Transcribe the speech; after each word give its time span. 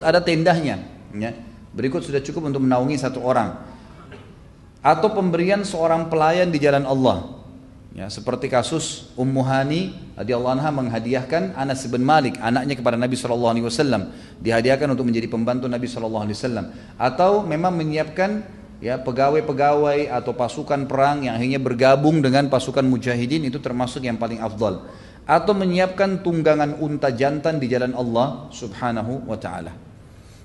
ada 0.00 0.24
tendahnya. 0.24 0.80
Ya. 1.12 1.36
Berikut 1.76 2.00
sudah 2.00 2.24
cukup 2.24 2.48
untuk 2.48 2.64
menaungi 2.64 2.96
satu 2.96 3.20
orang. 3.20 3.52
Atau 4.80 5.12
pemberian 5.12 5.60
seorang 5.60 6.08
pelayan 6.08 6.48
di 6.48 6.56
jalan 6.56 6.88
Allah. 6.88 7.36
Ya, 7.92 8.08
seperti 8.08 8.48
kasus 8.48 9.12
Ummu 9.18 9.44
Hani 9.44 9.92
radhiyallahu 10.16 10.56
anha 10.56 10.70
menghadiahkan 10.72 11.52
Anas 11.52 11.84
bin 11.84 12.00
Malik 12.06 12.38
anaknya 12.38 12.78
kepada 12.78 12.94
Nabi 12.94 13.18
sallallahu 13.18 13.50
alaihi 13.50 13.66
wasallam 13.66 14.14
dihadiahkan 14.38 14.94
untuk 14.94 15.10
menjadi 15.10 15.26
pembantu 15.26 15.66
Nabi 15.66 15.90
sallallahu 15.90 16.22
alaihi 16.22 16.38
wasallam 16.38 16.70
atau 16.94 17.42
memang 17.42 17.74
menyiapkan 17.74 18.46
ya 18.78 18.94
pegawai-pegawai 19.02 20.06
atau 20.06 20.32
pasukan 20.38 20.86
perang 20.86 21.26
yang 21.26 21.34
akhirnya 21.34 21.58
bergabung 21.58 22.22
dengan 22.22 22.46
pasukan 22.46 22.86
mujahidin 22.86 23.50
itu 23.50 23.58
termasuk 23.58 24.06
yang 24.06 24.22
paling 24.22 24.38
afdal 24.38 24.86
atau 25.26 25.52
menyiapkan 25.52 26.22
tunggangan 26.22 26.78
unta 26.78 27.10
jantan 27.10 27.58
di 27.58 27.66
jalan 27.66 27.90
Allah 27.98 28.48
Subhanahu 28.54 29.26
wa 29.26 29.34
taala. 29.34 29.89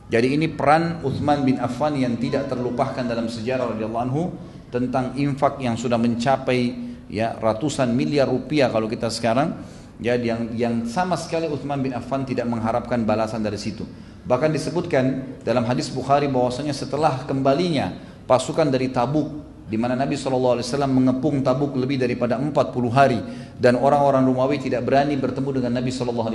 Jadi 0.05 0.37
ini 0.37 0.45
peran 0.45 1.01
Uthman 1.01 1.41
bin 1.41 1.57
Affan 1.57 1.97
yang 1.97 2.13
tidak 2.21 2.45
terlupakan 2.45 3.01
dalam 3.01 3.25
sejarah 3.25 3.73
radhiyallahu 3.73 4.05
anhu 4.05 4.23
tentang 4.69 5.17
infak 5.17 5.57
yang 5.57 5.73
sudah 5.73 5.97
mencapai 5.97 6.77
ya 7.09 7.33
ratusan 7.37 7.89
miliar 7.89 8.29
rupiah 8.29 8.69
kalau 8.69 8.85
kita 8.85 9.09
sekarang 9.09 9.57
ya 9.97 10.13
yang 10.19 10.53
yang 10.53 10.75
sama 10.85 11.17
sekali 11.17 11.49
Uthman 11.49 11.81
bin 11.81 11.93
Affan 11.97 12.21
tidak 12.21 12.45
mengharapkan 12.45 13.01
balasan 13.01 13.41
dari 13.41 13.57
situ. 13.57 13.81
Bahkan 14.25 14.49
disebutkan 14.53 15.37
dalam 15.45 15.65
hadis 15.65 15.89
Bukhari 15.89 16.25
bahwasanya 16.25 16.73
setelah 16.73 17.25
kembalinya 17.29 17.93
pasukan 18.25 18.69
dari 18.69 18.89
Tabuk 18.89 19.29
di 19.65 19.77
mana 19.81 19.97
Nabi 19.97 20.13
SAW 20.13 20.61
mengepung 20.85 21.41
Tabuk 21.41 21.73
lebih 21.73 21.97
daripada 21.97 22.37
40 22.37 22.53
hari 22.93 23.19
dan 23.57 23.75
orang-orang 23.75 24.21
Romawi 24.29 24.61
tidak 24.61 24.85
berani 24.85 25.17
bertemu 25.17 25.61
dengan 25.61 25.81
Nabi 25.81 25.89
SAW 25.89 26.25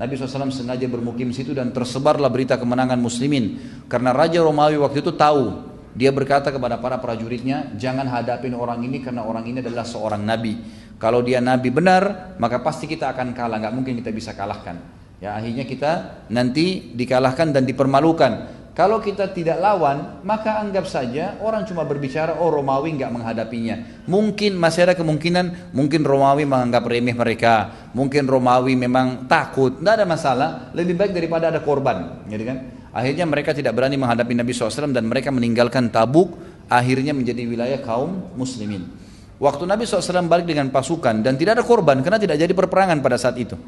Nabi 0.00 0.12
SAW 0.16 0.48
sengaja 0.48 0.88
bermukim 0.88 1.30
situ 1.36 1.52
dan 1.52 1.68
tersebarlah 1.70 2.32
berita 2.32 2.56
kemenangan 2.56 2.96
muslimin 2.96 3.60
karena 3.92 4.16
Raja 4.16 4.40
Romawi 4.40 4.80
waktu 4.80 5.04
itu 5.04 5.12
tahu 5.12 5.70
dia 5.90 6.14
berkata 6.14 6.54
kepada 6.54 6.78
para 6.78 7.02
prajuritnya, 7.02 7.74
jangan 7.74 8.06
hadapin 8.06 8.54
orang 8.54 8.78
ini 8.86 9.02
karena 9.02 9.26
orang 9.26 9.42
ini 9.42 9.58
adalah 9.58 9.82
seorang 9.82 10.22
nabi. 10.22 10.54
Kalau 11.02 11.18
dia 11.24 11.42
nabi 11.42 11.72
benar, 11.74 12.36
maka 12.38 12.62
pasti 12.62 12.86
kita 12.86 13.10
akan 13.10 13.34
kalah, 13.34 13.58
nggak 13.58 13.74
mungkin 13.74 13.98
kita 13.98 14.14
bisa 14.14 14.30
kalahkan. 14.38 14.78
Ya 15.18 15.36
akhirnya 15.36 15.66
kita 15.66 15.92
nanti 16.30 16.94
dikalahkan 16.94 17.50
dan 17.50 17.66
dipermalukan. 17.66 18.59
Kalau 18.80 18.96
kita 18.96 19.28
tidak 19.36 19.60
lawan, 19.60 20.24
maka 20.24 20.56
anggap 20.56 20.88
saja 20.88 21.36
orang 21.44 21.68
cuma 21.68 21.84
berbicara, 21.84 22.40
oh 22.40 22.48
Romawi 22.48 22.96
nggak 22.96 23.12
menghadapinya. 23.12 24.08
Mungkin 24.08 24.56
masih 24.56 24.88
ada 24.88 24.96
kemungkinan, 24.96 25.76
mungkin 25.76 26.00
Romawi 26.00 26.48
menganggap 26.48 26.88
remeh 26.88 27.12
mereka, 27.12 27.68
mungkin 27.92 28.24
Romawi 28.24 28.80
memang 28.80 29.28
takut, 29.28 29.76
nggak 29.84 30.00
ada 30.00 30.06
masalah. 30.08 30.48
Lebih 30.72 30.96
baik 30.96 31.12
daripada 31.12 31.52
ada 31.52 31.60
korban, 31.60 32.24
gitu 32.24 32.40
kan? 32.40 32.72
Akhirnya 32.96 33.28
mereka 33.28 33.52
tidak 33.52 33.76
berani 33.76 34.00
menghadapi 34.00 34.32
Nabi 34.32 34.56
SAW 34.56 34.96
dan 34.96 35.04
mereka 35.04 35.28
meninggalkan 35.28 35.92
Tabuk 35.92 36.40
akhirnya 36.64 37.12
menjadi 37.12 37.44
wilayah 37.44 37.84
kaum 37.84 38.32
muslimin. 38.32 38.88
Waktu 39.36 39.68
Nabi 39.68 39.84
SAW 39.84 40.24
balik 40.24 40.48
dengan 40.48 40.72
pasukan 40.72 41.20
dan 41.20 41.36
tidak 41.36 41.60
ada 41.60 41.64
korban 41.68 42.00
karena 42.00 42.16
tidak 42.16 42.40
jadi 42.40 42.56
perperangan 42.56 43.04
pada 43.04 43.20
saat 43.20 43.36
itu. 43.36 43.60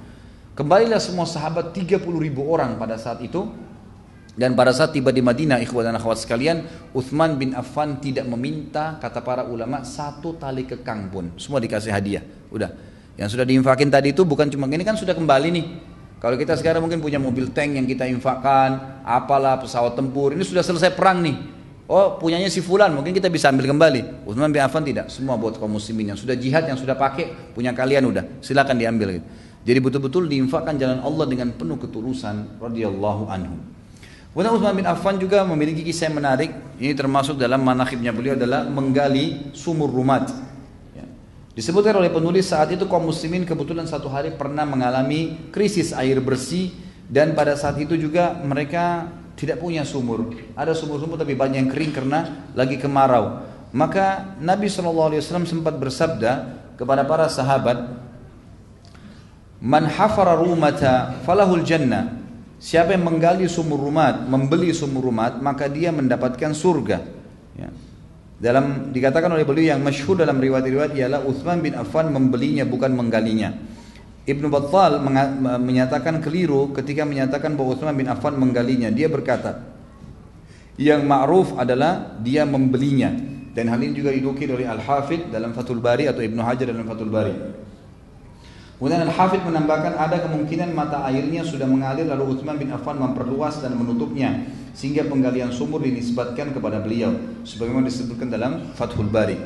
Kembalilah 0.56 1.05
semua 1.05 1.28
sahabat 1.28 1.77
30 1.77 2.00
ribu 2.00 2.48
orang 2.48 2.80
pada 2.80 2.96
saat 2.96 3.20
itu 3.20 3.52
dan 4.33 4.56
pada 4.56 4.72
saat 4.72 4.97
tiba 4.97 5.12
di 5.12 5.20
Madinah 5.20 5.61
ikhwan 5.61 5.92
dan 5.92 6.00
akhwat 6.00 6.25
sekalian 6.25 6.64
Uthman 6.97 7.36
bin 7.36 7.52
Affan 7.52 8.00
tidak 8.00 8.25
meminta 8.25 8.97
kata 8.97 9.20
para 9.20 9.44
ulama 9.44 9.84
satu 9.84 10.36
tali 10.41 10.64
kekang 10.64 11.12
pun 11.12 11.36
semua 11.36 11.61
dikasih 11.61 11.92
hadiah 11.92 12.24
udah 12.48 12.72
yang 13.20 13.28
sudah 13.28 13.44
diinfakin 13.44 13.92
tadi 13.92 14.16
itu 14.16 14.24
bukan 14.24 14.48
cuma 14.48 14.64
ini 14.72 14.84
kan 14.84 14.97
sudah 14.97 15.12
kembali 15.12 15.48
nih 15.52 15.66
kalau 16.22 16.39
kita 16.39 16.55
sekarang 16.55 16.86
mungkin 16.86 17.02
punya 17.02 17.19
mobil 17.19 17.50
tank 17.50 17.74
yang 17.74 17.83
kita 17.83 18.06
infakkan, 18.06 19.02
apalah 19.02 19.58
pesawat 19.58 19.98
tempur, 19.98 20.30
ini 20.30 20.46
sudah 20.46 20.62
selesai 20.62 20.94
perang 20.94 21.19
nih. 21.19 21.34
Oh 21.91 22.14
punyanya 22.14 22.46
si 22.46 22.62
fulan 22.62 22.94
mungkin 22.94 23.11
kita 23.11 23.27
bisa 23.27 23.50
ambil 23.50 23.67
kembali. 23.74 24.22
Utsman 24.22 24.55
bin 24.55 24.62
Affan 24.62 24.86
tidak, 24.86 25.11
semua 25.11 25.34
buat 25.34 25.58
kaum 25.58 25.74
muslimin 25.74 26.14
yang 26.14 26.19
sudah 26.19 26.39
jihad 26.39 26.70
yang 26.70 26.79
sudah 26.79 26.95
pakai 26.95 27.51
punya 27.51 27.74
kalian 27.74 28.06
udah, 28.06 28.39
silakan 28.39 28.79
diambil. 28.79 29.18
Jadi 29.67 29.79
betul-betul 29.83 30.30
diinfakkan 30.30 30.79
jalan 30.79 31.02
Allah 31.02 31.27
dengan 31.27 31.51
penuh 31.58 31.74
ketulusan 31.74 32.62
radhiyallahu 32.62 33.27
anhu. 33.27 33.58
Kemudian 34.32 34.56
Utsman 34.56 34.76
bin 34.80 34.88
Affan 34.88 35.20
juga 35.20 35.44
memiliki 35.44 35.84
kisah 35.84 36.08
yang 36.08 36.16
menarik. 36.24 36.50
Ini 36.80 36.96
termasuk 36.96 37.36
dalam 37.36 37.60
manakibnya 37.60 38.16
beliau 38.16 38.32
adalah 38.32 38.64
menggali 38.64 39.52
sumur 39.52 39.92
rumat. 39.92 40.32
Disebutkan 41.52 42.00
oleh 42.00 42.08
penulis 42.08 42.48
saat 42.48 42.72
itu 42.72 42.88
kaum 42.88 43.12
muslimin 43.12 43.44
kebetulan 43.44 43.84
satu 43.84 44.08
hari 44.08 44.32
pernah 44.32 44.64
mengalami 44.64 45.52
krisis 45.52 45.92
air 45.92 46.16
bersih 46.24 46.72
dan 47.12 47.36
pada 47.36 47.52
saat 47.60 47.76
itu 47.76 47.92
juga 48.00 48.40
mereka 48.40 49.12
tidak 49.36 49.60
punya 49.60 49.84
sumur. 49.84 50.32
Ada 50.56 50.72
sumur-sumur 50.72 51.20
tapi 51.20 51.36
banyak 51.36 51.60
yang 51.60 51.68
kering 51.68 51.92
karena 51.92 52.48
lagi 52.56 52.80
kemarau. 52.80 53.44
Maka 53.68 54.32
Nabi 54.40 54.72
SAW 54.72 55.20
sempat 55.44 55.76
bersabda 55.76 56.56
kepada 56.80 57.04
para 57.04 57.28
sahabat, 57.28 58.00
Man 59.60 59.92
hafara 59.92 60.32
rumata 60.32 61.20
falahul 61.20 61.68
jannah. 61.68 62.21
Siapa 62.62 62.95
yang 62.95 63.02
menggali 63.02 63.50
sumur 63.50 63.83
rumat, 63.83 64.23
membeli 64.30 64.70
sumur 64.70 65.11
rumat, 65.11 65.42
maka 65.42 65.67
dia 65.67 65.90
mendapatkan 65.90 66.55
surga. 66.55 67.02
Ya. 67.58 67.74
Dalam 68.39 68.95
dikatakan 68.95 69.34
oleh 69.34 69.42
beliau 69.42 69.74
yang 69.74 69.83
masyhur 69.83 70.14
dalam 70.14 70.39
riwayat-riwayat 70.39 70.95
ialah 70.95 71.27
Uthman 71.27 71.58
bin 71.58 71.74
Affan 71.74 72.14
membelinya 72.14 72.62
bukan 72.62 72.95
menggalinya. 72.95 73.50
Ibnu 74.23 74.46
Battal 74.46 75.02
menyatakan 75.58 76.23
keliru 76.23 76.70
ketika 76.70 77.02
menyatakan 77.02 77.58
bahwa 77.58 77.74
Uthman 77.74 77.98
bin 77.98 78.06
Affan 78.06 78.39
menggalinya. 78.39 78.94
Dia 78.94 79.11
berkata, 79.11 79.58
yang 80.79 81.02
ma'ruf 81.02 81.58
adalah 81.58 82.14
dia 82.23 82.46
membelinya. 82.46 83.11
Dan 83.52 83.74
hal 83.74 83.83
ini 83.83 83.98
juga 83.98 84.14
didukir 84.14 84.48
oleh 84.55 84.70
Al-Hafidh 84.70 85.34
dalam 85.34 85.50
Fathul 85.50 85.83
Bari 85.83 86.06
atau 86.06 86.23
Ibnu 86.23 86.39
Hajar 86.39 86.70
dalam 86.70 86.86
Fathul 86.86 87.11
Bari. 87.11 87.34
Kemudian 88.82 89.06
Al-Hafidh 89.06 89.46
menambahkan 89.46 89.94
ada 89.94 90.26
kemungkinan 90.26 90.74
mata 90.74 91.06
airnya 91.06 91.46
sudah 91.46 91.70
mengalir 91.70 92.02
lalu 92.02 92.34
Uthman 92.34 92.58
bin 92.58 92.66
Affan 92.74 92.98
memperluas 92.98 93.62
dan 93.62 93.78
menutupnya 93.78 94.42
sehingga 94.74 95.06
penggalian 95.06 95.54
sumur 95.54 95.86
dinisbatkan 95.86 96.50
kepada 96.50 96.82
beliau 96.82 97.14
sebagaimana 97.46 97.86
disebutkan 97.86 98.26
dalam 98.26 98.74
Fathul 98.74 99.06
Bari. 99.06 99.38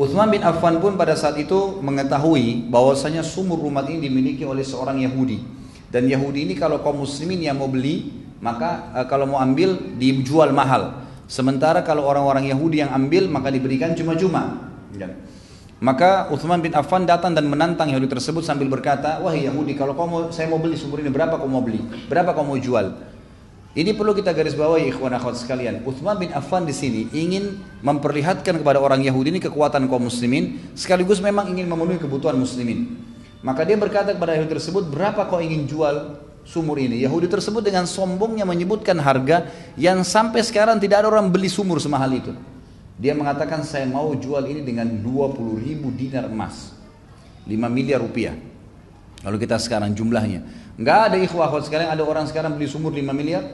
Uthman 0.00 0.32
bin 0.32 0.40
Affan 0.40 0.80
pun 0.80 0.96
pada 0.96 1.12
saat 1.12 1.36
itu 1.36 1.84
mengetahui 1.84 2.72
bahwasanya 2.72 3.20
sumur 3.20 3.60
rumah 3.60 3.84
ini 3.84 4.08
dimiliki 4.08 4.48
oleh 4.48 4.64
seorang 4.64 5.04
Yahudi 5.04 5.44
dan 5.92 6.08
Yahudi 6.08 6.48
ini 6.48 6.56
kalau 6.56 6.80
kaum 6.80 7.04
muslimin 7.04 7.44
yang 7.44 7.60
mau 7.60 7.68
beli 7.68 8.08
maka 8.40 8.88
uh, 8.96 9.04
kalau 9.04 9.36
mau 9.36 9.38
ambil 9.44 9.76
dijual 10.00 10.48
mahal. 10.48 11.04
Sementara 11.28 11.84
kalau 11.84 12.08
orang-orang 12.08 12.48
Yahudi 12.56 12.80
yang 12.80 12.88
ambil 12.88 13.28
maka 13.28 13.52
diberikan 13.52 13.92
cuma-cuma. 13.92 14.72
Ya. 14.96 15.12
Maka 15.82 16.30
Uthman 16.30 16.62
bin 16.62 16.70
Affan 16.78 17.02
datang 17.02 17.34
dan 17.34 17.50
menantang 17.50 17.90
Yahudi 17.90 18.06
tersebut 18.06 18.46
sambil 18.46 18.70
berkata, 18.70 19.18
wahai 19.18 19.50
Yahudi, 19.50 19.74
kalau 19.74 19.98
kau 19.98 20.06
mau, 20.06 20.30
saya 20.30 20.46
mau 20.46 20.62
beli 20.62 20.78
sumur 20.78 21.02
ini, 21.02 21.10
berapa 21.10 21.34
kau 21.34 21.50
mau 21.50 21.58
beli? 21.58 21.82
Berapa 22.06 22.30
kau 22.38 22.46
mau 22.46 22.54
jual? 22.54 22.94
Ini 23.74 23.90
perlu 23.98 24.14
kita 24.14 24.30
garis 24.30 24.54
bawahi 24.54 24.94
ikhwan 24.94 25.10
akhwat 25.10 25.42
sekalian. 25.42 25.82
Uthman 25.82 26.22
bin 26.22 26.30
Affan 26.30 26.62
di 26.62 26.70
sini 26.70 27.10
ingin 27.10 27.58
memperlihatkan 27.82 28.62
kepada 28.62 28.78
orang 28.78 29.02
Yahudi 29.02 29.34
ini 29.34 29.40
kekuatan 29.42 29.90
kaum 29.90 30.06
muslimin, 30.06 30.70
sekaligus 30.78 31.18
memang 31.18 31.50
ingin 31.50 31.66
memenuhi 31.66 31.98
kebutuhan 31.98 32.38
muslimin. 32.38 33.02
Maka 33.42 33.66
dia 33.66 33.74
berkata 33.74 34.14
kepada 34.14 34.38
Yahudi 34.38 34.54
tersebut, 34.54 34.86
berapa 34.86 35.26
kau 35.26 35.42
ingin 35.42 35.66
jual 35.66 36.14
sumur 36.46 36.78
ini? 36.78 37.02
Yahudi 37.02 37.26
tersebut 37.26 37.58
dengan 37.58 37.90
sombongnya 37.90 38.46
menyebutkan 38.46 39.02
harga 39.02 39.50
yang 39.74 40.06
sampai 40.06 40.46
sekarang 40.46 40.78
tidak 40.78 41.02
ada 41.02 41.10
orang 41.10 41.26
beli 41.26 41.50
sumur 41.50 41.82
semahal 41.82 42.14
itu. 42.14 42.30
Dia 43.00 43.16
mengatakan 43.16 43.64
saya 43.64 43.88
mau 43.88 44.12
jual 44.12 44.44
ini 44.48 44.60
dengan 44.64 44.88
20 44.88 45.60
ribu 45.62 45.88
dinar 45.92 46.28
emas. 46.28 46.76
5 47.48 47.52
miliar 47.72 48.02
rupiah. 48.02 48.36
Kalau 49.22 49.38
kita 49.38 49.56
sekarang 49.58 49.94
jumlahnya. 49.94 50.42
Enggak 50.76 51.12
ada 51.12 51.16
ikhwah 51.20 51.52
kalau 51.52 51.62
sekarang 51.62 51.88
ada 51.92 52.02
orang 52.02 52.26
sekarang 52.26 52.58
beli 52.58 52.66
sumur 52.66 52.90
5 52.90 53.14
miliar. 53.14 53.44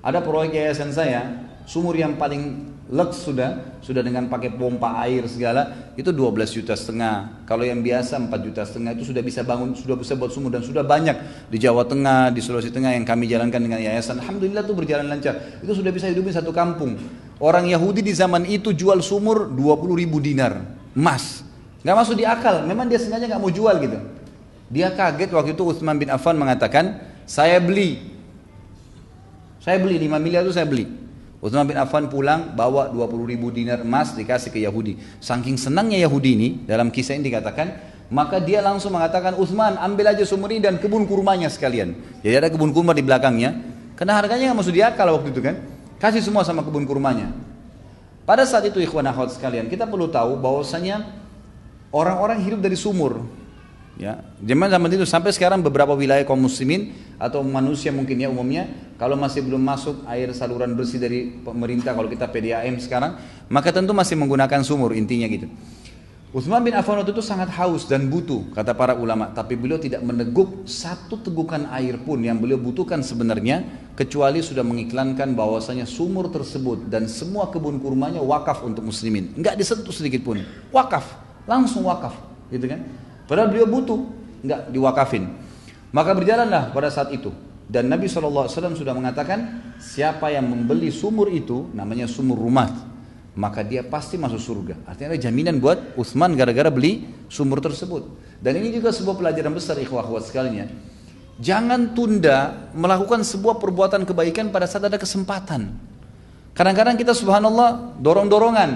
Ada 0.00 0.24
proyek 0.24 0.56
yayasan 0.56 0.96
saya, 0.96 1.44
sumur 1.68 1.92
yang 1.92 2.16
paling 2.16 2.72
lux 2.90 3.22
sudah, 3.22 3.78
sudah 3.78 4.02
dengan 4.02 4.26
pakai 4.26 4.50
pompa 4.56 4.98
air 5.06 5.22
segala, 5.30 5.92
itu 5.94 6.10
12 6.10 6.56
juta 6.56 6.74
setengah. 6.74 7.46
Kalau 7.46 7.62
yang 7.62 7.84
biasa 7.84 8.18
4 8.18 8.32
juta 8.42 8.66
setengah 8.66 8.98
itu 8.98 9.06
sudah 9.06 9.22
bisa 9.22 9.46
bangun, 9.46 9.76
sudah 9.78 9.94
bisa 9.94 10.18
buat 10.18 10.34
sumur 10.34 10.50
dan 10.50 10.66
sudah 10.66 10.82
banyak 10.82 11.46
di 11.52 11.58
Jawa 11.62 11.86
Tengah, 11.86 12.34
di 12.34 12.42
Sulawesi 12.42 12.74
Tengah 12.74 12.98
yang 12.98 13.06
kami 13.06 13.30
jalankan 13.30 13.62
dengan 13.62 13.78
yayasan. 13.78 14.18
Alhamdulillah 14.18 14.66
itu 14.66 14.74
berjalan 14.74 15.06
lancar. 15.06 15.38
Itu 15.62 15.72
sudah 15.76 15.92
bisa 15.94 16.10
hidupin 16.10 16.34
satu 16.34 16.50
kampung. 16.50 16.98
Orang 17.40 17.64
Yahudi 17.64 18.04
di 18.04 18.12
zaman 18.12 18.44
itu 18.44 18.76
jual 18.76 19.00
sumur 19.00 19.48
20 19.48 20.00
ribu 20.04 20.20
dinar 20.20 20.60
emas. 20.92 21.40
Gak 21.80 21.96
masuk 21.96 22.20
di 22.20 22.28
akal. 22.28 22.68
Memang 22.68 22.84
dia 22.84 23.00
sengaja 23.00 23.24
gak 23.24 23.40
mau 23.40 23.48
jual 23.48 23.72
gitu. 23.80 23.96
Dia 24.68 24.92
kaget 24.92 25.32
waktu 25.32 25.56
itu 25.56 25.64
Utsman 25.64 25.96
bin 25.96 26.12
Affan 26.12 26.36
mengatakan, 26.36 27.00
saya 27.24 27.56
beli. 27.58 28.12
Saya 29.64 29.80
beli 29.80 29.96
5 29.96 30.20
miliar 30.20 30.44
itu 30.44 30.52
saya 30.52 30.68
beli. 30.68 30.84
Utsman 31.40 31.64
bin 31.64 31.80
Affan 31.80 32.12
pulang 32.12 32.52
bawa 32.52 32.92
20 32.92 33.32
ribu 33.32 33.48
dinar 33.48 33.80
emas 33.80 34.12
dikasih 34.12 34.52
ke 34.52 34.60
Yahudi. 34.60 35.00
Saking 35.24 35.56
senangnya 35.56 35.96
Yahudi 35.96 36.30
ini 36.36 36.48
dalam 36.68 36.92
kisah 36.92 37.16
ini 37.16 37.32
dikatakan 37.32 37.90
Maka 38.10 38.42
dia 38.42 38.58
langsung 38.58 38.90
mengatakan, 38.90 39.38
Uthman 39.38 39.78
ambil 39.78 40.10
aja 40.10 40.26
sumur 40.26 40.50
ini 40.50 40.58
dan 40.58 40.82
kebun 40.82 41.06
kurmanya 41.06 41.46
sekalian. 41.46 41.94
Jadi 42.26 42.34
ada 42.34 42.50
kebun 42.50 42.74
kurma 42.74 42.90
di 42.90 43.06
belakangnya. 43.06 43.54
Karena 43.94 44.18
harganya 44.18 44.50
nggak 44.50 44.58
masuk 44.58 44.74
di 44.74 44.82
akal 44.82 45.14
waktu 45.14 45.30
itu 45.30 45.38
kan. 45.38 45.62
Kasih 46.00 46.24
semua 46.24 46.40
sama 46.48 46.64
kebun 46.64 46.88
kurmanya. 46.88 47.28
Pada 48.24 48.48
saat 48.48 48.64
itu 48.64 48.80
ikhwan 48.80 49.04
akhwat 49.04 49.36
sekalian, 49.36 49.68
kita 49.68 49.84
perlu 49.84 50.08
tahu 50.08 50.40
bahwasanya 50.40 51.04
orang-orang 51.92 52.40
hidup 52.40 52.64
dari 52.64 52.72
sumur. 52.72 53.28
Ya, 54.00 54.24
zaman 54.40 54.72
zaman 54.72 54.88
itu 54.96 55.04
sampai 55.04 55.28
sekarang 55.28 55.60
beberapa 55.60 55.92
wilayah 55.92 56.24
kaum 56.24 56.40
muslimin 56.40 56.96
atau 57.20 57.44
manusia 57.44 57.92
mungkin 57.92 58.16
ya 58.16 58.32
umumnya 58.32 58.64
kalau 58.96 59.12
masih 59.12 59.44
belum 59.44 59.60
masuk 59.60 60.08
air 60.08 60.32
saluran 60.32 60.72
bersih 60.72 60.96
dari 60.96 61.36
pemerintah 61.44 61.92
kalau 61.92 62.08
kita 62.08 62.24
PDAM 62.24 62.80
sekarang 62.80 63.20
maka 63.52 63.68
tentu 63.68 63.92
masih 63.92 64.16
menggunakan 64.16 64.64
sumur 64.64 64.96
intinya 64.96 65.28
gitu. 65.28 65.52
Utsman 66.30 66.62
bin 66.62 66.70
Affan 66.78 66.94
waktu 66.94 67.10
itu 67.10 67.26
sangat 67.26 67.50
haus 67.58 67.90
dan 67.90 68.06
butuh, 68.06 68.54
kata 68.54 68.70
para 68.70 68.94
ulama. 68.94 69.34
Tapi 69.34 69.58
beliau 69.58 69.82
tidak 69.82 69.98
meneguk 70.06 70.62
satu 70.62 71.18
tegukan 71.18 71.66
air 71.74 71.98
pun 71.98 72.22
yang 72.22 72.38
beliau 72.38 72.54
butuhkan 72.54 73.02
sebenarnya, 73.02 73.66
kecuali 73.98 74.38
sudah 74.38 74.62
mengiklankan 74.62 75.34
bahwasanya 75.34 75.90
sumur 75.90 76.30
tersebut 76.30 76.86
dan 76.86 77.10
semua 77.10 77.50
kebun 77.50 77.82
kurmanya 77.82 78.22
wakaf 78.22 78.62
untuk 78.62 78.86
muslimin. 78.86 79.34
Enggak 79.34 79.58
disentuh 79.58 79.90
sedikit 79.90 80.22
pun. 80.22 80.38
Wakaf, 80.70 81.02
langsung 81.50 81.90
wakaf, 81.90 82.14
gitu 82.54 82.62
kan? 82.62 82.78
Padahal 83.26 83.50
beliau 83.50 83.66
butuh, 83.66 83.98
enggak 84.46 84.70
diwakafin. 84.70 85.34
Maka 85.90 86.14
berjalanlah 86.14 86.70
pada 86.70 86.94
saat 86.94 87.10
itu. 87.10 87.34
Dan 87.66 87.90
Nabi 87.90 88.06
SAW 88.06 88.46
sudah 88.78 88.94
mengatakan, 88.94 89.74
siapa 89.82 90.30
yang 90.30 90.46
membeli 90.46 90.94
sumur 90.94 91.26
itu, 91.26 91.66
namanya 91.74 92.06
sumur 92.06 92.38
rumah, 92.38 92.89
maka 93.40 93.64
dia 93.64 93.80
pasti 93.80 94.20
masuk 94.20 94.36
surga. 94.36 94.76
Artinya 94.84 95.16
ada 95.16 95.20
jaminan 95.24 95.56
buat 95.56 95.96
Utsman 95.96 96.36
gara-gara 96.36 96.68
beli 96.68 97.08
sumur 97.32 97.64
tersebut. 97.64 98.04
Dan 98.36 98.60
ini 98.60 98.68
juga 98.76 98.92
sebuah 98.92 99.16
pelajaran 99.16 99.56
besar 99.56 99.80
ikhwah 99.80 100.04
akhwat 100.04 100.28
sekalian. 100.28 100.68
Jangan 101.40 101.96
tunda 101.96 102.68
melakukan 102.76 103.24
sebuah 103.24 103.56
perbuatan 103.56 104.04
kebaikan 104.04 104.52
pada 104.52 104.68
saat 104.68 104.84
ada 104.84 105.00
kesempatan. 105.00 105.72
Kadang-kadang 106.52 107.00
kita 107.00 107.16
subhanallah 107.16 107.96
dorong-dorongan. 107.96 108.70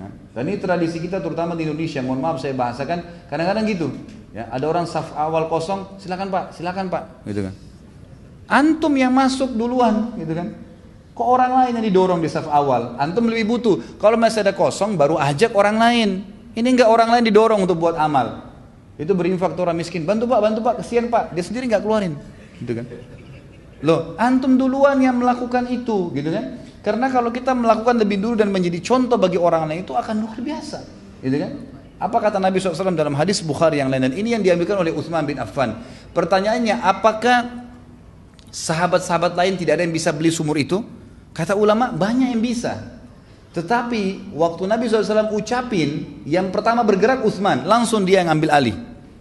Nah, 0.00 0.10
dan 0.32 0.42
ini 0.48 0.56
tradisi 0.56 0.96
kita 0.96 1.20
terutama 1.20 1.52
di 1.52 1.68
Indonesia. 1.68 2.00
Mohon 2.00 2.20
maaf 2.24 2.36
saya 2.40 2.56
bahasakan. 2.56 3.28
Kadang-kadang 3.28 3.68
gitu. 3.68 3.92
Ya, 4.32 4.48
ada 4.48 4.64
orang 4.64 4.88
saf 4.88 5.12
awal 5.12 5.48
kosong, 5.52 6.00
silakan 6.00 6.28
pak, 6.28 6.56
silakan 6.56 6.92
pak, 6.92 7.24
gitu 7.24 7.48
kan. 7.48 7.56
Antum 8.48 8.92
yang 8.92 9.08
masuk 9.08 9.48
duluan, 9.56 10.12
gitu 10.20 10.32
kan. 10.36 10.52
Kok 11.16 11.24
orang 11.24 11.64
lain 11.64 11.80
yang 11.80 11.86
didorong 11.88 12.20
di 12.20 12.28
saf 12.28 12.44
awal? 12.44 13.00
Antum 13.00 13.24
lebih 13.24 13.48
butuh. 13.56 13.96
Kalau 13.96 14.20
masih 14.20 14.44
ada 14.44 14.52
kosong, 14.52 15.00
baru 15.00 15.16
ajak 15.16 15.56
orang 15.56 15.80
lain. 15.80 16.08
Ini 16.52 16.68
enggak 16.76 16.92
orang 16.92 17.08
lain 17.08 17.24
didorong 17.24 17.64
untuk 17.64 17.80
buat 17.80 17.96
amal. 17.96 18.44
Itu 19.00 19.16
berinfak 19.16 19.56
orang 19.56 19.80
miskin. 19.80 20.04
Bantu 20.04 20.28
pak, 20.28 20.40
bantu 20.44 20.60
pak, 20.60 20.84
kesian 20.84 21.08
pak. 21.08 21.32
Dia 21.32 21.40
sendiri 21.40 21.72
nggak 21.72 21.80
keluarin. 21.80 22.20
Gitu 22.60 22.72
kan? 22.76 22.84
Loh, 23.84 24.16
antum 24.16 24.56
duluan 24.56 24.96
yang 25.00 25.20
melakukan 25.20 25.68
itu, 25.68 26.12
gitu 26.16 26.32
kan? 26.32 26.64
Karena 26.80 27.12
kalau 27.12 27.28
kita 27.28 27.52
melakukan 27.52 28.00
lebih 28.00 28.22
dulu 28.22 28.34
dan 28.38 28.48
menjadi 28.48 28.80
contoh 28.80 29.20
bagi 29.20 29.36
orang 29.36 29.68
lain 29.68 29.84
itu 29.84 29.92
akan 29.92 30.22
luar 30.22 30.38
biasa, 30.40 30.78
gitu 31.20 31.36
kan? 31.36 31.52
Apa 31.96 32.28
kata 32.28 32.36
Nabi 32.40 32.60
SAW 32.60 32.92
dalam 32.92 33.16
hadis 33.16 33.40
Bukhari 33.40 33.80
yang 33.80 33.88
lain 33.88 34.08
dan 34.08 34.14
ini 34.16 34.36
yang 34.36 34.44
diambilkan 34.44 34.76
oleh 34.80 34.92
Utsman 34.92 35.24
bin 35.24 35.36
Affan. 35.40 35.80
Pertanyaannya, 36.12 36.80
apakah 36.80 37.68
sahabat-sahabat 38.52 39.36
lain 39.36 39.60
tidak 39.60 39.80
ada 39.80 39.82
yang 39.84 39.92
bisa 39.92 40.12
beli 40.12 40.32
sumur 40.32 40.56
itu? 40.56 40.80
Kata 41.36 41.52
ulama 41.52 41.92
banyak 41.92 42.32
yang 42.32 42.40
bisa. 42.40 42.96
Tetapi 43.52 44.32
waktu 44.32 44.62
Nabi 44.64 44.88
SAW 44.88 45.36
ucapin, 45.36 46.20
yang 46.24 46.48
pertama 46.48 46.80
bergerak 46.80 47.24
Utsman, 47.28 47.68
langsung 47.68 48.08
dia 48.08 48.24
yang 48.24 48.32
ambil 48.32 48.56
alih. 48.56 48.76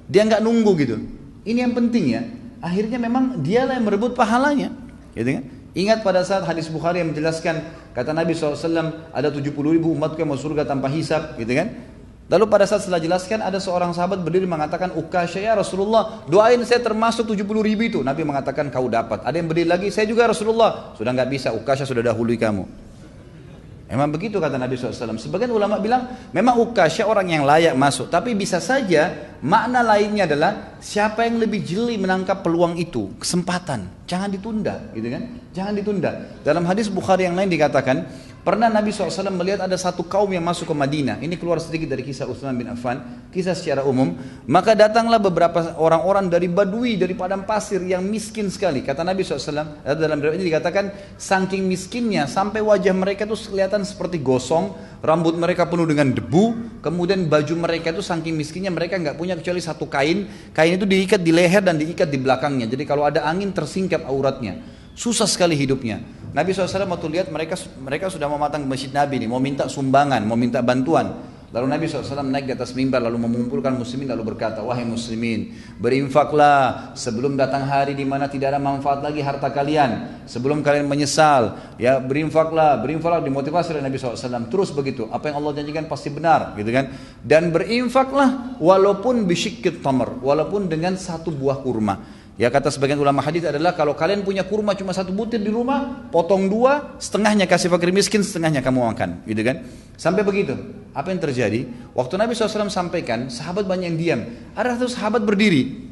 Dia 0.07 0.23
nggak 0.23 0.39
nunggu 0.39 0.71
gitu. 0.79 0.95
Ini 1.43 1.67
yang 1.67 1.75
penting 1.75 2.15
ya. 2.15 2.23
Akhirnya 2.63 2.95
memang 2.95 3.43
dialah 3.43 3.75
yang 3.75 3.83
merebut 3.83 4.15
pahalanya. 4.15 4.71
Gitu 5.11 5.27
kan? 5.27 5.43
Ingat 5.75 6.07
pada 6.07 6.23
saat 6.23 6.47
hadis 6.47 6.71
Bukhari 6.71 7.03
yang 7.03 7.11
menjelaskan 7.11 7.67
kata 7.91 8.15
Nabi 8.15 8.31
SAW 8.31 9.11
ada 9.11 9.27
70 9.27 9.51
ribu 9.51 9.91
umatku 9.91 10.15
yang 10.15 10.31
masuk 10.31 10.55
surga 10.55 10.63
tanpa 10.63 10.87
hisap, 10.87 11.35
gitu 11.35 11.51
kan? 11.51 11.75
Lalu 12.25 12.49
pada 12.49 12.65
saat 12.65 12.81
setelah 12.81 12.97
jelaskan 12.97 13.45
ada 13.45 13.61
seorang 13.61 13.93
sahabat 13.93 14.17
berdiri 14.25 14.49
mengatakan 14.49 14.97
Ukasya 14.97 15.45
ya 15.45 15.53
Rasulullah 15.53 16.25
doain 16.25 16.57
saya 16.65 16.81
termasuk 16.81 17.29
70 17.29 17.45
ribu 17.61 17.85
itu. 17.85 17.99
Nabi 18.01 18.25
mengatakan 18.25 18.73
kau 18.73 18.89
dapat. 18.89 19.21
Ada 19.21 19.37
yang 19.37 19.45
berdiri 19.45 19.69
lagi 19.69 19.87
saya 19.93 20.09
juga 20.09 20.25
Rasulullah. 20.25 20.97
Sudah 20.97 21.13
nggak 21.13 21.29
bisa 21.29 21.53
Ukasya 21.53 21.85
sudah 21.85 22.01
dahului 22.01 22.33
kamu. 22.33 22.65
Memang 23.85 24.09
begitu 24.09 24.41
kata 24.41 24.57
Nabi 24.57 24.73
SAW 24.73 25.13
Sebagian 25.13 25.53
ulama 25.53 25.77
bilang 25.77 26.09
memang 26.33 26.57
Ukasya 26.57 27.05
orang 27.05 27.29
yang 27.29 27.45
layak 27.45 27.77
masuk 27.77 28.09
Tapi 28.09 28.33
bisa 28.33 28.57
saja 28.57 29.13
makna 29.45 29.85
lainnya 29.85 30.25
adalah 30.25 30.81
Siapa 30.81 31.21
yang 31.21 31.37
lebih 31.37 31.61
jeli 31.61 31.93
menangkap 32.01 32.41
peluang 32.41 32.81
itu 32.81 33.13
Kesempatan. 33.21 33.85
Jangan 34.09 34.33
ditunda 34.33 34.89
gitu 34.93 35.05
kan? 35.05 35.23
Jangan 35.53 35.73
ditunda. 35.77 36.11
Dalam 36.41 36.65
hadis 36.65 36.89
Bukhari 36.89 37.29
yang 37.29 37.37
lain 37.37 37.49
dikatakan 37.49 38.05
Pernah 38.45 38.69
Nabi 38.69 38.93
SAW 38.93 39.33
melihat 39.33 39.65
ada 39.65 39.73
satu 39.73 40.05
kaum 40.05 40.29
yang 40.29 40.45
masuk 40.45 40.69
ke 40.69 40.75
Madinah. 40.77 41.17
Ini 41.17 41.33
keluar 41.33 41.57
sedikit 41.57 41.89
dari 41.89 42.05
kisah 42.05 42.29
Utsman 42.29 42.53
bin 42.53 42.69
Affan, 42.69 43.25
kisah 43.33 43.57
secara 43.57 43.81
umum. 43.81 44.13
Maka 44.45 44.77
datanglah 44.77 45.17
beberapa 45.17 45.73
orang-orang 45.81 46.29
dari 46.29 46.45
Badui, 46.45 46.93
dari 46.93 47.17
padang 47.17 47.41
pasir 47.41 47.81
yang 47.81 48.05
miskin 48.05 48.53
sekali. 48.53 48.85
Kata 48.85 49.01
Nabi 49.01 49.25
SAW, 49.25 49.81
dalam 49.81 50.21
riwayat 50.21 50.37
ini 50.37 50.53
dikatakan, 50.53 51.17
saking 51.17 51.65
miskinnya 51.65 52.29
sampai 52.29 52.61
wajah 52.61 52.93
mereka 52.93 53.25
itu 53.25 53.33
kelihatan 53.49 53.81
seperti 53.81 54.21
gosong, 54.21 54.77
rambut 55.01 55.33
mereka 55.41 55.65
penuh 55.65 55.89
dengan 55.89 56.13
debu, 56.13 56.77
kemudian 56.85 57.25
baju 57.25 57.57
mereka 57.57 57.97
itu 57.97 58.05
saking 58.05 58.37
miskinnya 58.37 58.69
mereka 58.69 59.01
nggak 59.01 59.17
punya 59.17 59.33
kecuali 59.41 59.57
satu 59.57 59.89
kain. 59.89 60.29
Kain 60.53 60.77
itu 60.77 60.85
diikat 60.85 61.17
di 61.17 61.33
leher 61.33 61.65
dan 61.65 61.81
diikat 61.81 62.13
di 62.13 62.21
belakangnya. 62.21 62.69
Jadi 62.69 62.85
kalau 62.85 63.09
ada 63.09 63.25
angin 63.25 63.49
tersingkap 63.49 64.05
auratnya. 64.05 64.61
Susah 64.93 65.25
sekali 65.25 65.57
hidupnya. 65.57 65.99
Nabi 66.35 66.51
SAW 66.51 66.67
waktu 66.91 67.07
lihat 67.15 67.31
mereka 67.31 67.55
mereka 67.79 68.11
sudah 68.11 68.27
mau 68.27 68.35
matang 68.35 68.67
masjid 68.67 68.91
Nabi 68.91 69.23
nih, 69.23 69.29
mau 69.31 69.39
minta 69.39 69.71
sumbangan, 69.71 70.19
mau 70.27 70.35
minta 70.35 70.59
bantuan. 70.59 71.15
Lalu 71.55 71.71
Nabi 71.71 71.87
SAW 71.87 72.27
naik 72.27 72.51
di 72.51 72.53
atas 72.59 72.75
mimbar 72.75 72.99
lalu 72.99 73.15
mengumpulkan 73.15 73.71
muslimin 73.79 74.11
lalu 74.11 74.35
berkata, 74.35 74.59
wahai 74.59 74.83
muslimin, 74.83 75.55
berinfaklah 75.79 76.91
sebelum 76.99 77.39
datang 77.39 77.63
hari 77.63 77.95
di 77.95 78.03
mana 78.03 78.27
tidak 78.27 78.51
ada 78.51 78.59
manfaat 78.59 78.99
lagi 78.99 79.23
harta 79.23 79.47
kalian. 79.47 80.19
Sebelum 80.27 80.59
kalian 80.59 80.83
menyesal, 80.83 81.55
ya 81.79 82.03
berinfaklah, 82.03 82.83
berinfaklah 82.83 83.23
dimotivasi 83.23 83.71
oleh 83.71 83.87
Nabi 83.87 83.95
SAW. 83.95 84.51
Terus 84.51 84.75
begitu, 84.75 85.07
apa 85.07 85.31
yang 85.31 85.39
Allah 85.39 85.55
janjikan 85.55 85.87
pasti 85.87 86.11
benar, 86.11 86.59
gitu 86.59 86.67
kan? 86.75 86.91
Dan 87.23 87.55
berinfaklah 87.55 88.59
walaupun 88.59 89.23
bisyikit 89.23 89.79
tamar, 89.79 90.11
walaupun 90.19 90.67
dengan 90.67 90.99
satu 90.99 91.31
buah 91.31 91.63
kurma. 91.63 92.24
Ya 92.35 92.51
kata 92.51 92.67
sebagian 92.67 92.99
ulama 92.99 93.23
hadis 93.23 93.47
adalah 93.47 93.71
kalau 93.71 93.95
kalian 93.95 94.19
punya 94.27 94.43
kurma 94.43 94.75
cuma 94.75 94.91
satu 94.91 95.15
butir 95.15 95.39
di 95.39 95.47
rumah, 95.47 96.11
potong 96.11 96.51
dua, 96.51 96.99
setengahnya 96.99 97.47
kasih 97.47 97.71
fakir 97.71 97.95
miskin, 97.95 98.27
setengahnya 98.27 98.59
kamu 98.59 98.91
makan, 98.91 99.23
gitu 99.23 99.39
kan? 99.39 99.63
Sampai 99.95 100.27
begitu. 100.27 100.51
Apa 100.91 101.15
yang 101.15 101.23
terjadi? 101.23 101.63
Waktu 101.95 102.19
Nabi 102.19 102.35
SAW 102.35 102.67
sampaikan, 102.67 103.31
sahabat 103.31 103.63
banyak 103.63 103.87
yang 103.87 103.97
diam. 103.97 104.21
Ada 104.51 104.75
satu 104.75 104.91
sahabat 104.91 105.23
berdiri, 105.23 105.87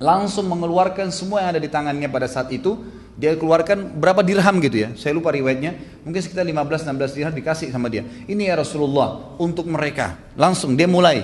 langsung 0.00 0.48
mengeluarkan 0.48 1.12
semua 1.12 1.44
yang 1.44 1.52
ada 1.52 1.60
di 1.60 1.68
tangannya 1.68 2.08
pada 2.08 2.24
saat 2.24 2.48
itu. 2.56 2.80
Dia 3.20 3.36
keluarkan 3.36 4.00
berapa 4.00 4.24
dirham 4.24 4.64
gitu 4.64 4.88
ya, 4.88 4.96
saya 4.96 5.12
lupa 5.12 5.28
riwayatnya. 5.28 5.76
Mungkin 6.08 6.24
sekitar 6.24 6.40
15-16 6.48 7.20
dirham 7.20 7.34
dikasih 7.36 7.68
sama 7.68 7.92
dia. 7.92 8.00
Ini 8.00 8.48
ya 8.48 8.56
Rasulullah 8.56 9.36
untuk 9.36 9.68
mereka. 9.68 10.16
Langsung 10.40 10.72
dia 10.72 10.88
mulai. 10.88 11.20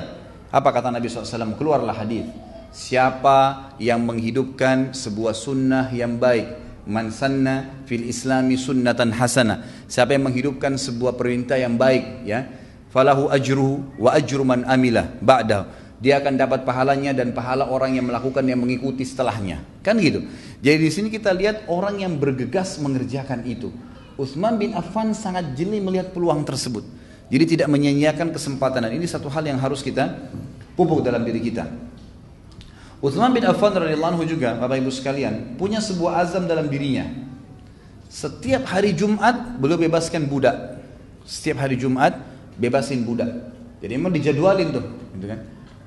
Apa 0.53 0.77
kata 0.77 0.93
Nabi 0.93 1.09
SAW? 1.09 1.57
Keluarlah 1.57 1.97
hadis 2.05 2.29
Siapa 2.73 3.73
yang 3.83 4.03
menghidupkan 4.05 4.95
sebuah 4.95 5.35
sunnah 5.35 5.91
yang 5.91 6.17
baik 6.17 6.65
Man 6.87 7.11
sanna 7.11 7.83
fil 7.85 8.07
islami 8.07 8.55
sunnatan 8.55 9.11
hasana 9.11 9.67
Siapa 9.91 10.15
yang 10.15 10.31
menghidupkan 10.31 10.79
sebuah 10.79 11.19
perintah 11.19 11.59
yang 11.59 11.75
baik 11.75 12.23
ya 12.23 12.47
Falahu 12.95 13.27
ajruhu 13.29 13.99
wa 13.99 14.15
ajru 14.15 14.47
man 14.47 14.63
amila 14.65 15.05
ba'dahu 15.19 15.87
dia 15.97 16.21
akan 16.21 16.37
dapat 16.37 16.69
pahalanya 16.69 17.17
dan 17.17 17.33
pahala 17.33 17.73
orang 17.73 17.97
yang 17.97 18.05
melakukan 18.05 18.45
yang 18.45 18.61
mengikuti 18.61 19.01
setelahnya. 19.01 19.65
Kan 19.81 19.97
gitu. 19.97 20.29
Jadi 20.61 20.77
di 20.77 20.91
sini 20.93 21.09
kita 21.09 21.33
lihat 21.33 21.65
orang 21.73 22.05
yang 22.05 22.21
bergegas 22.21 22.77
mengerjakan 22.77 23.49
itu. 23.49 23.73
Utsman 24.21 24.61
bin 24.61 24.77
Affan 24.77 25.17
sangat 25.17 25.57
jeli 25.57 25.81
melihat 25.81 26.13
peluang 26.13 26.45
tersebut. 26.45 26.85
Jadi 27.33 27.57
tidak 27.57 27.69
menyia-nyiakan 27.73 28.33
kesempatan 28.33 28.87
dan 28.87 28.93
ini 28.93 29.09
satu 29.09 29.33
hal 29.33 29.45
yang 29.45 29.59
harus 29.59 29.81
kita 29.81 30.31
pupuk 30.77 31.01
dalam 31.01 31.25
diri 31.25 31.41
kita. 31.41 31.65
Uthman 33.07 33.31
bin 33.31 33.47
Affan 33.47 33.71
radhiyallahu 33.71 34.19
anhu 34.19 34.27
juga, 34.27 34.59
Bapak 34.59 34.83
Ibu 34.83 34.91
sekalian, 34.91 35.55
punya 35.55 35.79
sebuah 35.79 36.27
azam 36.27 36.51
dalam 36.51 36.67
dirinya. 36.67 37.07
Setiap 38.11 38.67
hari 38.67 38.99
Jumat 38.99 39.63
beliau 39.63 39.79
bebaskan 39.79 40.27
budak. 40.27 40.83
Setiap 41.23 41.63
hari 41.63 41.79
Jumat 41.79 42.19
bebasin 42.59 43.07
budak. 43.07 43.31
Jadi 43.79 43.95
memang 43.95 44.11
dijadwalin 44.11 44.75
tuh, 44.75 44.85
gitu 45.15 45.27
kan. 45.31 45.39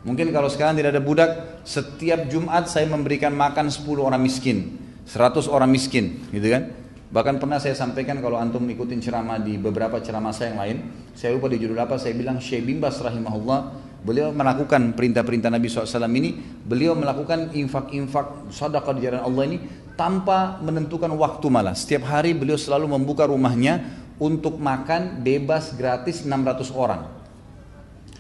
Mungkin 0.08 0.32
kalau 0.32 0.48
sekarang 0.48 0.80
tidak 0.80 0.96
ada 0.96 1.04
budak, 1.04 1.60
setiap 1.68 2.32
Jumat 2.32 2.72
saya 2.72 2.88
memberikan 2.88 3.36
makan 3.36 3.68
10 3.68 3.84
orang 4.00 4.24
miskin, 4.24 4.80
100 5.04 5.52
orang 5.52 5.68
miskin, 5.68 6.24
gitu 6.32 6.48
kan. 6.48 6.72
Bahkan 7.12 7.36
pernah 7.42 7.60
saya 7.60 7.76
sampaikan 7.76 8.24
kalau 8.24 8.40
antum 8.40 8.64
ikutin 8.64 9.04
ceramah 9.04 9.44
di 9.44 9.60
beberapa 9.60 10.00
ceramah 10.00 10.32
saya 10.32 10.56
yang 10.56 10.62
lain, 10.64 10.78
saya 11.20 11.36
lupa 11.36 11.52
di 11.52 11.60
judul 11.60 11.84
apa, 11.84 12.00
saya 12.00 12.16
bilang 12.16 12.40
Syekh 12.40 12.64
Bimbas 12.64 12.96
rahimahullah 13.04 13.89
beliau 14.04 14.32
melakukan 14.32 14.96
perintah-perintah 14.96 15.52
Nabi 15.52 15.68
SAW 15.68 16.08
ini, 16.12 16.36
beliau 16.64 16.96
melakukan 16.96 17.52
infak-infak 17.52 18.52
sadaqah 18.52 18.94
di 18.96 19.02
jalan 19.08 19.22
Allah 19.24 19.44
ini 19.50 19.58
tanpa 20.00 20.60
menentukan 20.64 21.12
waktu 21.20 21.48
malah. 21.52 21.76
Setiap 21.76 22.08
hari 22.08 22.32
beliau 22.32 22.56
selalu 22.56 22.88
membuka 22.96 23.28
rumahnya 23.28 23.84
untuk 24.20 24.60
makan 24.60 25.20
bebas 25.20 25.76
gratis 25.76 26.24
600 26.24 26.72
orang. 26.72 27.02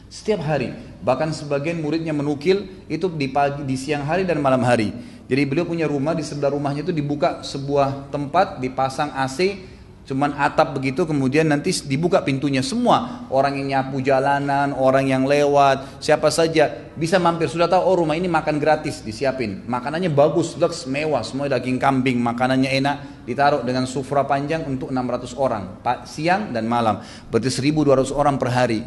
Setiap 0.09 0.41
hari, 0.41 0.73
bahkan 1.05 1.29
sebagian 1.29 1.77
muridnya 1.79 2.11
menukil 2.11 2.65
itu 2.89 3.05
di 3.13 3.29
pagi, 3.29 3.61
di 3.61 3.77
siang 3.77 4.03
hari 4.03 4.25
dan 4.25 4.41
malam 4.41 4.65
hari. 4.65 4.89
Jadi 5.29 5.45
beliau 5.45 5.69
punya 5.69 5.85
rumah 5.85 6.17
di 6.17 6.25
sebelah 6.25 6.49
rumahnya 6.49 6.81
itu 6.81 6.89
dibuka 6.89 7.45
sebuah 7.45 8.09
tempat 8.09 8.57
dipasang 8.57 9.13
AC 9.13 9.61
Cuman 10.09 10.33
atap 10.41 10.73
begitu 10.73 11.05
kemudian 11.05 11.45
nanti 11.45 11.69
dibuka 11.85 12.25
pintunya 12.25 12.65
semua 12.65 13.29
orang 13.29 13.61
yang 13.61 13.77
nyapu 13.77 14.01
jalanan, 14.01 14.73
orang 14.73 15.05
yang 15.05 15.29
lewat, 15.29 16.01
siapa 16.01 16.33
saja 16.33 16.89
bisa 16.97 17.21
mampir 17.21 17.45
sudah 17.45 17.69
tahu 17.69 17.77
oh 17.77 18.01
rumah 18.01 18.17
ini 18.17 18.25
makan 18.25 18.57
gratis 18.57 19.05
disiapin. 19.05 19.61
Makanannya 19.69 20.09
bagus, 20.09 20.57
lux, 20.57 20.89
mewah, 20.89 21.21
semua 21.21 21.45
daging 21.45 21.77
kambing, 21.77 22.17
makanannya 22.25 22.73
enak, 22.81 22.97
ditaruh 23.29 23.61
dengan 23.61 23.85
sufra 23.85 24.25
panjang 24.25 24.65
untuk 24.65 24.89
600 24.89 25.29
orang, 25.37 25.77
siang 26.09 26.57
dan 26.57 26.65
malam. 26.65 27.05
Berarti 27.29 27.53
1200 27.53 28.09
orang 28.09 28.41
per 28.41 28.49
hari. 28.49 28.81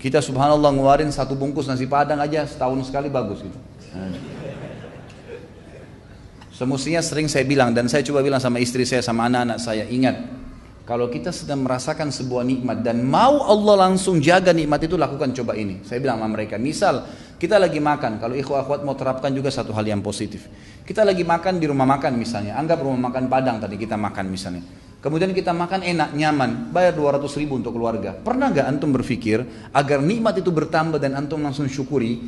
Kita 0.00 0.24
subhanallah 0.24 0.72
ngeluarin 0.72 1.12
satu 1.12 1.36
bungkus 1.36 1.68
nasi 1.68 1.84
padang 1.84 2.16
aja 2.16 2.48
setahun 2.48 2.88
sekali 2.88 3.12
bagus 3.12 3.44
gitu. 3.44 3.58
Semestinya 6.52 7.00
sering 7.00 7.32
saya 7.32 7.48
bilang 7.48 7.72
dan 7.72 7.88
saya 7.88 8.04
coba 8.04 8.20
bilang 8.20 8.36
sama 8.36 8.60
istri 8.60 8.84
saya 8.84 9.00
sama 9.00 9.24
anak-anak 9.24 9.56
saya 9.56 9.88
ingat 9.88 10.42
kalau 10.82 11.06
kita 11.06 11.30
sedang 11.30 11.62
merasakan 11.62 12.10
sebuah 12.10 12.42
nikmat 12.42 12.82
dan 12.82 13.06
mau 13.06 13.46
Allah 13.46 13.88
langsung 13.88 14.18
jaga 14.18 14.50
nikmat 14.50 14.82
itu 14.82 14.98
lakukan 14.98 15.30
coba 15.30 15.54
ini. 15.54 15.78
Saya 15.86 16.02
bilang 16.02 16.18
sama 16.18 16.34
mereka, 16.34 16.58
misal 16.58 17.06
kita 17.38 17.54
lagi 17.54 17.78
makan, 17.78 18.18
kalau 18.18 18.34
ikhwah 18.34 18.66
akhwat 18.66 18.82
mau 18.82 18.98
terapkan 18.98 19.30
juga 19.30 19.48
satu 19.54 19.70
hal 19.72 19.86
yang 19.86 20.02
positif. 20.02 20.50
Kita 20.82 21.06
lagi 21.06 21.22
makan 21.22 21.62
di 21.62 21.70
rumah 21.70 21.86
makan 21.86 22.18
misalnya, 22.18 22.58
anggap 22.58 22.82
rumah 22.82 23.08
makan 23.08 23.30
Padang 23.30 23.62
tadi 23.62 23.78
kita 23.78 23.94
makan 23.94 24.26
misalnya. 24.26 24.62
Kemudian 25.02 25.30
kita 25.34 25.50
makan 25.54 25.82
enak, 25.82 26.14
nyaman, 26.14 26.74
bayar 26.74 26.94
200 26.94 27.26
ribu 27.38 27.58
untuk 27.58 27.74
keluarga. 27.74 28.14
Pernah 28.14 28.54
gak 28.54 28.66
antum 28.70 28.94
berpikir 28.94 29.42
agar 29.74 29.98
nikmat 29.98 30.38
itu 30.38 30.54
bertambah 30.54 31.02
dan 31.02 31.18
antum 31.18 31.42
langsung 31.42 31.66
syukuri, 31.66 32.22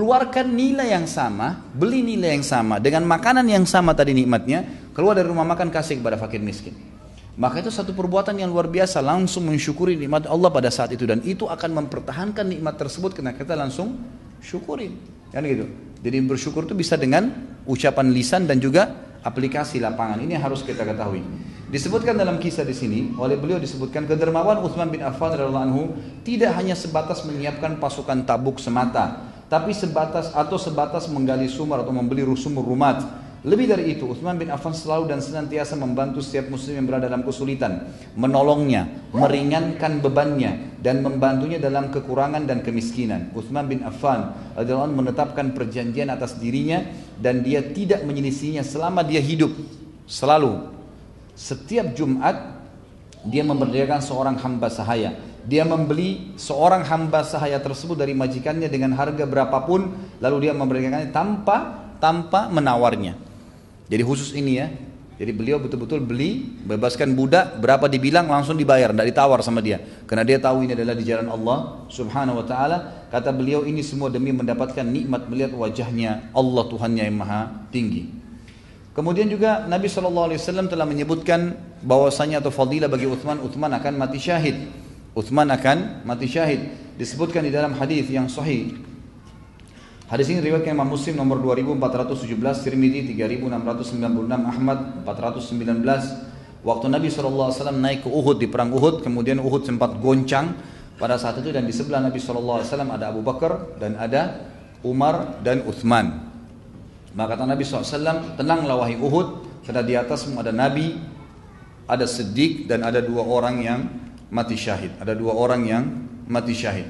keluarkan 0.00 0.56
nilai 0.56 0.96
yang 0.96 1.04
sama, 1.04 1.60
beli 1.76 2.00
nilai 2.00 2.32
yang 2.32 2.40
sama 2.40 2.80
dengan 2.80 3.04
makanan 3.04 3.44
yang 3.44 3.68
sama 3.68 3.92
tadi 3.92 4.16
nikmatnya, 4.16 4.88
keluar 4.96 5.12
dari 5.12 5.28
rumah 5.28 5.44
makan 5.44 5.68
kasih 5.68 6.00
kepada 6.00 6.16
fakir 6.16 6.40
miskin. 6.40 6.72
Maka 7.36 7.60
itu 7.60 7.68
satu 7.68 7.92
perbuatan 7.92 8.32
yang 8.40 8.48
luar 8.48 8.64
biasa 8.64 9.04
langsung 9.04 9.44
mensyukuri 9.44 10.00
nikmat 10.00 10.24
Allah 10.24 10.48
pada 10.48 10.72
saat 10.72 10.96
itu 10.96 11.04
dan 11.04 11.20
itu 11.20 11.44
akan 11.44 11.84
mempertahankan 11.84 12.48
nikmat 12.48 12.80
tersebut 12.80 13.12
karena 13.12 13.36
kita 13.36 13.52
langsung 13.52 14.00
syukurin. 14.40 14.96
Kan 15.28 15.44
gitu. 15.44 15.68
Jadi 16.00 16.16
bersyukur 16.24 16.64
itu 16.64 16.72
bisa 16.72 16.96
dengan 16.96 17.28
ucapan 17.68 18.08
lisan 18.08 18.48
dan 18.48 18.56
juga 18.56 18.88
aplikasi 19.20 19.84
lapangan. 19.84 20.16
Ini 20.24 20.40
harus 20.40 20.64
kita 20.64 20.80
ketahui. 20.80 21.20
Disebutkan 21.68 22.16
dalam 22.16 22.40
kisah 22.40 22.64
di 22.64 22.74
sini 22.74 23.14
oleh 23.20 23.36
beliau 23.36 23.60
disebutkan 23.60 24.08
kedermawan 24.08 24.64
Utsman 24.64 24.90
bin 24.90 25.04
Affan 25.04 25.36
radhiyallahu 25.36 25.66
anhu 25.70 25.82
tidak 26.26 26.56
hanya 26.56 26.74
sebatas 26.74 27.22
menyiapkan 27.22 27.78
pasukan 27.78 28.26
tabuk 28.26 28.58
semata, 28.58 29.29
tapi 29.50 29.74
sebatas 29.74 30.30
atau 30.30 30.54
sebatas 30.54 31.10
menggali 31.10 31.50
sumur 31.50 31.82
atau 31.82 31.90
membeli 31.90 32.22
sumur 32.38 32.62
rumat. 32.62 33.02
Lebih 33.40 33.72
dari 33.72 33.96
itu, 33.96 34.04
Utsman 34.04 34.36
bin 34.36 34.52
Affan 34.52 34.76
selalu 34.76 35.08
dan 35.08 35.24
senantiasa 35.24 35.72
membantu 35.72 36.20
setiap 36.20 36.52
muslim 36.52 36.76
yang 36.76 36.86
berada 36.86 37.08
dalam 37.08 37.24
kesulitan, 37.24 37.88
menolongnya, 38.12 39.00
meringankan 39.16 40.04
bebannya, 40.04 40.76
dan 40.76 41.00
membantunya 41.00 41.56
dalam 41.56 41.88
kekurangan 41.88 42.44
dan 42.44 42.60
kemiskinan. 42.60 43.32
Utsman 43.32 43.64
bin 43.64 43.80
Affan 43.80 44.36
adalah 44.52 44.84
menetapkan 44.92 45.56
perjanjian 45.56 46.12
atas 46.12 46.36
dirinya 46.36 46.84
dan 47.16 47.40
dia 47.40 47.64
tidak 47.64 48.04
menyelisihinya 48.04 48.60
selama 48.60 49.00
dia 49.08 49.24
hidup. 49.24 49.56
Selalu. 50.04 50.68
Setiap 51.32 51.96
Jumat 51.96 52.60
dia 53.24 53.40
memberdayakan 53.40 54.04
seorang 54.04 54.36
hamba 54.36 54.68
sahaya 54.68 55.16
dia 55.46 55.64
membeli 55.64 56.34
seorang 56.36 56.84
hamba 56.84 57.24
sahaya 57.24 57.60
tersebut 57.60 57.96
dari 57.96 58.12
majikannya 58.12 58.68
dengan 58.68 58.96
harga 58.96 59.24
berapapun 59.24 59.94
lalu 60.20 60.48
dia 60.48 60.52
memberikannya 60.52 61.12
tanpa 61.14 61.88
tanpa 62.00 62.48
menawarnya 62.52 63.16
jadi 63.88 64.02
khusus 64.04 64.36
ini 64.36 64.52
ya 64.56 64.68
jadi 65.20 65.36
beliau 65.36 65.60
betul-betul 65.60 66.00
beli, 66.00 66.48
bebaskan 66.64 67.12
budak, 67.12 67.60
berapa 67.60 67.84
dibilang 67.92 68.24
langsung 68.24 68.56
dibayar, 68.56 68.88
tidak 68.88 69.12
ditawar 69.12 69.44
sama 69.44 69.60
dia. 69.60 69.76
Karena 70.08 70.24
dia 70.24 70.40
tahu 70.40 70.64
ini 70.64 70.72
adalah 70.72 70.96
di 70.96 71.04
jalan 71.04 71.28
Allah 71.28 71.84
subhanahu 71.92 72.40
wa 72.40 72.46
ta'ala. 72.48 73.04
Kata 73.12 73.28
beliau 73.28 73.68
ini 73.68 73.84
semua 73.84 74.08
demi 74.08 74.32
mendapatkan 74.32 74.80
nikmat 74.80 75.28
melihat 75.28 75.52
wajahnya 75.52 76.32
Allah 76.32 76.64
Tuhannya 76.72 77.04
yang 77.04 77.20
maha 77.20 77.52
tinggi. 77.68 78.08
Kemudian 78.96 79.28
juga 79.28 79.68
Nabi 79.68 79.92
SAW 79.92 80.32
telah 80.72 80.88
menyebutkan 80.88 81.52
bahwasanya 81.84 82.40
atau 82.40 82.48
fadilah 82.48 82.88
bagi 82.88 83.04
Uthman, 83.04 83.44
Uthman 83.44 83.76
akan 83.76 84.00
mati 84.00 84.16
syahid. 84.16 84.72
Uthman 85.14 85.50
akan 85.50 86.06
mati 86.06 86.30
syahid. 86.30 86.70
Disebutkan 86.94 87.42
di 87.42 87.50
dalam 87.50 87.74
hadis 87.74 88.06
yang 88.12 88.30
sahih. 88.30 88.78
Hadis 90.10 90.26
ini 90.26 90.42
riwayat 90.42 90.66
Imam 90.66 90.90
Muslim 90.90 91.14
nomor 91.14 91.38
2417, 91.38 92.66
Tirmidzi 92.66 93.14
3696, 93.14 93.94
Ahmad 94.26 94.78
419. 95.06 96.66
Waktu 96.66 96.86
Nabi 96.90 97.08
SAW 97.08 97.54
naik 97.78 98.04
ke 98.04 98.10
Uhud 98.10 98.42
di 98.42 98.50
perang 98.50 98.74
Uhud, 98.74 99.06
kemudian 99.06 99.38
Uhud 99.38 99.62
sempat 99.64 99.94
goncang 100.02 100.58
pada 100.98 101.16
saat 101.16 101.38
itu 101.40 101.54
dan 101.54 101.64
di 101.64 101.72
sebelah 101.72 102.02
Nabi 102.02 102.18
SAW 102.18 102.66
ada 102.66 103.06
Abu 103.08 103.22
Bakar 103.22 103.78
dan 103.78 103.96
ada 103.96 104.50
Umar 104.82 105.40
dan 105.46 105.62
Uthman. 105.64 106.26
Maka 107.14 107.38
kata 107.38 107.46
Nabi 107.46 107.62
SAW, 107.62 108.34
tenanglah 108.34 108.82
wahai 108.82 108.98
Uhud, 108.98 109.46
karena 109.62 109.82
di 109.82 109.94
atasmu 109.94 110.42
ada 110.42 110.50
Nabi, 110.50 110.98
ada 111.86 112.06
Siddiq 112.06 112.66
dan 112.66 112.82
ada 112.82 112.98
dua 112.98 113.22
orang 113.22 113.56
yang 113.62 113.99
mati 114.30 114.56
syahid. 114.56 114.94
Ada 115.02 115.18
dua 115.18 115.34
orang 115.36 115.66
yang 115.66 115.84
mati 116.30 116.54
syahid. 116.54 116.86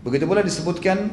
Begitu 0.00 0.24
pula 0.24 0.40
disebutkan 0.40 1.10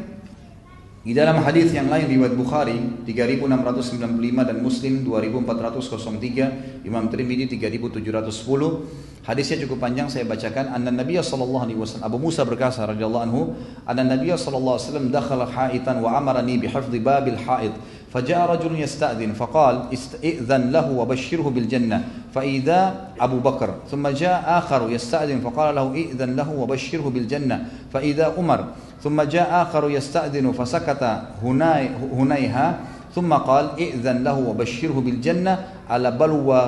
di 1.08 1.16
dalam 1.16 1.40
hadis 1.40 1.72
yang 1.72 1.88
lain 1.88 2.04
riwayat 2.04 2.36
Bukhari 2.36 2.76
3695 3.08 4.44
dan 4.44 4.58
Muslim 4.60 5.08
2403, 5.08 6.84
Imam 6.84 7.08
Tirmidzi 7.08 7.48
3710. 7.56 9.24
Hadisnya 9.24 9.64
cukup 9.64 9.88
panjang 9.88 10.12
saya 10.12 10.28
bacakan. 10.28 10.72
Anna 10.72 10.92
Nabi 10.92 11.16
sallallahu 11.20 11.64
alaihi 11.64 11.80
wasallam 11.80 12.12
Abu 12.12 12.20
Musa 12.20 12.44
berkata 12.44 12.84
radhiyallahu 12.88 13.24
anhu, 13.24 13.56
anna 13.88 14.04
Nabi 14.04 14.36
sallallahu 14.36 14.76
alaihi 14.76 14.88
wasallam 14.88 15.08
dakhala 15.08 15.48
haitan 15.48 15.96
wa 16.04 16.12
amarani 16.16 16.60
bi 16.60 16.68
hifdhi 16.68 17.00
babil 17.00 17.40
haid. 17.40 17.72
فجاء 18.18 18.42
رجل 18.50 18.74
يستأذن 18.82 19.38
فقال 19.38 19.94
استئذن 19.94 20.74
له 20.74 20.90
وبشره 20.90 21.46
بالجنة. 21.54 21.98
فإذا 22.34 23.14
أبو 23.22 23.38
بكر 23.46 23.70
ثم 23.92 24.08
جاء 24.08 24.42
آخر 24.42 24.90
يستأذن 24.90 25.46
فقال 25.46 25.76
له 25.76 25.86
إئذن 25.94 26.34
له 26.34 26.50
وبشره 26.50 27.06
بالجنة. 27.10 27.56
فإذا 27.94 28.34
عمر 28.38 28.66
ثم 29.04 29.22
جاء 29.22 29.46
آخر 29.62 29.90
يستأذن 29.90 30.52
فسكت 30.52 31.04
هناي 31.46 31.90
هنيها 32.10 32.68
ثم 33.14 33.34
قال 33.34 33.66
إئذن 33.78 34.24
له 34.26 34.38
وبشره 34.50 34.98
بالجنة. 34.98 35.54
على 35.90 36.12
بلوى 36.12 36.62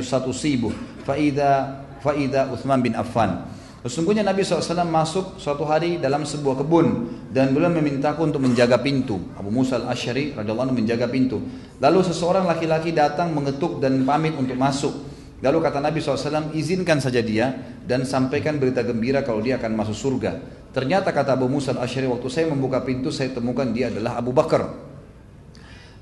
ستصيبه 0.00 0.72
فإذا 1.06 1.74
فإذا 2.04 2.40
عثمان 2.54 2.82
بن 2.82 2.94
عفان. 2.94 3.30
Sesungguhnya 3.84 4.24
Nabi 4.24 4.40
SAW 4.40 4.88
masuk 4.88 5.36
suatu 5.36 5.68
hari 5.68 6.00
dalam 6.00 6.24
sebuah 6.24 6.64
kebun 6.64 7.04
dan 7.28 7.52
beliau 7.52 7.68
memintaku 7.68 8.24
untuk 8.24 8.40
menjaga 8.40 8.80
pintu. 8.80 9.20
Abu 9.36 9.52
Musa 9.52 9.76
al-Ashari 9.76 10.32
radhiyallahu 10.32 10.72
anhu 10.72 10.80
menjaga 10.80 11.04
pintu. 11.04 11.44
Lalu 11.84 12.00
seseorang 12.00 12.48
laki-laki 12.48 12.96
datang 12.96 13.36
mengetuk 13.36 13.84
dan 13.84 14.00
pamit 14.08 14.32
untuk 14.40 14.56
masuk. 14.56 15.12
Lalu 15.44 15.60
kata 15.60 15.84
Nabi 15.84 16.00
SAW, 16.00 16.56
izinkan 16.56 16.96
saja 17.04 17.20
dia 17.20 17.52
dan 17.84 18.08
sampaikan 18.08 18.56
berita 18.56 18.80
gembira 18.80 19.20
kalau 19.20 19.44
dia 19.44 19.60
akan 19.60 19.76
masuk 19.76 19.92
surga. 19.92 20.40
Ternyata 20.72 21.12
kata 21.12 21.36
Abu 21.36 21.52
Musa 21.52 21.76
al-Ashari, 21.76 22.08
waktu 22.08 22.32
saya 22.32 22.48
membuka 22.48 22.80
pintu, 22.80 23.12
saya 23.12 23.36
temukan 23.36 23.68
dia 23.68 23.92
adalah 23.92 24.16
Abu 24.16 24.32
Bakar. 24.32 24.93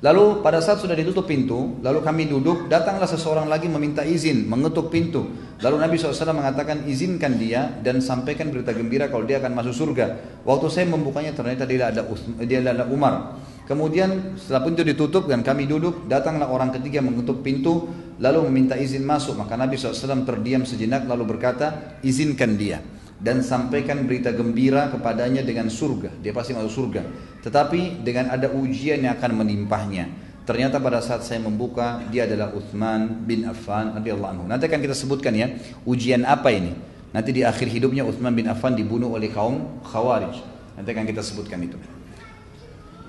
Lalu 0.02 0.42
pada 0.42 0.58
saat 0.58 0.82
sudah 0.82 0.98
ditutup 0.98 1.30
pintu, 1.30 1.78
lalu 1.78 2.02
kami 2.02 2.26
duduk, 2.26 2.66
datanglah 2.66 3.06
seseorang 3.06 3.46
lagi 3.46 3.70
meminta 3.70 4.02
izin, 4.02 4.50
mengetuk 4.50 4.90
pintu. 4.90 5.30
Lalu 5.62 5.78
Nabi 5.78 5.94
SAW 5.94 6.34
mengatakan 6.34 6.82
izinkan 6.90 7.38
dia 7.38 7.70
dan 7.86 8.02
sampaikan 8.02 8.50
berita 8.50 8.74
gembira 8.74 9.06
kalau 9.06 9.22
dia 9.22 9.38
akan 9.38 9.54
masuk 9.54 9.70
surga. 9.70 10.18
Waktu 10.42 10.66
saya 10.74 10.90
membukanya 10.90 11.30
ternyata 11.30 11.62
dia 11.70 11.86
adalah, 11.86 12.18
dia 12.42 12.58
adalah 12.58 12.90
Umar. 12.90 13.14
Kemudian 13.62 14.34
setelah 14.34 14.66
pintu 14.66 14.82
ditutup 14.82 15.30
dan 15.30 15.46
kami 15.46 15.70
duduk, 15.70 16.10
datanglah 16.10 16.50
orang 16.50 16.74
ketiga 16.74 16.98
mengetuk 16.98 17.38
pintu, 17.46 17.86
lalu 18.18 18.50
meminta 18.50 18.74
izin 18.74 19.06
masuk. 19.06 19.38
Maka 19.38 19.54
Nabi 19.54 19.78
SAW 19.78 20.26
terdiam 20.26 20.66
sejenak 20.66 21.06
lalu 21.06 21.30
berkata, 21.30 21.94
izinkan 22.02 22.58
dia 22.58 22.82
dan 23.22 23.38
sampaikan 23.40 24.02
berita 24.02 24.34
gembira 24.34 24.90
kepadanya 24.90 25.46
dengan 25.46 25.70
surga. 25.70 26.10
Dia 26.18 26.34
pasti 26.34 26.58
masuk 26.58 26.90
surga. 26.90 27.02
Tetapi 27.46 28.02
dengan 28.02 28.34
ada 28.34 28.50
ujian 28.50 28.98
yang 28.98 29.14
akan 29.14 29.46
menimpahnya. 29.46 30.10
Ternyata 30.42 30.82
pada 30.82 30.98
saat 30.98 31.22
saya 31.22 31.38
membuka 31.38 32.02
dia 32.10 32.26
adalah 32.26 32.50
Uthman 32.50 33.22
bin 33.22 33.46
Affan 33.46 33.94
radhiyallahu 33.94 34.30
anhu. 34.34 34.44
Nanti 34.50 34.66
akan 34.66 34.82
kita 34.82 34.94
sebutkan 34.98 35.30
ya 35.38 35.54
ujian 35.86 36.26
apa 36.26 36.50
ini. 36.50 36.74
Nanti 37.14 37.30
di 37.30 37.46
akhir 37.46 37.70
hidupnya 37.70 38.02
Uthman 38.02 38.34
bin 38.34 38.50
Affan 38.50 38.74
dibunuh 38.74 39.14
oleh 39.14 39.30
kaum 39.30 39.78
Khawarij. 39.86 40.42
Nanti 40.74 40.88
akan 40.90 41.06
kita 41.06 41.22
sebutkan 41.22 41.62
itu. 41.62 41.78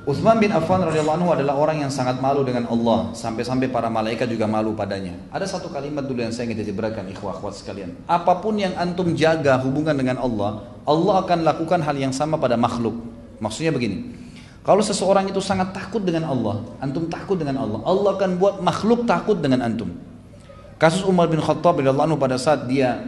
Uthman 0.04 0.36
bin 0.36 0.52
Affan 0.52 0.84
radhiyallahu 0.84 1.16
anhu 1.16 1.32
adalah 1.32 1.56
orang 1.56 1.88
yang 1.88 1.88
sangat 1.88 2.20
malu 2.20 2.44
dengan 2.44 2.68
Allah 2.68 3.16
sampai-sampai 3.16 3.72
para 3.72 3.88
malaikat 3.88 4.28
juga 4.28 4.44
malu 4.44 4.76
padanya. 4.76 5.16
Ada 5.32 5.56
satu 5.56 5.72
kalimat 5.72 6.04
dulu 6.04 6.20
yang 6.20 6.36
saya 6.36 6.52
ingin 6.52 6.60
jelaskan 6.60 7.08
ikhwah 7.08 7.40
ikhwah 7.40 7.56
sekalian. 7.56 7.96
Apa 8.04 8.44
pun 8.44 8.60
yang 8.60 8.76
antum 8.76 9.16
jaga 9.16 9.56
hubungan 9.64 9.96
dengan 9.96 10.20
Allah, 10.20 10.76
Allah 10.84 11.24
akan 11.24 11.48
lakukan 11.48 11.80
hal 11.80 11.96
yang 11.96 12.12
sama 12.12 12.36
pada 12.36 12.60
makhluk. 12.60 13.00
Maksudnya 13.40 13.72
begini. 13.72 14.12
Kalau 14.68 14.84
seseorang 14.84 15.32
itu 15.32 15.40
sangat 15.40 15.72
takut 15.72 16.04
dengan 16.04 16.28
Allah, 16.28 16.68
antum 16.84 17.08
takut 17.08 17.40
dengan 17.40 17.64
Allah, 17.64 17.80
Allah 17.88 18.12
akan 18.20 18.36
buat 18.36 18.60
makhluk 18.60 19.08
takut 19.08 19.40
dengan 19.40 19.64
antum. 19.64 19.88
Kasus 20.84 21.08
Umar 21.08 21.32
bin 21.32 21.40
Khattab 21.40 21.80
radhiyallahu 21.80 22.12
anhu 22.12 22.20
pada 22.20 22.36
saat 22.36 22.68
dia 22.68 23.00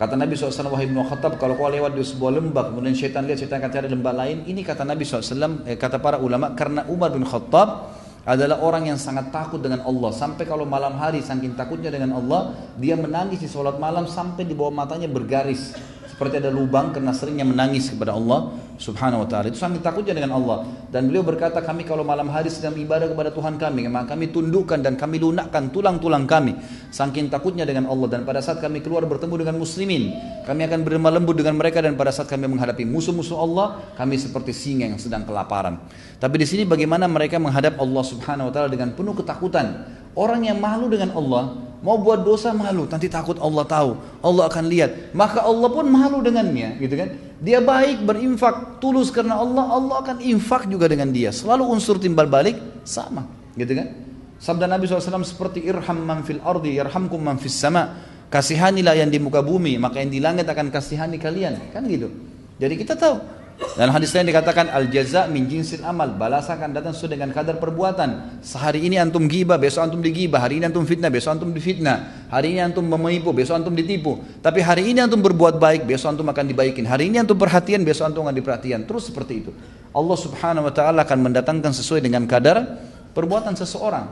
Kata 0.00 0.16
Nabi 0.16 0.32
SAW, 0.32 0.72
wahai 0.72 0.88
Ibnu 0.88 1.04
Khattab, 1.04 1.36
kalau 1.36 1.60
kau 1.60 1.68
lewat 1.68 1.92
di 1.92 2.00
sebuah 2.00 2.40
lembah, 2.40 2.72
kemudian 2.72 2.96
syaitan 2.96 3.20
lihat 3.28 3.36
syaitan 3.36 3.60
akan 3.60 3.68
cari 3.68 3.88
lembah 3.92 4.14
lain. 4.16 4.48
Ini 4.48 4.64
kata 4.64 4.88
Nabi 4.88 5.04
SAW, 5.04 5.68
eh, 5.68 5.76
kata 5.76 6.00
para 6.00 6.16
ulama, 6.16 6.56
karena 6.56 6.88
Umar 6.88 7.12
bin 7.12 7.20
Khattab 7.20 7.92
adalah 8.24 8.64
orang 8.64 8.88
yang 8.88 8.96
sangat 8.96 9.28
takut 9.28 9.60
dengan 9.60 9.84
Allah. 9.84 10.08
Sampai 10.16 10.48
kalau 10.48 10.64
malam 10.64 10.96
hari, 10.96 11.20
saking 11.20 11.52
takutnya 11.52 11.92
dengan 11.92 12.16
Allah, 12.16 12.56
dia 12.80 12.96
menangis 12.96 13.44
di 13.44 13.48
sholat 13.52 13.76
malam 13.76 14.08
sampai 14.08 14.48
di 14.48 14.56
bawah 14.56 14.72
matanya 14.72 15.04
bergaris 15.04 15.76
seperti 16.20 16.36
ada 16.36 16.52
lubang 16.52 16.92
karena 16.92 17.16
seringnya 17.16 17.48
menangis 17.48 17.88
kepada 17.96 18.12
Allah 18.12 18.52
Subhanahu 18.76 19.24
wa 19.24 19.28
taala. 19.32 19.48
Itu 19.48 19.56
sambil 19.56 19.80
takutnya 19.80 20.12
dengan 20.12 20.36
Allah. 20.36 20.68
Dan 20.92 21.08
beliau 21.08 21.24
berkata, 21.24 21.64
kami 21.64 21.88
kalau 21.88 22.04
malam 22.04 22.28
hari 22.28 22.52
sedang 22.52 22.76
ibadah 22.76 23.08
kepada 23.08 23.32
Tuhan 23.32 23.56
kami, 23.56 23.88
maka 23.88 24.12
kami 24.12 24.28
tundukkan 24.28 24.84
dan 24.84 25.00
kami 25.00 25.16
lunakkan 25.16 25.72
tulang-tulang 25.72 26.28
kami 26.28 26.60
saking 26.92 27.32
takutnya 27.32 27.64
dengan 27.64 27.88
Allah 27.88 28.12
dan 28.12 28.28
pada 28.28 28.44
saat 28.44 28.60
kami 28.60 28.84
keluar 28.84 29.08
bertemu 29.08 29.48
dengan 29.48 29.56
muslimin, 29.56 30.12
kami 30.44 30.68
akan 30.68 30.84
berlemah 30.84 31.08
lembut 31.16 31.40
dengan 31.40 31.56
mereka 31.56 31.80
dan 31.80 31.96
pada 31.96 32.12
saat 32.12 32.28
kami 32.28 32.52
menghadapi 32.52 32.84
musuh-musuh 32.84 33.40
Allah, 33.40 33.80
kami 33.96 34.20
seperti 34.20 34.52
singa 34.52 34.92
yang 34.92 35.00
sedang 35.00 35.24
kelaparan. 35.24 35.80
Tapi 36.20 36.36
di 36.36 36.44
sini 36.44 36.68
bagaimana 36.68 37.08
mereka 37.08 37.40
menghadap 37.40 37.80
Allah 37.80 38.04
Subhanahu 38.04 38.48
wa 38.48 38.52
taala 38.52 38.68
dengan 38.68 38.92
penuh 38.92 39.16
ketakutan. 39.16 39.88
Orang 40.12 40.44
yang 40.44 40.60
malu 40.60 40.92
dengan 40.92 41.16
Allah 41.16 41.69
Mau 41.80 41.96
buat 41.96 42.20
dosa 42.20 42.52
malu, 42.52 42.84
nanti 42.84 43.08
takut 43.08 43.40
Allah 43.40 43.64
tahu. 43.64 43.96
Allah 44.20 44.52
akan 44.52 44.64
lihat. 44.68 45.16
Maka 45.16 45.40
Allah 45.40 45.68
pun 45.72 45.88
malu 45.88 46.20
dengannya, 46.20 46.76
gitu 46.76 46.92
kan? 46.92 47.08
Dia 47.40 47.64
baik 47.64 48.04
berinfak 48.04 48.84
tulus 48.84 49.08
karena 49.08 49.40
Allah, 49.40 49.64
Allah 49.64 49.96
akan 50.04 50.20
infak 50.20 50.68
juga 50.68 50.92
dengan 50.92 51.08
dia. 51.08 51.32
Selalu 51.32 51.64
unsur 51.72 51.96
timbal 51.96 52.28
balik 52.28 52.60
sama, 52.84 53.24
gitu 53.56 53.72
kan? 53.72 53.88
Sabda 54.36 54.68
Nabi 54.68 54.88
SAW 54.88 55.24
seperti 55.24 55.64
irham 55.64 56.04
man 56.04 56.20
fil 56.24 56.40
ardi 56.44 56.76
yarhamkum 56.76 57.20
man 57.20 57.40
fis 57.40 57.56
sama. 57.56 58.08
Kasihanilah 58.28 58.94
yang 58.94 59.08
di 59.08 59.16
muka 59.16 59.40
bumi, 59.40 59.80
maka 59.80 60.04
yang 60.04 60.12
di 60.12 60.20
langit 60.20 60.46
akan 60.46 60.68
kasihani 60.68 61.16
kalian. 61.16 61.72
Kan 61.72 61.88
gitu. 61.88 62.12
Jadi 62.60 62.76
kita 62.76 62.92
tahu 62.92 63.39
dan 63.60 63.92
hadis 63.92 64.16
lain 64.16 64.32
dikatakan 64.32 64.72
al 64.72 64.88
jaza 64.88 65.28
min 65.28 65.44
jinsil 65.44 65.84
amal, 65.84 66.16
balasan 66.16 66.56
akan 66.56 66.72
datang 66.72 66.92
sesuai 66.96 67.20
dengan 67.20 67.28
kadar 67.28 67.60
perbuatan. 67.60 68.40
Sehari 68.40 68.88
ini 68.88 68.96
antum 68.96 69.28
gibah, 69.28 69.60
besok 69.60 69.84
antum 69.84 70.00
digibah, 70.00 70.40
hari 70.40 70.60
ini 70.60 70.68
antum 70.68 70.88
fitnah, 70.88 71.12
besok 71.12 71.36
antum 71.36 71.52
difitnah. 71.52 72.28
Hari 72.32 72.56
ini 72.56 72.60
antum 72.64 72.88
menipu, 72.88 73.36
besok 73.36 73.60
antum 73.60 73.76
ditipu. 73.76 74.16
Tapi 74.40 74.64
hari 74.64 74.88
ini 74.88 75.04
antum 75.04 75.20
berbuat 75.20 75.60
baik, 75.60 75.84
besok 75.84 76.16
antum 76.16 76.24
akan 76.32 76.44
dibaikin. 76.48 76.88
Hari 76.88 77.12
ini 77.12 77.20
antum 77.20 77.36
perhatian, 77.36 77.84
besok 77.84 78.08
antum 78.08 78.24
akan 78.24 78.32
diperhatian. 78.32 78.88
Terus 78.88 79.12
seperti 79.12 79.44
itu. 79.44 79.52
Allah 79.92 80.16
Subhanahu 80.16 80.64
wa 80.64 80.72
taala 80.72 81.04
akan 81.04 81.18
mendatangkan 81.30 81.76
sesuai 81.76 82.00
dengan 82.00 82.24
kadar 82.24 82.64
perbuatan 83.12 83.60
seseorang. 83.60 84.08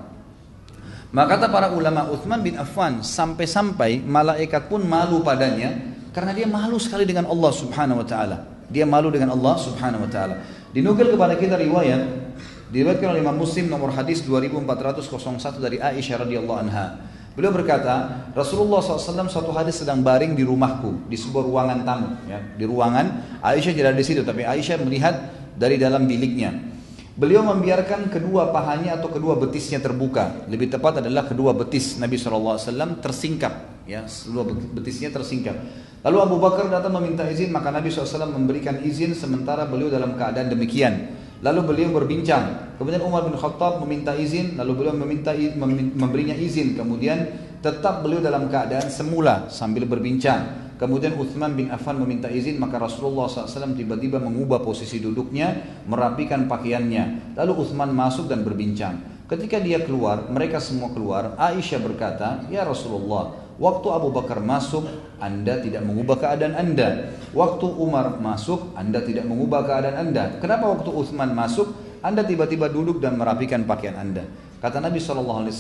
Maka 1.09 1.41
kata 1.41 1.49
para 1.49 1.73
ulama 1.73 2.13
Uthman 2.13 2.45
bin 2.45 2.61
Affan 2.61 3.01
sampai-sampai 3.01 4.05
malaikat 4.05 4.69
pun 4.69 4.85
malu 4.85 5.25
padanya 5.25 5.73
karena 6.13 6.37
dia 6.37 6.45
malu 6.45 6.77
sekali 6.77 7.09
dengan 7.09 7.25
Allah 7.33 7.49
Subhanahu 7.49 8.05
wa 8.05 8.09
taala. 8.09 8.58
Dia 8.69 8.85
malu 8.85 9.09
dengan 9.09 9.33
Allah 9.33 9.57
Subhanahu 9.57 10.05
wa 10.05 10.11
taala. 10.11 10.45
Dinukil 10.73 11.17
kepada 11.17 11.35
kita 11.37 11.57
riwayat 11.57 12.29
diriwayatkan 12.69 13.17
oleh 13.17 13.21
Imam 13.25 13.37
Muslim 13.41 13.73
nomor 13.73 13.93
hadis 13.97 14.21
2401 14.25 15.57
dari 15.57 15.81
Aisyah 15.81 16.29
radhiyallahu 16.29 16.59
anha. 16.69 17.01
Beliau 17.33 17.55
berkata, 17.55 18.27
Rasulullah 18.35 18.83
SAW 18.83 19.31
suatu 19.31 19.55
hari 19.55 19.71
sedang 19.71 20.03
baring 20.03 20.35
di 20.35 20.43
rumahku 20.43 21.07
di 21.07 21.15
sebuah 21.15 21.47
ruangan 21.47 21.79
tamu, 21.87 22.09
ya, 22.27 22.43
di 22.59 22.67
ruangan 22.67 23.39
Aisyah 23.47 23.73
tidak 23.79 23.95
di 23.95 24.05
situ, 24.05 24.27
tapi 24.27 24.43
Aisyah 24.43 24.83
melihat 24.83 25.15
dari 25.55 25.79
dalam 25.79 26.05
biliknya. 26.11 26.51
Beliau 27.15 27.47
membiarkan 27.47 28.11
kedua 28.11 28.51
pahanya 28.51 28.99
atau 28.99 29.11
kedua 29.11 29.39
betisnya 29.39 29.79
terbuka. 29.79 30.47
Lebih 30.51 30.71
tepat 30.71 31.03
adalah 31.03 31.27
kedua 31.27 31.55
betis 31.55 31.99
Nabi 31.99 32.19
SAW 32.19 32.59
tersingkap, 33.03 33.78
ya, 33.89 34.05
kedua 34.05 34.45
betisnya 34.77 35.09
tersingkap. 35.09 35.57
Lalu 36.05 36.17
Abu 36.23 36.37
Bakar 36.39 36.71
datang 36.71 36.95
meminta 36.95 37.27
izin, 37.27 37.51
maka 37.51 37.75
Nabi 37.75 37.91
SAW 37.91 38.31
memberikan 38.31 38.79
izin 38.85 39.19
sementara 39.19 39.67
beliau 39.67 39.91
dalam 39.91 40.15
keadaan 40.15 40.47
demikian. 40.53 41.17
Lalu 41.43 41.61
beliau 41.67 41.91
berbincang. 41.91 42.79
Kemudian 42.79 43.03
Umar 43.03 43.27
bin 43.27 43.35
Khattab 43.35 43.83
meminta 43.83 44.15
izin, 44.15 44.55
lalu 44.55 44.85
beliau 44.85 44.95
meminta 44.95 45.35
memberinya 45.99 46.35
izin. 46.39 46.79
Kemudian 46.79 47.19
tetap 47.59 48.07
beliau 48.07 48.23
dalam 48.23 48.47
keadaan 48.47 48.87
semula 48.87 49.51
sambil 49.51 49.87
berbincang. 49.91 50.71
Kemudian 50.79 51.19
Uthman 51.19 51.59
bin 51.59 51.75
Affan 51.75 51.99
meminta 51.99 52.31
izin, 52.31 52.55
maka 52.63 52.79
Rasulullah 52.79 53.27
SAW 53.27 53.75
tiba-tiba 53.75 54.23
mengubah 54.23 54.63
posisi 54.63 55.03
duduknya, 55.03 55.83
merapikan 55.91 56.47
pakaiannya. 56.47 57.35
Lalu 57.35 57.67
Uthman 57.67 57.91
masuk 57.91 58.31
dan 58.31 58.47
berbincang. 58.47 59.27
Ketika 59.27 59.59
dia 59.59 59.83
keluar, 59.83 60.31
mereka 60.31 60.63
semua 60.63 60.95
keluar. 60.95 61.35
Aisyah 61.35 61.83
berkata, 61.83 62.47
Ya 62.47 62.63
Rasulullah, 62.63 63.48
Waktu 63.59 63.87
Abu 63.91 64.15
Bakar 64.15 64.39
masuk, 64.39 64.87
Anda 65.19 65.59
tidak 65.59 65.83
mengubah 65.83 66.23
keadaan 66.23 66.55
Anda. 66.55 67.11
Waktu 67.35 67.67
Umar 67.67 68.15
masuk, 68.23 68.71
Anda 68.79 69.03
tidak 69.03 69.27
mengubah 69.27 69.67
keadaan 69.67 69.99
Anda. 69.99 70.39
Kenapa 70.39 70.71
waktu 70.71 70.95
Uthman 70.95 71.35
masuk, 71.35 71.75
Anda 71.99 72.23
tiba-tiba 72.23 72.71
duduk 72.71 73.03
dan 73.03 73.19
merapikan 73.19 73.67
pakaian 73.67 73.99
Anda? 73.99 74.23
Kata 74.63 74.79
Nabi 74.79 75.03
SAW, 75.03 75.51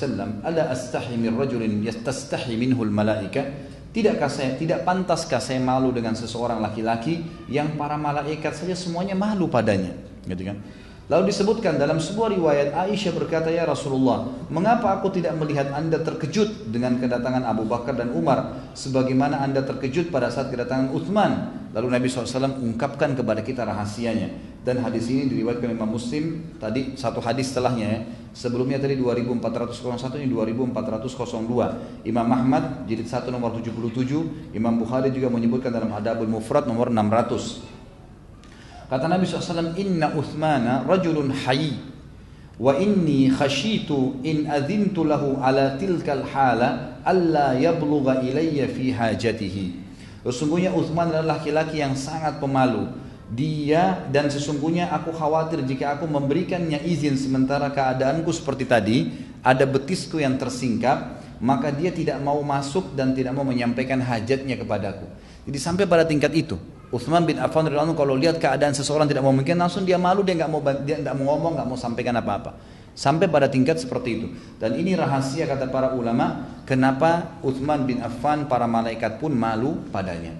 Ala 0.46 0.70
astahi 0.70 1.18
min 1.18 1.34
rajulin 1.34 1.82
yastastahi 1.82 2.54
minhul 2.54 2.90
malaika. 2.90 3.42
Tidakkah 3.90 4.30
saya, 4.30 4.54
tidak 4.54 4.86
pantaskah 4.86 5.42
saya 5.42 5.58
malu 5.58 5.90
dengan 5.90 6.14
seseorang 6.14 6.62
laki-laki 6.62 7.26
yang 7.50 7.74
para 7.74 7.98
malaikat 7.98 8.54
saja 8.54 8.78
semuanya 8.78 9.18
malu 9.18 9.50
padanya? 9.50 9.90
Gitu 10.22 10.54
kan? 10.54 10.62
Lalu 11.08 11.32
disebutkan 11.32 11.80
dalam 11.80 11.96
sebuah 11.96 12.36
riwayat 12.36 12.76
Aisyah 12.76 13.16
berkata, 13.16 13.48
Ya 13.48 13.64
Rasulullah, 13.64 14.28
mengapa 14.52 14.92
aku 15.00 15.08
tidak 15.08 15.40
melihat 15.40 15.72
anda 15.72 15.96
terkejut 16.04 16.68
dengan 16.68 17.00
kedatangan 17.00 17.48
Abu 17.48 17.64
Bakar 17.64 17.96
dan 17.96 18.12
Umar 18.12 18.68
sebagaimana 18.76 19.40
anda 19.40 19.64
terkejut 19.64 20.12
pada 20.12 20.28
saat 20.28 20.52
kedatangan 20.52 20.92
Uthman? 20.92 21.64
Lalu 21.72 21.96
Nabi 21.96 22.12
SAW 22.12 22.60
ungkapkan 22.60 23.16
kepada 23.16 23.40
kita 23.40 23.64
rahasianya. 23.64 24.60
Dan 24.60 24.84
hadis 24.84 25.08
ini 25.08 25.32
diriwayatkan 25.32 25.72
Imam 25.72 25.88
Muslim 25.96 26.44
tadi 26.60 26.92
satu 26.92 27.24
hadis 27.24 27.56
setelahnya 27.56 27.86
ya. 27.88 28.00
Sebelumnya 28.36 28.76
tadi 28.76 29.00
2401 29.00 30.20
ini 30.20 30.28
2402. 30.28 32.04
Imam 32.04 32.28
Ahmad 32.28 32.84
jilid 32.84 33.08
1 33.08 33.32
nomor 33.32 33.56
77, 33.56 34.52
Imam 34.52 34.76
Bukhari 34.76 35.08
juga 35.08 35.32
menyebutkan 35.32 35.72
dalam 35.72 35.88
Adabul 35.88 36.28
Mufrad 36.28 36.68
nomor 36.68 36.92
600. 36.92 37.77
Kata 38.88 39.04
Nabi 39.04 39.28
SAW, 39.28 39.76
Inna 39.76 40.16
Uthmana 40.16 40.80
rajulun 40.88 41.28
hayy 41.28 41.76
wa 42.56 42.72
inni 42.80 43.28
khashitu 43.28 44.16
in 44.24 44.48
adhintu 44.48 45.04
lahu 45.04 45.36
ala 45.38 45.76
tilkal 45.76 46.24
hala 46.24 46.98
alla 47.04 47.52
yablugha 47.52 48.24
ilayya 48.24 48.64
fi 48.72 48.88
hajatihi. 48.90 49.86
Sesungguhnya 50.24 50.72
Uthman 50.72 51.12
adalah 51.12 51.38
laki-laki 51.38 51.84
yang 51.84 51.92
sangat 51.94 52.40
pemalu. 52.40 52.90
Dia 53.28 54.08
dan 54.08 54.32
sesungguhnya 54.32 54.88
aku 54.88 55.12
khawatir 55.12 55.60
jika 55.68 56.00
aku 56.00 56.08
memberikannya 56.08 56.80
izin 56.80 57.20
sementara 57.20 57.68
keadaanku 57.68 58.32
seperti 58.32 58.64
tadi, 58.64 58.98
ada 59.44 59.68
betisku 59.68 60.16
yang 60.16 60.40
tersingkap, 60.40 61.20
maka 61.38 61.68
dia 61.68 61.92
tidak 61.92 62.18
mau 62.24 62.40
masuk 62.40 62.96
dan 62.96 63.12
tidak 63.12 63.36
mau 63.36 63.44
menyampaikan 63.44 64.00
hajatnya 64.00 64.56
kepadaku. 64.56 65.04
Jadi 65.44 65.58
sampai 65.60 65.84
pada 65.84 66.08
tingkat 66.08 66.32
itu. 66.32 66.56
Uthman 66.88 67.28
bin 67.28 67.36
Affan 67.36 67.68
radhiyallahu 67.68 67.92
kalau 67.92 68.16
lihat 68.16 68.40
keadaan 68.40 68.72
seseorang 68.72 69.04
tidak 69.04 69.20
mau 69.20 69.34
mungkin 69.34 69.60
langsung 69.60 69.84
dia 69.84 70.00
malu 70.00 70.24
dia 70.24 70.32
nggak 70.40 70.48
mau 70.48 70.60
dia 70.64 70.96
nggak 70.96 71.14
mau 71.20 71.36
ngomong 71.36 71.52
nggak 71.60 71.68
mau 71.68 71.76
sampaikan 71.76 72.16
apa-apa. 72.16 72.56
Sampai 72.98 73.30
pada 73.30 73.46
tingkat 73.46 73.78
seperti 73.78 74.08
itu. 74.18 74.26
Dan 74.58 74.74
ini 74.74 74.98
rahasia 74.98 75.46
kata 75.46 75.70
para 75.70 75.94
ulama 75.94 76.48
kenapa 76.66 77.38
Uthman 77.44 77.86
bin 77.86 78.02
Affan 78.02 78.48
para 78.50 78.66
malaikat 78.66 79.20
pun 79.20 79.36
malu 79.36 79.84
padanya. 79.92 80.34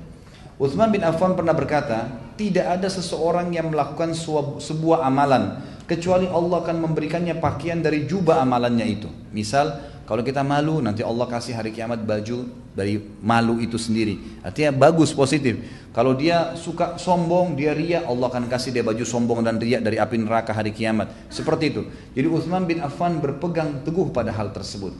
Uthman 0.58 0.90
bin 0.90 1.06
Affan 1.06 1.38
pernah 1.38 1.54
berkata 1.54 2.10
tidak 2.34 2.80
ada 2.80 2.88
seseorang 2.90 3.54
yang 3.54 3.70
melakukan 3.70 4.10
sebuah 4.58 5.06
amalan 5.06 5.62
kecuali 5.86 6.26
Allah 6.26 6.64
akan 6.64 6.76
memberikannya 6.82 7.38
pakaian 7.38 7.78
dari 7.78 8.10
jubah 8.10 8.42
amalannya 8.42 8.86
itu. 8.88 9.08
Misal 9.30 9.78
kalau 10.08 10.24
kita 10.24 10.40
malu 10.40 10.80
nanti 10.80 11.04
Allah 11.04 11.28
kasih 11.28 11.52
hari 11.52 11.68
kiamat 11.68 12.00
baju 12.00 12.48
dari 12.72 12.96
malu 13.20 13.60
itu 13.60 13.76
sendiri. 13.76 14.40
Artinya 14.40 14.72
bagus 14.72 15.12
positif. 15.12 15.60
Kalau 15.92 16.16
dia 16.16 16.56
suka 16.56 16.96
sombong, 16.96 17.52
dia 17.52 17.76
ria, 17.76 18.00
Allah 18.08 18.32
akan 18.32 18.48
kasih 18.48 18.72
dia 18.72 18.80
baju 18.80 19.04
sombong 19.04 19.44
dan 19.44 19.60
ria 19.60 19.84
dari 19.84 20.00
api 20.00 20.16
neraka 20.16 20.56
hari 20.56 20.72
kiamat. 20.72 21.12
Seperti 21.28 21.76
itu. 21.76 21.82
Jadi 22.16 22.24
Uthman 22.24 22.64
bin 22.64 22.80
Affan 22.80 23.20
berpegang 23.20 23.84
teguh 23.84 24.08
pada 24.08 24.32
hal 24.32 24.48
tersebut. 24.48 24.96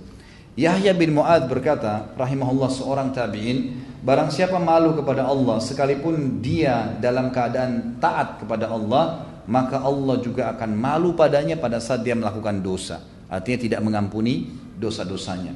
Yahya 0.61 0.92
bin 0.92 1.16
Mu'ad 1.16 1.49
berkata, 1.49 2.12
rahimahullah 2.12 2.68
seorang 2.68 3.09
tabi'in, 3.09 3.81
barang 4.05 4.29
siapa 4.29 4.61
malu 4.61 4.92
kepada 4.92 5.25
Allah 5.25 5.57
sekalipun 5.64 6.44
dia 6.44 6.99
dalam 7.01 7.33
keadaan 7.33 7.97
taat 7.97 8.44
kepada 8.44 8.68
Allah, 8.68 9.25
maka 9.49 9.81
Allah 9.81 10.21
juga 10.21 10.53
akan 10.53 10.77
malu 10.77 11.16
padanya 11.16 11.57
pada 11.57 11.81
saat 11.81 12.05
dia 12.05 12.12
melakukan 12.12 12.61
dosa. 12.61 13.01
Artinya 13.33 13.57
tidak 13.57 13.81
mengampuni 13.81 14.67
dosa-dosanya. 14.79 15.53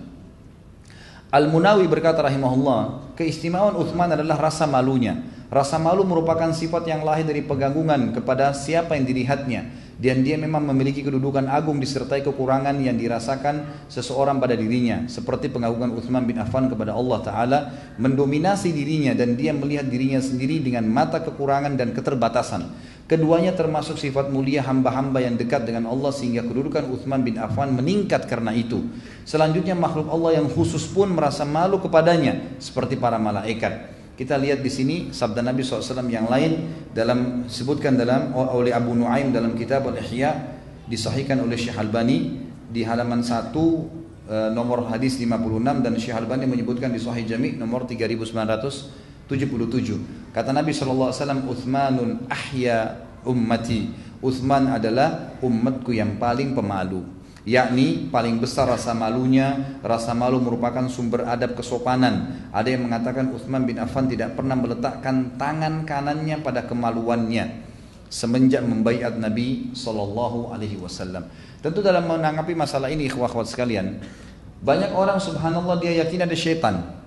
Al-Munawi 1.33 1.89
berkata 1.89 2.21
rahimahullah, 2.21 3.15
keistimewaan 3.17 3.79
Uthman 3.81 4.13
adalah 4.13 4.37
rasa 4.37 4.69
malunya. 4.69 5.17
Rasa 5.49 5.81
malu 5.81 6.05
merupakan 6.05 6.49
sifat 6.53 6.89
yang 6.89 7.05
lahir 7.05 7.25
dari 7.25 7.45
pegangungan 7.45 8.13
kepada 8.13 8.53
siapa 8.53 8.97
yang 8.97 9.05
dilihatnya 9.05 9.69
dan 10.03 10.27
dia 10.27 10.35
memang 10.35 10.67
memiliki 10.67 11.05
kedudukan 11.05 11.47
agung 11.47 11.79
disertai 11.79 12.27
kekurangan 12.27 12.75
yang 12.83 12.99
dirasakan 12.99 13.87
seseorang 13.87 14.43
pada 14.43 14.59
dirinya 14.59 15.07
seperti 15.07 15.47
pengagungan 15.47 15.95
Uthman 15.95 16.27
bin 16.27 16.43
Affan 16.43 16.67
kepada 16.67 16.97
Allah 16.97 17.19
Ta'ala 17.23 17.59
mendominasi 18.03 18.75
dirinya 18.75 19.15
dan 19.15 19.39
dia 19.39 19.55
melihat 19.55 19.87
dirinya 19.87 20.19
sendiri 20.19 20.59
dengan 20.59 20.89
mata 20.91 21.23
kekurangan 21.23 21.79
dan 21.79 21.95
keterbatasan 21.95 22.67
keduanya 23.12 23.53
termasuk 23.53 24.01
sifat 24.01 24.33
mulia 24.33 24.64
hamba-hamba 24.64 25.20
yang 25.20 25.37
dekat 25.37 25.68
dengan 25.68 25.85
Allah 25.92 26.09
sehingga 26.09 26.48
kedudukan 26.48 26.88
Uthman 26.88 27.20
bin 27.20 27.37
Affan 27.37 27.77
meningkat 27.77 28.25
karena 28.25 28.57
itu. 28.57 28.88
Selanjutnya 29.29 29.77
makhluk 29.77 30.09
Allah 30.09 30.40
yang 30.40 30.48
khusus 30.48 30.88
pun 30.88 31.12
merasa 31.12 31.44
malu 31.44 31.77
kepadanya 31.77 32.57
seperti 32.57 32.96
para 32.96 33.20
malaikat. 33.20 33.92
Kita 34.16 34.40
lihat 34.40 34.64
di 34.64 34.72
sini 34.72 34.96
sabda 35.12 35.44
Nabi 35.44 35.61
SAW 35.61 36.09
yang 36.09 36.25
lain 36.25 36.53
dalam 36.96 37.44
sebutkan 37.53 38.01
dalam 38.01 38.33
oleh 38.33 38.72
Abu 38.72 38.96
Nuaim 38.96 39.29
dalam 39.29 39.53
kitab 39.61 39.85
Al-Ihya 39.92 40.57
disahihkan 40.88 41.37
oleh 41.44 41.61
Syekh 41.61 41.77
Albani 41.77 42.40
di 42.72 42.81
halaman 42.81 43.20
1 43.20 43.53
e, 43.53 44.37
nomor 44.57 44.88
hadis 44.88 45.20
56 45.20 45.85
dan 45.85 45.92
Syekh 46.01 46.16
Albani 46.16 46.48
menyebutkan 46.48 46.88
di 46.88 47.01
Sahih 47.01 47.29
Jami 47.29 47.61
nomor 47.61 47.85
3977. 49.33 50.33
Kata 50.37 50.53
Nabi 50.53 50.77
SAW, 50.77 51.12
Uthmanun 51.49 52.29
ahya 52.29 53.09
ummati. 53.25 53.92
Uthman 54.23 54.71
adalah 54.71 55.35
umatku 55.42 55.90
yang 55.90 56.21
paling 56.21 56.55
pemalu 56.55 57.03
yakni 57.42 58.07
paling 58.07 58.38
besar 58.38 58.71
rasa 58.71 58.95
malunya 58.95 59.79
rasa 59.83 60.14
malu 60.14 60.38
merupakan 60.38 60.87
sumber 60.87 61.27
adab 61.27 61.59
kesopanan 61.59 62.47
ada 62.55 62.71
yang 62.71 62.87
mengatakan 62.87 63.35
Uthman 63.35 63.66
bin 63.66 63.83
Affan 63.83 64.07
tidak 64.07 64.38
pernah 64.38 64.55
meletakkan 64.55 65.35
tangan 65.35 65.83
kanannya 65.83 66.38
pada 66.38 66.62
kemaluannya 66.71 67.66
semenjak 68.07 68.62
membaiat 68.62 69.18
Nabi 69.18 69.75
Shallallahu 69.75 70.55
Alaihi 70.55 70.79
Wasallam 70.79 71.27
tentu 71.59 71.83
dalam 71.83 72.07
menanggapi 72.07 72.55
masalah 72.55 72.95
ini 72.95 73.11
ikhwah 73.11 73.35
sekalian 73.42 73.99
banyak 74.62 74.95
orang 74.95 75.18
subhanallah 75.18 75.83
dia 75.83 75.99
yakin 75.99 76.23
ada 76.23 76.37
syaitan 76.38 77.02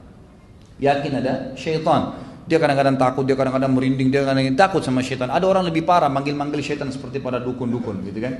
yakin 0.79 1.11
ada 1.23 1.33
syaitan 1.55 2.25
dia 2.45 2.61
kadang-kadang 2.61 2.97
takut, 3.01 3.25
dia 3.25 3.33
kadang-kadang 3.33 3.73
merinding, 3.73 4.13
dia 4.13 4.21
kadang-kadang 4.21 4.53
takut 4.57 4.81
sama 4.85 5.01
syaitan. 5.01 5.33
Ada 5.33 5.49
orang 5.49 5.65
lebih 5.65 5.81
parah 5.81 6.13
manggil-manggil 6.13 6.61
syaitan 6.61 6.85
seperti 6.93 7.17
pada 7.17 7.41
dukun-dukun 7.41 8.05
gitu 8.05 8.21
kan. 8.21 8.37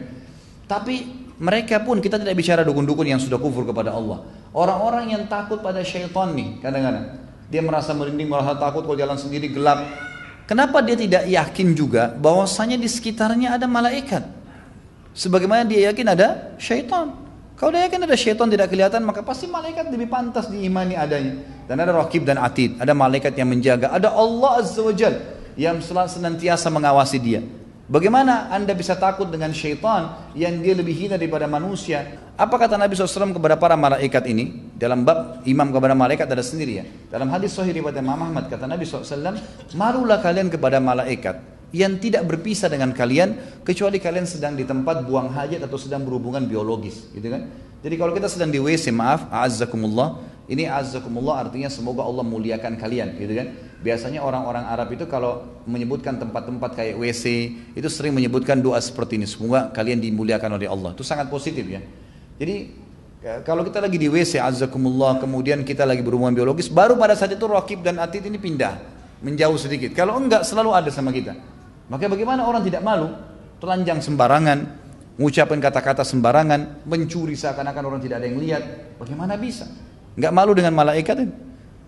Tapi 0.69 1.25
mereka 1.41 1.81
pun 1.81 1.97
kita 1.97 2.21
tidak 2.21 2.37
bicara 2.37 2.61
dukun-dukun 2.61 3.09
yang 3.09 3.17
sudah 3.17 3.41
kufur 3.41 3.65
kepada 3.65 3.97
Allah. 3.97 4.21
Orang-orang 4.53 5.09
yang 5.17 5.25
takut 5.25 5.57
pada 5.57 5.81
syaitan 5.81 6.37
nih 6.37 6.61
kadang-kadang. 6.61 7.25
Dia 7.49 7.61
merasa 7.65 7.97
merinding, 7.97 8.29
merasa 8.29 8.53
takut 8.61 8.85
kalau 8.85 8.97
jalan 8.97 9.17
sendiri 9.17 9.49
gelap. 9.49 9.81
Kenapa 10.45 10.85
dia 10.85 10.93
tidak 10.93 11.25
yakin 11.25 11.73
juga 11.73 12.13
bahwasanya 12.13 12.77
di 12.77 12.85
sekitarnya 12.85 13.57
ada 13.57 13.65
malaikat? 13.65 14.21
Sebagaimana 15.17 15.65
dia 15.65 15.89
yakin 15.89 16.07
ada 16.13 16.53
syaitan. 16.61 17.24
Kalau 17.55 17.71
dia 17.71 17.87
yakin 17.87 18.03
ada 18.03 18.19
syaitan 18.19 18.51
tidak 18.51 18.67
kelihatan 18.67 18.99
maka 19.07 19.23
pasti 19.23 19.47
malaikat 19.47 19.87
lebih 19.87 20.11
pantas 20.11 20.51
diimani 20.51 20.99
adanya. 20.99 21.39
Dan 21.71 21.79
ada 21.79 21.95
rakib 21.95 22.27
dan 22.27 22.35
atid, 22.35 22.75
ada 22.83 22.91
malaikat 22.91 23.31
yang 23.39 23.47
menjaga, 23.47 23.95
ada 23.95 24.11
Allah 24.11 24.59
Azza 24.59 24.83
wa 24.83 24.91
Jal 24.91 25.15
yang 25.55 25.79
senantiasa 25.79 26.67
mengawasi 26.67 27.17
dia. 27.17 27.39
Bagaimana 27.87 28.51
anda 28.51 28.75
bisa 28.75 28.97
takut 28.99 29.31
dengan 29.31 29.55
syaitan 29.55 30.27
yang 30.35 30.59
dia 30.59 30.75
lebih 30.75 30.91
hina 30.91 31.15
daripada 31.15 31.47
manusia? 31.47 32.19
Apa 32.35 32.59
kata 32.59 32.75
Nabi 32.75 32.97
SAW 32.97 33.31
kepada 33.31 33.55
para 33.55 33.79
malaikat 33.79 34.25
ini? 34.27 34.75
Dalam 34.75 35.07
bab 35.07 35.39
imam 35.47 35.71
kepada 35.71 35.95
malaikat 35.95 36.27
ada 36.27 36.43
sendiri 36.43 36.83
ya. 36.83 36.85
Dalam 37.07 37.31
hadis 37.31 37.55
sahih 37.55 37.71
riwayat 37.71 37.95
Imam 37.95 38.19
Ahmad 38.19 38.51
kata 38.51 38.67
Nabi 38.67 38.83
SAW, 38.83 39.39
marulah 39.79 40.19
kalian 40.19 40.51
kepada 40.51 40.83
malaikat 40.83 41.54
yang 41.73 41.97
tidak 41.97 42.27
berpisah 42.27 42.69
dengan 42.69 42.93
kalian 42.93 43.61
kecuali 43.65 43.97
kalian 43.97 44.27
sedang 44.29 44.53
di 44.53 44.67
tempat 44.67 45.05
buang 45.05 45.31
hajat 45.33 45.63
atau 45.65 45.79
sedang 45.79 46.05
berhubungan 46.05 46.45
biologis, 46.45 47.09
gitu 47.13 47.29
kan? 47.31 47.49
Jadi 47.85 47.95
kalau 48.01 48.13
kita 48.13 48.29
sedang 48.29 48.49
di 48.49 48.57
WC, 48.57 48.89
maaf, 48.89 49.29
azzakumullah, 49.29 50.21
ini 50.49 50.69
azzakumullah 50.69 51.45
artinya 51.45 51.69
semoga 51.69 52.05
Allah 52.05 52.25
muliakan 52.25 52.77
kalian, 52.77 53.17
gitu 53.17 53.33
kan? 53.33 53.47
Biasanya 53.85 54.25
orang-orang 54.25 54.65
Arab 54.65 54.89
itu 54.97 55.05
kalau 55.05 55.61
menyebutkan 55.69 56.17
tempat-tempat 56.17 56.73
kayak 56.73 56.97
WC 56.97 57.25
itu 57.77 57.85
sering 57.85 58.17
menyebutkan 58.17 58.57
doa 58.57 58.81
seperti 58.81 59.21
ini. 59.21 59.29
Semoga 59.29 59.69
kalian 59.69 60.01
dimuliakan 60.01 60.57
oleh 60.57 60.65
Allah. 60.65 60.97
Itu 60.97 61.05
sangat 61.05 61.29
positif 61.29 61.61
ya. 61.69 61.85
Jadi 62.41 62.73
ya, 63.21 63.45
kalau 63.45 63.61
kita 63.61 63.81
lagi 63.81 64.01
di 64.01 64.09
WC 64.09 64.41
azzakumullah 64.41 65.21
kemudian 65.21 65.61
kita 65.61 65.85
lagi 65.85 66.01
berhubungan 66.01 66.33
biologis 66.33 66.65
baru 66.65 66.97
pada 66.97 67.13
saat 67.13 67.37
itu 67.37 67.45
rakib 67.45 67.85
dan 67.85 68.01
atid 68.01 68.25
ini 68.25 68.37
pindah 68.41 68.94
menjauh 69.23 69.55
sedikit. 69.59 69.93
Kalau 69.95 70.17
enggak 70.19 70.43
selalu 70.43 70.71
ada 70.75 70.89
sama 70.91 71.13
kita. 71.15 71.35
Maka 71.87 72.09
bagaimana 72.09 72.43
orang 72.49 72.65
tidak 72.65 72.81
malu 72.81 73.13
telanjang 73.61 74.01
sembarangan, 74.01 74.57
mengucapkan 75.15 75.59
kata-kata 75.61 76.01
sembarangan, 76.01 76.83
mencuri 76.89 77.37
seakan-akan 77.37 77.83
orang 77.85 78.01
tidak 78.01 78.19
ada 78.23 78.27
yang 78.27 78.39
lihat. 78.41 78.63
Bagaimana 78.97 79.37
bisa? 79.37 79.69
Enggak 80.17 80.33
malu 80.33 80.51
dengan 80.57 80.73
malaikat 80.73 81.15
ini? 81.21 81.33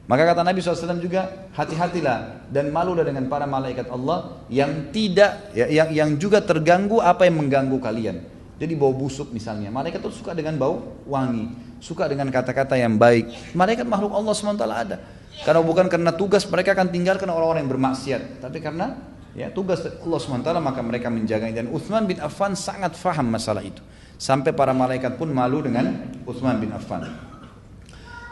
Maka 0.08 0.24
kata 0.24 0.40
Nabi 0.40 0.64
SAW 0.64 1.04
juga 1.04 1.52
hati-hatilah 1.52 2.48
dan 2.48 2.72
malulah 2.72 3.04
dengan 3.04 3.28
para 3.28 3.44
malaikat 3.44 3.92
Allah 3.92 4.40
yang 4.48 4.88
tidak 4.96 5.52
ya, 5.52 5.68
yang, 5.68 5.92
yang 5.92 6.10
juga 6.16 6.40
terganggu 6.40 7.04
apa 7.04 7.28
yang 7.28 7.44
mengganggu 7.44 7.76
kalian. 7.76 8.24
Jadi 8.58 8.74
bau 8.74 8.96
busuk 8.96 9.36
misalnya, 9.36 9.68
malaikat 9.68 10.00
itu 10.00 10.24
suka 10.24 10.32
dengan 10.32 10.56
bau 10.56 10.80
wangi, 11.06 11.52
suka 11.84 12.08
dengan 12.08 12.32
kata-kata 12.32 12.80
yang 12.80 12.96
baik. 12.96 13.54
Malaikat 13.54 13.86
makhluk 13.86 14.16
Allah 14.16 14.34
SWT 14.34 14.64
ada. 14.66 14.98
Karena 15.46 15.62
bukan 15.62 15.86
karena 15.92 16.12
tugas 16.16 16.46
mereka 16.50 16.74
akan 16.74 16.90
tinggalkan 16.90 17.30
orang-orang 17.30 17.66
yang 17.66 17.72
bermaksiat, 17.72 18.42
tapi 18.42 18.58
karena 18.58 18.98
ya 19.38 19.54
tugas 19.54 19.86
Allah 19.86 20.20
SWT 20.20 20.50
maka 20.58 20.82
mereka 20.82 21.14
menjaganya. 21.14 21.62
Dan 21.62 21.70
Uthman 21.70 22.10
bin 22.10 22.18
Affan 22.18 22.58
sangat 22.58 22.98
faham 22.98 23.30
masalah 23.30 23.62
itu. 23.62 23.80
Sampai 24.18 24.50
para 24.50 24.74
malaikat 24.74 25.14
pun 25.14 25.30
malu 25.30 25.62
dengan 25.62 25.94
Uthman 26.26 26.58
bin 26.58 26.74
Affan. 26.74 27.06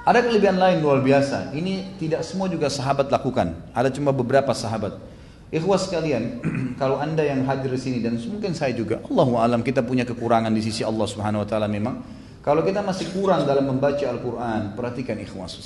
Ada 0.05 0.21
kelebihan 0.21 0.61
lain 0.61 0.85
luar 0.85 1.01
biasa. 1.01 1.53
Ini 1.53 1.97
tidak 1.97 2.21
semua 2.21 2.45
juga 2.45 2.69
sahabat 2.69 3.09
lakukan. 3.09 3.57
Ada 3.73 3.89
cuma 3.89 4.13
beberapa 4.13 4.53
sahabat. 4.53 4.97
Ikhwas 5.49 5.89
sekalian, 5.89 6.41
kalau 6.81 6.97
anda 6.97 7.21
yang 7.21 7.45
hadir 7.45 7.69
di 7.73 7.81
sini 7.81 7.97
dan 8.01 8.17
mungkin 8.17 8.53
saya 8.57 8.73
juga, 8.73 9.01
Allah 9.05 9.29
alam 9.45 9.61
kita 9.61 9.85
punya 9.85 10.05
kekurangan 10.05 10.49
di 10.53 10.61
sisi 10.61 10.81
Allah 10.81 11.05
Subhanahu 11.05 11.45
Wa 11.45 11.47
Taala 11.47 11.69
memang. 11.69 12.01
Kalau 12.45 12.61
kita 12.61 12.85
masih 12.85 13.09
kurang 13.09 13.49
dalam 13.49 13.65
membaca 13.65 14.05
Al-Quran, 14.05 14.77
perhatikan 14.77 15.17
ikhwas. 15.17 15.57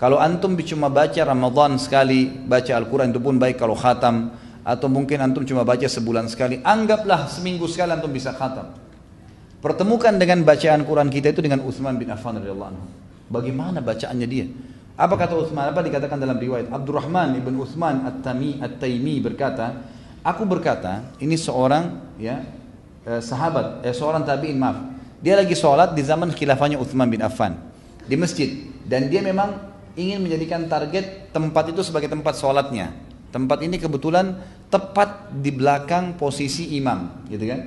Kalau 0.00 0.16
antum 0.16 0.56
cuma 0.64 0.88
baca 0.88 1.20
Ramadan 1.20 1.76
sekali, 1.76 2.24
baca 2.24 2.72
Al-Quran 2.72 3.12
itu 3.12 3.20
pun 3.20 3.36
baik 3.36 3.60
kalau 3.60 3.76
khatam. 3.76 4.32
Atau 4.64 4.88
mungkin 4.88 5.20
antum 5.20 5.44
cuma 5.44 5.60
baca 5.60 5.84
sebulan 5.84 6.24
sekali, 6.32 6.64
anggaplah 6.64 7.28
seminggu 7.28 7.68
sekali 7.68 7.92
antum 7.92 8.08
bisa 8.08 8.32
khatam. 8.32 8.72
Pertemukan 9.60 10.16
dengan 10.16 10.40
bacaan 10.40 10.88
Quran 10.88 11.12
kita 11.12 11.36
itu 11.36 11.44
dengan 11.44 11.60
Utsman 11.68 12.00
bin 12.00 12.08
Affan 12.08 12.40
radhiyallahu 12.40 12.70
anhu. 12.72 12.84
Bagaimana 13.28 13.84
bacaannya 13.84 14.24
dia? 14.24 14.48
Apa 14.96 15.20
kata 15.20 15.36
Utsman? 15.36 15.68
Apa 15.68 15.84
dikatakan 15.84 16.16
dalam 16.16 16.40
riwayat? 16.40 16.72
Abdurrahman 16.72 17.36
ibn 17.36 17.60
Utsman 17.60 18.08
At-Tami 18.08 18.64
At-Taimi 18.64 19.20
berkata, 19.20 19.84
aku 20.24 20.48
berkata, 20.48 21.12
ini 21.20 21.36
seorang 21.36 22.16
ya 22.16 22.40
eh, 23.04 23.20
sahabat, 23.20 23.84
eh, 23.84 23.92
seorang 23.92 24.24
tabiin 24.24 24.56
maaf. 24.56 24.80
Dia 25.20 25.36
lagi 25.36 25.52
sholat 25.52 25.92
di 25.92 26.00
zaman 26.00 26.32
khilafahnya 26.32 26.80
Utsman 26.80 27.12
bin 27.12 27.20
Affan 27.20 27.52
di 28.08 28.16
masjid 28.16 28.48
dan 28.88 29.12
dia 29.12 29.20
memang 29.20 29.69
ingin 29.98 30.22
menjadikan 30.22 30.66
target 30.70 31.30
tempat 31.34 31.70
itu 31.70 31.80
sebagai 31.86 32.10
tempat 32.10 32.38
sholatnya. 32.38 32.92
Tempat 33.30 33.62
ini 33.62 33.78
kebetulan 33.78 34.42
tepat 34.70 35.30
di 35.30 35.54
belakang 35.54 36.18
posisi 36.18 36.74
imam, 36.74 37.26
gitu 37.30 37.46
kan? 37.46 37.60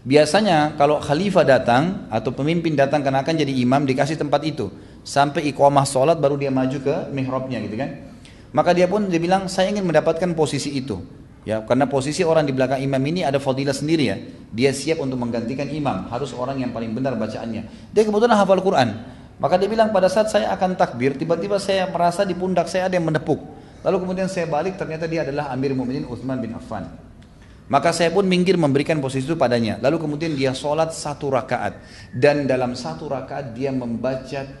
Biasanya 0.00 0.80
kalau 0.80 0.96
khalifah 0.96 1.44
datang 1.44 2.08
atau 2.08 2.32
pemimpin 2.32 2.72
datang 2.72 3.04
karena 3.04 3.20
akan 3.20 3.36
jadi 3.36 3.52
imam 3.52 3.84
dikasih 3.84 4.16
tempat 4.16 4.40
itu 4.48 4.72
sampai 5.04 5.52
iqamah 5.52 5.84
sholat 5.84 6.16
baru 6.16 6.40
dia 6.40 6.48
maju 6.48 6.78
ke 6.80 6.94
mihrabnya 7.12 7.60
gitu 7.60 7.76
kan. 7.76 8.10
Maka 8.50 8.74
dia 8.74 8.88
pun 8.88 9.06
dia 9.06 9.20
bilang 9.20 9.46
saya 9.46 9.70
ingin 9.70 9.84
mendapatkan 9.84 10.32
posisi 10.32 10.72
itu. 10.72 10.98
Ya, 11.40 11.64
karena 11.64 11.88
posisi 11.88 12.20
orang 12.20 12.44
di 12.44 12.52
belakang 12.52 12.84
imam 12.84 13.00
ini 13.00 13.24
ada 13.24 13.40
fadilah 13.40 13.72
sendiri 13.72 14.04
ya. 14.08 14.16
Dia 14.52 14.76
siap 14.76 15.00
untuk 15.00 15.16
menggantikan 15.16 15.68
imam, 15.72 16.08
harus 16.12 16.36
orang 16.36 16.60
yang 16.60 16.68
paling 16.72 16.92
benar 16.92 17.16
bacaannya. 17.16 17.92
Dia 17.96 18.02
kebetulan 18.04 18.36
hafal 18.36 18.60
Quran. 18.60 19.19
Maka 19.40 19.56
dia 19.56 19.72
bilang 19.72 19.88
pada 19.88 20.12
saat 20.12 20.28
saya 20.28 20.52
akan 20.52 20.76
takbir, 20.76 21.16
tiba-tiba 21.16 21.56
saya 21.56 21.88
merasa 21.88 22.28
di 22.28 22.36
pundak 22.36 22.68
saya 22.68 22.92
ada 22.92 22.94
yang 22.94 23.08
menepuk. 23.08 23.40
Lalu 23.80 23.96
kemudian 24.04 24.28
saya 24.28 24.44
balik, 24.44 24.76
ternyata 24.76 25.08
dia 25.08 25.24
adalah 25.24 25.48
Amir 25.48 25.72
Mu'minin 25.72 26.04
Utsman 26.04 26.36
bin 26.44 26.52
Affan. 26.52 26.84
Maka 27.70 27.94
saya 27.96 28.12
pun 28.12 28.28
minggir 28.28 28.60
memberikan 28.60 29.00
posisi 29.00 29.24
itu 29.24 29.38
padanya. 29.40 29.80
Lalu 29.80 29.96
kemudian 30.04 30.36
dia 30.36 30.52
sholat 30.52 30.92
satu 30.92 31.32
rakaat. 31.32 31.80
Dan 32.12 32.44
dalam 32.44 32.76
satu 32.76 33.08
rakaat 33.08 33.56
dia 33.56 33.72
membaca 33.72 34.44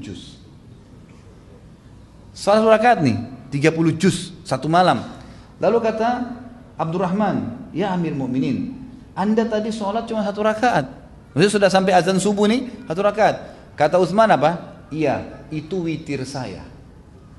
juz. 0.00 0.40
Satu 2.32 2.70
rakaat 2.70 3.04
nih, 3.04 3.18
30 3.52 4.00
juz 4.00 4.32
satu 4.48 4.70
malam. 4.70 5.04
Lalu 5.60 5.76
kata 5.82 6.40
Abdurrahman, 6.80 7.68
ya 7.76 7.92
Amir 7.92 8.16
Mukminin, 8.16 8.78
Anda 9.12 9.44
tadi 9.44 9.68
sholat 9.68 10.08
cuma 10.08 10.24
satu 10.24 10.40
rakaat. 10.40 10.86
Maksudnya 11.34 11.52
sudah 11.52 11.68
sampai 11.68 11.92
azan 11.92 12.16
subuh 12.16 12.48
nih, 12.48 12.88
satu 12.88 13.04
rakaat. 13.04 13.59
Kata 13.78 13.98
Utsman 13.98 14.30
apa? 14.30 14.82
Iya, 14.90 15.46
itu 15.54 15.86
witir 15.86 16.22
saya. 16.26 16.66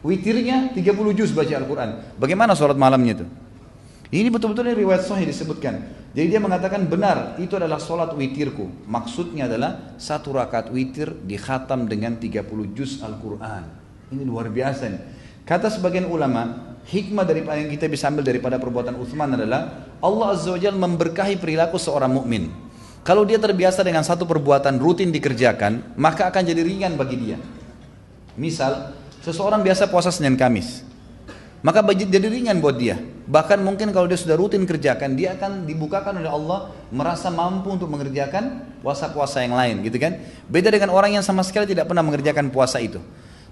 Witirnya 0.02 0.74
30 0.74 1.14
juz 1.14 1.30
baca 1.30 1.54
Al-Quran. 1.54 1.90
Bagaimana 2.18 2.58
sholat 2.58 2.74
malamnya 2.80 3.22
itu? 3.22 3.26
Ini 4.12 4.28
betul-betul 4.28 4.68
ini 4.68 4.76
riwayat 4.84 5.08
sahih 5.08 5.24
disebutkan. 5.24 6.02
Jadi 6.12 6.28
dia 6.28 6.42
mengatakan 6.44 6.84
benar, 6.84 7.40
itu 7.40 7.56
adalah 7.56 7.80
sholat 7.80 8.12
witirku. 8.12 8.84
Maksudnya 8.84 9.48
adalah 9.48 9.96
satu 9.96 10.36
rakaat 10.36 10.68
witir 10.68 11.16
dikhatam 11.24 11.88
dengan 11.88 12.20
30 12.20 12.44
juz 12.76 13.00
Al-Quran. 13.00 13.64
Ini 14.12 14.28
luar 14.28 14.52
biasa 14.52 14.92
nih. 14.92 15.02
Kata 15.48 15.72
sebagian 15.72 16.12
ulama, 16.12 16.76
hikmah 16.84 17.24
dari 17.24 17.48
yang 17.48 17.72
kita 17.72 17.88
bisa 17.88 18.12
ambil 18.12 18.28
daripada 18.28 18.60
perbuatan 18.60 19.00
Uthman 19.00 19.40
adalah 19.40 19.88
Allah 20.04 20.28
Azza 20.36 20.52
wa 20.52 20.60
Jalla 20.60 20.80
memberkahi 20.84 21.40
perilaku 21.40 21.80
seorang 21.80 22.12
mukmin. 22.12 22.52
Kalau 23.02 23.26
dia 23.26 23.42
terbiasa 23.42 23.82
dengan 23.82 24.06
satu 24.06 24.30
perbuatan 24.30 24.78
rutin 24.78 25.10
dikerjakan, 25.10 25.98
maka 25.98 26.30
akan 26.30 26.44
jadi 26.46 26.62
ringan 26.62 26.94
bagi 26.94 27.18
dia. 27.18 27.38
Misal, 28.38 28.94
seseorang 29.26 29.66
biasa 29.66 29.90
puasa 29.90 30.14
Senin 30.14 30.38
Kamis 30.38 30.92
maka 31.62 31.86
jadi 31.94 32.26
ringan 32.26 32.58
buat 32.58 32.74
dia. 32.78 32.98
Bahkan 33.30 33.62
mungkin 33.62 33.94
kalau 33.94 34.10
dia 34.10 34.18
sudah 34.18 34.34
rutin 34.34 34.66
kerjakan, 34.66 35.14
dia 35.14 35.38
akan 35.38 35.70
dibukakan 35.70 36.18
oleh 36.18 36.28
Allah 36.30 36.74
merasa 36.90 37.30
mampu 37.30 37.70
untuk 37.70 37.86
mengerjakan 37.86 38.66
puasa-puasa 38.82 39.46
yang 39.46 39.54
lain, 39.54 39.86
gitu 39.86 40.02
kan? 40.02 40.18
Beda 40.50 40.74
dengan 40.74 40.90
orang 40.90 41.14
yang 41.14 41.24
sama 41.24 41.46
sekali 41.46 41.70
tidak 41.70 41.86
pernah 41.86 42.02
mengerjakan 42.02 42.50
puasa 42.50 42.82
itu. 42.82 42.98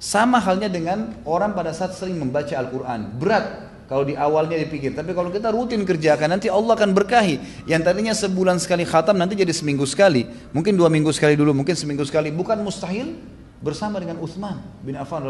Sama 0.02 0.42
halnya 0.42 0.74
dengan 0.74 1.14
orang 1.22 1.54
pada 1.54 1.70
saat 1.70 1.94
sering 1.94 2.18
membaca 2.18 2.50
Al-Quran. 2.50 3.14
Berat 3.22 3.69
kalau 3.90 4.06
di 4.06 4.14
awalnya 4.14 4.54
dipikir. 4.62 4.94
Tapi 4.94 5.18
kalau 5.18 5.34
kita 5.34 5.50
rutin 5.50 5.82
kerjakan, 5.82 6.38
nanti 6.38 6.46
Allah 6.46 6.78
akan 6.78 6.94
berkahi. 6.94 7.66
Yang 7.66 7.82
tadinya 7.82 8.14
sebulan 8.14 8.62
sekali 8.62 8.86
khatam, 8.86 9.18
nanti 9.18 9.34
jadi 9.34 9.50
seminggu 9.50 9.90
sekali. 9.90 10.30
Mungkin 10.54 10.78
dua 10.78 10.94
minggu 10.94 11.10
sekali 11.10 11.34
dulu, 11.34 11.58
mungkin 11.58 11.74
seminggu 11.74 12.06
sekali. 12.06 12.30
Bukan 12.30 12.62
mustahil, 12.62 13.18
bersama 13.60 14.00
dengan 14.00 14.22
Uthman 14.24 14.62
bin 14.86 14.96
Affan. 14.96 15.26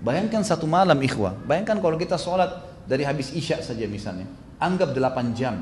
Bayangkan 0.00 0.40
satu 0.46 0.64
malam 0.64 0.96
ikhwah, 1.02 1.36
bayangkan 1.44 1.82
kalau 1.82 1.98
kita 1.98 2.16
sholat 2.16 2.54
dari 2.86 3.04
habis 3.04 3.34
isya 3.34 3.60
saja 3.60 3.84
misalnya, 3.84 4.30
anggap 4.62 4.94
8 4.94 5.34
jam. 5.36 5.60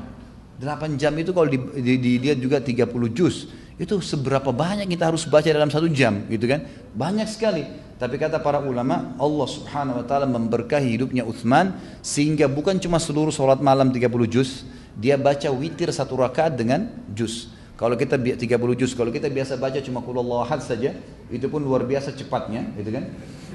8 0.61 0.95
jam 0.95 1.11
itu 1.17 1.33
kalau 1.33 1.49
dilihat 1.49 2.37
juga 2.39 2.61
30 2.61 2.87
juz, 3.11 3.49
itu 3.75 3.97
seberapa 3.99 4.53
banyak 4.53 4.85
kita 4.87 5.09
harus 5.09 5.25
baca 5.25 5.49
dalam 5.49 5.67
satu 5.67 5.89
jam 5.89 6.23
gitu 6.29 6.45
kan? 6.47 6.63
Banyak 6.93 7.27
sekali. 7.27 7.65
Tapi 8.03 8.19
kata 8.19 8.43
para 8.43 8.59
ulama, 8.59 9.15
Allah 9.15 9.47
subhanahu 9.47 10.03
wa 10.03 10.05
ta'ala 10.05 10.27
memberkahi 10.27 10.91
hidupnya 10.91 11.23
Uthman 11.23 11.79
sehingga 12.03 12.51
bukan 12.51 12.75
cuma 12.75 12.99
seluruh 12.99 13.31
sholat 13.31 13.63
malam 13.63 13.95
30 13.95 14.11
juz, 14.27 14.67
dia 14.99 15.15
baca 15.15 15.47
witir 15.55 15.87
satu 15.87 16.19
rakaat 16.19 16.51
dengan 16.59 16.91
juz. 17.15 17.47
Kalau 17.79 17.95
kita 17.95 18.19
30 18.19 18.43
juz, 18.75 18.91
kalau 18.91 19.07
kita 19.07 19.31
biasa 19.31 19.55
baca 19.55 19.79
cuma 19.79 20.03
kulullah 20.03 20.43
ahad 20.43 20.59
saja, 20.59 20.91
itu 21.31 21.47
pun 21.47 21.63
luar 21.63 21.87
biasa 21.87 22.11
cepatnya, 22.11 22.75
gitu 22.75 22.91
kan? 22.91 23.07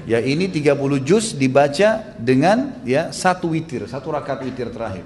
Ya 0.09 0.17
ini 0.17 0.49
30 0.49 0.81
juz 1.05 1.37
dibaca 1.37 2.17
dengan 2.17 2.81
ya 2.89 3.13
satu 3.13 3.53
witir, 3.53 3.85
satu 3.85 4.09
rakaat 4.09 4.49
witir 4.49 4.73
terakhir. 4.73 5.05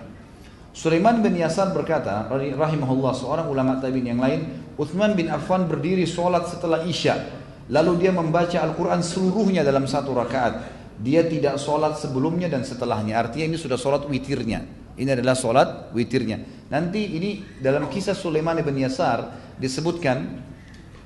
Sulaiman 0.71 1.19
bin 1.19 1.35
Yasar 1.35 1.75
berkata, 1.75 2.31
rahimahullah 2.31 3.11
seorang 3.11 3.51
ulama 3.51 3.75
tabi'in 3.83 4.07
yang 4.07 4.23
lain, 4.23 4.71
Uthman 4.79 5.19
bin 5.19 5.27
Affan 5.27 5.67
berdiri 5.67 6.07
sholat 6.07 6.47
setelah 6.47 6.87
Isya, 6.87 7.42
lalu 7.71 8.07
dia 8.07 8.11
membaca 8.11 8.57
Al-Quran 8.59 8.99
seluruhnya 8.99 9.61
dalam 9.63 9.87
satu 9.87 10.11
rakaat. 10.11 10.83
Dia 11.03 11.25
tidak 11.27 11.59
sholat 11.59 11.99
sebelumnya 11.99 12.47
dan 12.47 12.63
setelahnya, 12.63 13.19
artinya 13.19 13.53
ini 13.53 13.57
sudah 13.59 13.75
sholat 13.75 14.07
witirnya. 14.07 14.63
Ini 14.93 15.09
adalah 15.19 15.33
solat 15.33 15.89
witirnya. 15.91 16.69
Nanti 16.69 17.17
ini 17.17 17.43
dalam 17.59 17.89
kisah 17.89 18.13
Sulaiman 18.13 18.61
bin 18.61 18.77
Yasar 18.77 19.25
disebutkan 19.57 20.41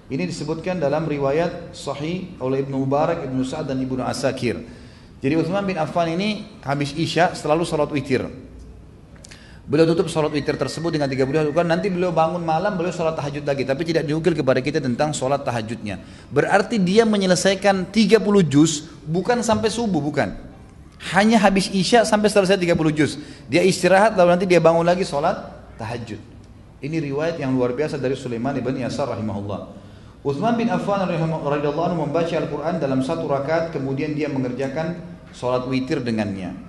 ini 0.08 0.24
disebutkan 0.24 0.80
dalam 0.80 1.04
riwayat 1.04 1.76
sahih 1.76 2.40
oleh 2.40 2.64
Ibnu 2.64 2.88
Mubarak, 2.88 3.28
Ibnu 3.28 3.44
Sa'ad 3.44 3.68
dan 3.68 3.80
Ibnu 3.84 4.00
Asakir. 4.00 4.56
Jadi 5.20 5.34
Utsman 5.36 5.68
bin 5.68 5.76
Affan 5.76 6.08
ini 6.16 6.48
habis 6.64 6.96
Isya 6.96 7.36
selalu 7.36 7.68
sholat 7.68 7.92
witir. 7.92 8.24
Beliau 9.68 9.84
tutup 9.84 10.08
sholat 10.08 10.32
witir 10.32 10.56
tersebut 10.56 10.96
dengan 10.96 11.12
30 11.12 11.52
rakaat. 11.52 11.68
Nanti 11.68 11.92
beliau 11.92 12.16
bangun 12.16 12.40
malam, 12.40 12.80
beliau 12.80 12.96
sholat 12.96 13.20
tahajud 13.20 13.44
lagi. 13.44 13.68
Tapi 13.68 13.84
tidak 13.84 14.08
diukir 14.08 14.32
kepada 14.32 14.64
kita 14.64 14.80
tentang 14.80 15.12
sholat 15.12 15.44
tahajudnya. 15.44 16.00
Berarti 16.32 16.80
dia 16.80 17.04
menyelesaikan 17.04 17.92
30 17.92 18.16
juz 18.48 18.88
bukan 19.04 19.44
sampai 19.44 19.68
subuh, 19.68 20.00
bukan. 20.00 20.40
Hanya 21.12 21.36
habis 21.44 21.68
isya 21.68 22.08
sampai 22.08 22.32
selesai 22.32 22.56
30 22.56 22.96
juz. 22.96 23.20
Dia 23.52 23.60
istirahat 23.60 24.16
lalu 24.16 24.40
nanti 24.40 24.46
dia 24.48 24.64
bangun 24.64 24.88
lagi 24.88 25.04
sholat 25.04 25.36
tahajud. 25.76 26.20
Ini 26.80 26.98
riwayat 27.04 27.36
yang 27.36 27.52
luar 27.52 27.76
biasa 27.76 28.00
dari 28.00 28.16
Sulaiman 28.16 28.56
ibn 28.56 28.72
Yasar 28.80 29.12
rahimahullah. 29.12 29.68
Uthman 30.24 30.56
bin 30.56 30.72
Affan 30.72 31.04
radhiyallahu 31.04 31.88
anhu 31.92 32.08
membaca 32.08 32.32
Al-Quran 32.32 32.80
dalam 32.80 33.04
satu 33.04 33.28
rakaat 33.28 33.76
kemudian 33.76 34.16
dia 34.16 34.32
mengerjakan 34.32 34.96
sholat 35.36 35.68
witir 35.68 36.00
dengannya. 36.00 36.67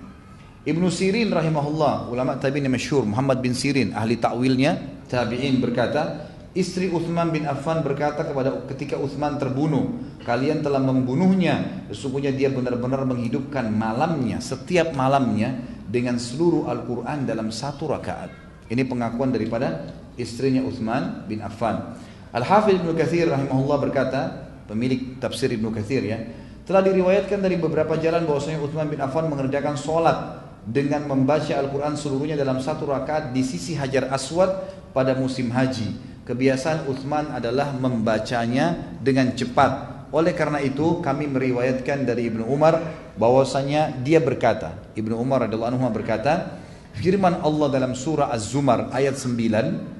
Ibnu 0.67 0.91
Sirin 0.91 1.31
rahimahullah, 1.31 2.11
ulama 2.11 2.35
tabi'in 2.35 2.67
yang 2.67 2.75
masyhur 2.75 3.07
Muhammad 3.07 3.39
bin 3.39 3.55
Sirin, 3.55 3.95
ahli 3.95 4.19
takwilnya, 4.19 4.75
tabi'in 5.07 5.55
berkata, 5.63 6.27
Istri 6.51 6.91
Uthman 6.91 7.31
bin 7.31 7.47
Affan 7.47 7.85
berkata 7.85 8.25
kepada 8.25 8.65
ketika 8.73 8.99
Uthman 8.99 9.39
terbunuh, 9.39 10.01
kalian 10.27 10.59
telah 10.59 10.81
membunuhnya. 10.81 11.85
Sesungguhnya 11.93 12.33
dia 12.35 12.51
benar-benar 12.51 13.05
menghidupkan 13.05 13.69
malamnya, 13.71 14.41
setiap 14.43 14.91
malamnya 14.97 15.61
dengan 15.87 16.19
seluruh 16.19 16.67
Al-Quran 16.67 17.23
dalam 17.23 17.53
satu 17.53 17.87
rakaat. 17.87 18.33
Ini 18.67 18.83
pengakuan 18.83 19.31
daripada 19.31 19.93
istrinya 20.19 20.65
Uthman 20.65 21.23
bin 21.29 21.39
Affan. 21.39 21.95
Al-Hafidh 22.35 22.83
Ibnu 22.83 22.97
Kathir 22.97 23.31
rahimahullah 23.31 23.77
berkata, 23.79 24.21
pemilik 24.67 25.21
tafsir 25.21 25.53
Ibnu 25.53 25.71
Kathir 25.71 26.03
ya, 26.03 26.19
telah 26.65 26.83
diriwayatkan 26.83 27.39
dari 27.39 27.55
beberapa 27.61 27.95
jalan 27.95 28.25
bahwasanya 28.25 28.59
Uthman 28.59 28.89
bin 28.89 28.99
Affan 28.99 29.29
mengerjakan 29.29 29.77
sholat 29.77 30.48
dengan 30.65 31.07
membaca 31.07 31.55
Al-Quran 31.55 31.95
seluruhnya 31.95 32.35
dalam 32.35 32.59
satu 32.59 32.87
rakaat 32.89 33.31
di 33.35 33.45
sisi 33.45 33.75
Hajar 33.77 34.11
Aswad 34.11 34.51
pada 34.91 35.13
musim 35.15 35.53
haji 35.53 36.09
kebiasaan 36.29 36.85
Uthman 36.85 37.33
adalah 37.33 37.73
membacanya 37.73 38.77
dengan 39.01 39.33
cepat. 39.33 40.05
Oleh 40.13 40.37
karena 40.37 40.61
itu 40.61 41.01
kami 41.01 41.25
meriwayatkan 41.25 42.05
dari 42.05 42.29
Ibnu 42.29 42.45
Umar 42.45 42.77
bahwasanya 43.17 43.97
dia 44.05 44.21
berkata, 44.21 44.77
Ibnu 44.93 45.17
Umar 45.17 45.49
radhiyallahu 45.49 45.73
anhu 45.73 45.89
berkata, 45.89 46.61
firman 46.93 47.41
Allah 47.41 47.73
dalam 47.73 47.97
surah 47.97 48.29
Az-Zumar 48.29 48.93
ayat 48.93 49.17
9 49.17 49.98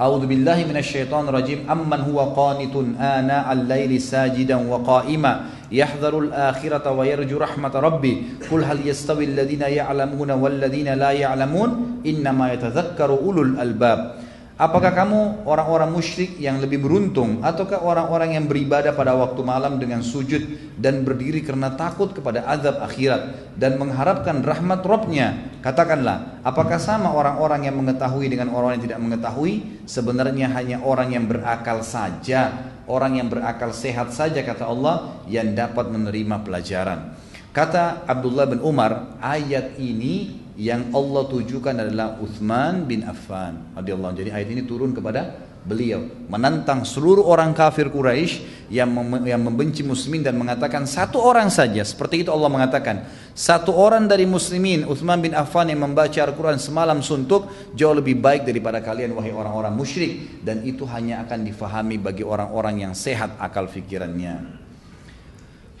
أعوذ 0.00 0.26
بالله 0.26 0.64
من 0.64 0.76
الشيطان 0.76 1.28
الرجيم. 1.28 1.68
أمن 1.70 2.00
هو 2.00 2.20
قانت 2.32 2.72
آناء 2.96 3.52
الليل 3.52 4.00
ساجدا 4.00 4.56
وقائما. 4.56 5.40
يحذر 5.72 6.18
الآخرة 6.18 6.90
ويرجو 6.90 7.36
رحمة 7.38 7.74
ربي 7.74 8.22
قل 8.50 8.64
هل 8.64 8.88
يستوي 8.88 9.24
الذين 9.24 9.60
يعلمون 9.60 10.30
والذين 10.30 10.88
لا 10.94 11.10
يعلمون؟ 11.10 12.00
إنما 12.06 12.52
يتذكر 12.52 13.10
أولو 13.10 13.42
الألباب. 13.42 14.14
Apakah 14.60 14.92
kamu 14.92 15.48
orang-orang 15.48 15.88
musyrik 15.88 16.36
yang 16.36 16.60
lebih 16.60 16.84
beruntung 16.84 17.40
ataukah 17.40 17.80
orang-orang 17.80 18.36
yang 18.36 18.44
beribadah 18.44 18.92
pada 18.92 19.16
waktu 19.16 19.40
malam 19.40 19.80
dengan 19.80 20.04
sujud 20.04 20.76
dan 20.76 21.00
berdiri 21.00 21.40
karena 21.40 21.72
takut 21.80 22.12
kepada 22.12 22.44
azab 22.44 22.76
akhirat 22.84 23.56
dan 23.56 23.80
mengharapkan 23.80 24.44
rahmat 24.44 24.84
Robnya? 24.84 25.56
Katakanlah, 25.64 26.44
apakah 26.44 26.76
sama 26.76 27.08
orang-orang 27.08 27.72
yang 27.72 27.80
mengetahui 27.80 28.28
dengan 28.28 28.52
orang 28.52 28.76
yang 28.76 28.84
tidak 28.84 29.00
mengetahui? 29.00 29.80
Sebenarnya 29.88 30.52
hanya 30.52 30.84
orang 30.84 31.08
yang 31.08 31.24
berakal 31.24 31.80
saja, 31.80 32.52
orang 32.84 33.16
yang 33.16 33.32
berakal 33.32 33.72
sehat 33.72 34.12
saja 34.12 34.44
kata 34.44 34.68
Allah 34.68 35.24
yang 35.24 35.56
dapat 35.56 35.88
menerima 35.88 36.36
pelajaran. 36.44 37.16
Kata 37.56 38.04
Abdullah 38.04 38.44
bin 38.44 38.60
Umar, 38.60 39.16
ayat 39.24 39.80
ini 39.80 40.39
yang 40.58 40.90
Allah 40.94 41.26
tujukan 41.28 41.74
adalah 41.76 42.18
Uthman 42.18 42.86
bin 42.88 43.06
Affan 43.06 43.74
radhiyallahu 43.76 44.14
Jadi 44.18 44.30
ayat 44.34 44.48
ini 44.50 44.62
turun 44.66 44.90
kepada 44.90 45.50
beliau 45.60 46.08
menantang 46.32 46.88
seluruh 46.88 47.28
orang 47.28 47.52
kafir 47.52 47.92
Quraisy 47.92 48.68
yang 48.72 48.88
mem 48.88 49.28
yang 49.28 49.42
membenci 49.44 49.84
muslimin 49.84 50.24
dan 50.24 50.38
mengatakan 50.38 50.88
satu 50.88 51.20
orang 51.20 51.52
saja. 51.52 51.84
Seperti 51.84 52.24
itu 52.24 52.30
Allah 52.32 52.48
mengatakan 52.48 53.04
satu 53.36 53.76
orang 53.76 54.08
dari 54.08 54.24
muslimin 54.24 54.88
Uthman 54.88 55.20
bin 55.20 55.36
Affan 55.36 55.68
yang 55.68 55.84
membaca 55.84 56.16
Al-Qur'an 56.16 56.56
semalam 56.56 57.04
suntuk 57.04 57.50
jauh 57.76 57.92
lebih 57.92 58.16
baik 58.18 58.48
daripada 58.48 58.80
kalian 58.80 59.12
wahai 59.12 59.34
orang-orang 59.34 59.74
musyrik. 59.76 60.40
Dan 60.40 60.64
itu 60.64 60.88
hanya 60.88 61.24
akan 61.28 61.44
difahami 61.44 62.00
bagi 62.00 62.24
orang-orang 62.24 62.88
yang 62.88 62.92
sehat 62.96 63.36
akal 63.36 63.68
fikirannya 63.68 64.59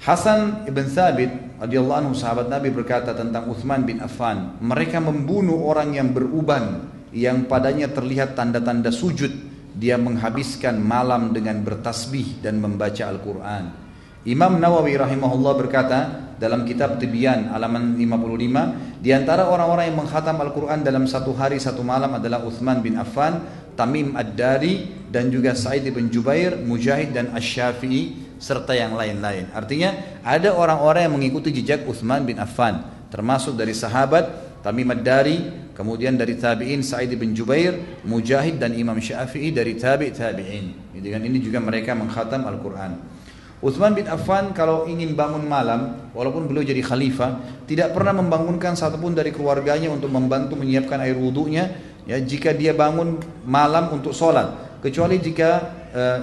Hasan 0.00 0.64
ibn 0.64 0.88
Thabit 0.88 1.60
radhiyallahu 1.60 1.98
anhu 2.00 2.14
sahabat 2.16 2.48
Nabi 2.48 2.72
berkata 2.72 3.12
tentang 3.12 3.52
Uthman 3.52 3.84
bin 3.84 4.00
Affan, 4.00 4.56
mereka 4.64 4.96
membunuh 4.96 5.60
orang 5.68 5.92
yang 5.92 6.16
beruban 6.16 6.88
yang 7.12 7.44
padanya 7.44 7.92
terlihat 7.92 8.32
tanda-tanda 8.32 8.88
sujud. 8.88 9.28
Dia 9.76 10.00
menghabiskan 10.00 10.80
malam 10.80 11.36
dengan 11.36 11.60
bertasbih 11.60 12.40
dan 12.40 12.64
membaca 12.64 13.12
Al-Quran. 13.12 13.64
Imam 14.24 14.56
Nawawi 14.56 14.96
rahimahullah 14.96 15.54
berkata 15.56 15.98
dalam 16.40 16.64
kitab 16.64 16.96
Tibyan 16.96 17.52
halaman 17.52 17.96
55 18.00 19.04
di 19.04 19.12
antara 19.12 19.52
orang-orang 19.52 19.92
yang 19.92 20.00
menghatam 20.00 20.36
Al-Quran 20.40 20.80
dalam 20.80 21.04
satu 21.04 21.36
hari 21.36 21.60
satu 21.60 21.84
malam 21.84 22.16
adalah 22.16 22.40
Uthman 22.40 22.80
bin 22.80 22.96
Affan, 22.96 23.40
Tamim 23.76 24.16
Ad-Dari 24.16 25.08
dan 25.12 25.28
juga 25.28 25.52
Sa'id 25.52 25.88
bin 25.92 26.08
Jubair, 26.08 26.56
Mujahid 26.56 27.12
dan 27.12 27.32
Asy-Syafi'i 27.32 28.19
serta 28.40 28.72
yang 28.72 28.96
lain-lain. 28.96 29.52
Artinya 29.52 30.18
ada 30.24 30.56
orang-orang 30.56 31.06
yang 31.06 31.14
mengikuti 31.14 31.52
jejak 31.52 31.84
Uthman 31.84 32.24
bin 32.24 32.40
Affan, 32.40 32.82
termasuk 33.12 33.54
dari 33.54 33.76
sahabat 33.76 34.50
Tamim 34.64 34.88
Ad-Dari, 34.88 35.70
kemudian 35.76 36.16
dari 36.16 36.40
tabi'in 36.40 36.80
Sa'id 36.80 37.12
bin 37.20 37.36
Jubair, 37.36 38.00
Mujahid 38.04 38.56
dan 38.56 38.72
Imam 38.76 38.96
Syafi'i 38.96 39.52
dari 39.52 39.76
tabi' 39.76 40.12
tabi'in. 40.12 40.96
Dengan 40.96 41.24
ini 41.24 41.40
juga 41.40 41.60
mereka 41.60 41.92
mengkhatam 41.92 42.48
Al-Qur'an. 42.48 42.92
Uthman 43.60 43.92
bin 43.92 44.08
Affan 44.08 44.56
kalau 44.56 44.88
ingin 44.88 45.12
bangun 45.12 45.44
malam, 45.44 46.12
walaupun 46.16 46.48
beliau 46.48 46.64
jadi 46.64 46.80
khalifah, 46.80 47.64
tidak 47.68 47.92
pernah 47.92 48.16
membangunkan 48.16 48.72
satupun 48.72 49.12
dari 49.12 49.36
keluarganya 49.36 49.92
untuk 49.92 50.08
membantu 50.08 50.56
menyiapkan 50.56 50.96
air 51.04 51.16
wudhunya. 51.16 51.92
Ya, 52.08 52.16
jika 52.16 52.56
dia 52.56 52.72
bangun 52.72 53.20
malam 53.44 53.92
untuk 53.92 54.16
sholat, 54.16 54.80
kecuali 54.80 55.20
jika 55.20 55.79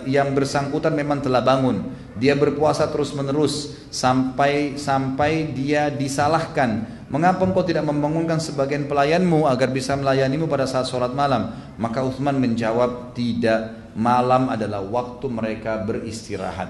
yang 0.07 0.31
bersangkutan 0.31 0.95
memang 0.95 1.19
telah 1.19 1.43
bangun 1.43 1.83
dia 2.17 2.33
berpuasa 2.33 2.89
terus 2.89 3.13
menerus 3.13 3.77
sampai 3.93 4.75
sampai 4.75 5.53
dia 5.53 5.93
disalahkan. 5.93 6.97
Mengapa 7.07 7.47
engkau 7.47 7.63
tidak 7.63 7.87
membangunkan 7.87 8.41
sebagian 8.41 8.89
pelayanmu 8.89 9.47
agar 9.47 9.71
bisa 9.71 9.95
melayanimu 9.95 10.49
pada 10.49 10.67
saat 10.67 10.91
sholat 10.91 11.15
malam? 11.15 11.55
Maka 11.79 12.03
Uthman 12.03 12.35
menjawab 12.35 13.15
tidak. 13.15 13.87
Malam 13.97 14.51
adalah 14.51 14.83
waktu 14.83 15.25
mereka 15.31 15.81
beristirahat. 15.81 16.69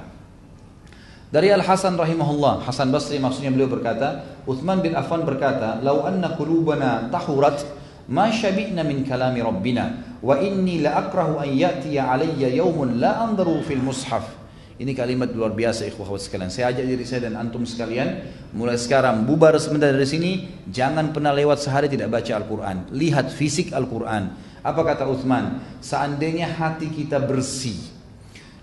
Dari 1.27 1.51
Al 1.51 1.59
Hasan 1.59 1.99
rahimahullah, 1.99 2.63
Hasan 2.63 2.87
Basri 2.87 3.19
maksudnya 3.19 3.51
beliau 3.51 3.67
berkata, 3.67 4.39
Uthman 4.47 4.79
bin 4.79 4.95
Affan 4.95 5.27
berkata, 5.27 5.83
"Lau 5.83 6.07
anna 6.07 6.39
qulubana 6.39 7.11
tahurat 7.11 7.67
min 8.07 9.03
kalami 9.03 9.43
rabbina 9.43 10.17
wa 10.23 10.39
inni 10.39 10.79
la 10.81 11.05
akrahu 11.05 11.43
an 11.43 11.51
ya'tiya 11.51 12.07
alayya 12.07 12.49
yawmun 12.55 12.99
la 12.99 13.27
anzaru 13.27 13.61
fil 13.63 13.83
mushaf." 13.83 14.25
Ini 14.77 14.93
kalimat 14.93 15.33
luar 15.33 15.57
biasa 15.57 15.89
ikhwah 15.89 16.05
sekalian. 16.21 16.53
Saya 16.53 16.69
ajak 16.69 16.85
diri 16.85 17.01
saya 17.01 17.25
dan 17.25 17.33
antum 17.33 17.65
sekalian 17.65 18.29
mulai 18.53 18.77
sekarang 18.77 19.25
bubar 19.25 19.57
sebentar 19.57 19.89
dari 19.89 20.05
sini 20.05 20.31
jangan 20.69 21.09
pernah 21.09 21.33
lewat 21.33 21.65
sehari 21.65 21.89
tidak 21.89 22.13
baca 22.13 22.37
Al-Qur'an. 22.37 22.85
Lihat 22.93 23.33
fisik 23.33 23.73
Al-Qur'an. 23.73 24.37
Apa 24.61 24.85
kata 24.85 25.09
Uthman? 25.09 25.65
Seandainya 25.81 26.53
hati 26.53 26.93
kita 26.93 27.17
bersih, 27.25 27.89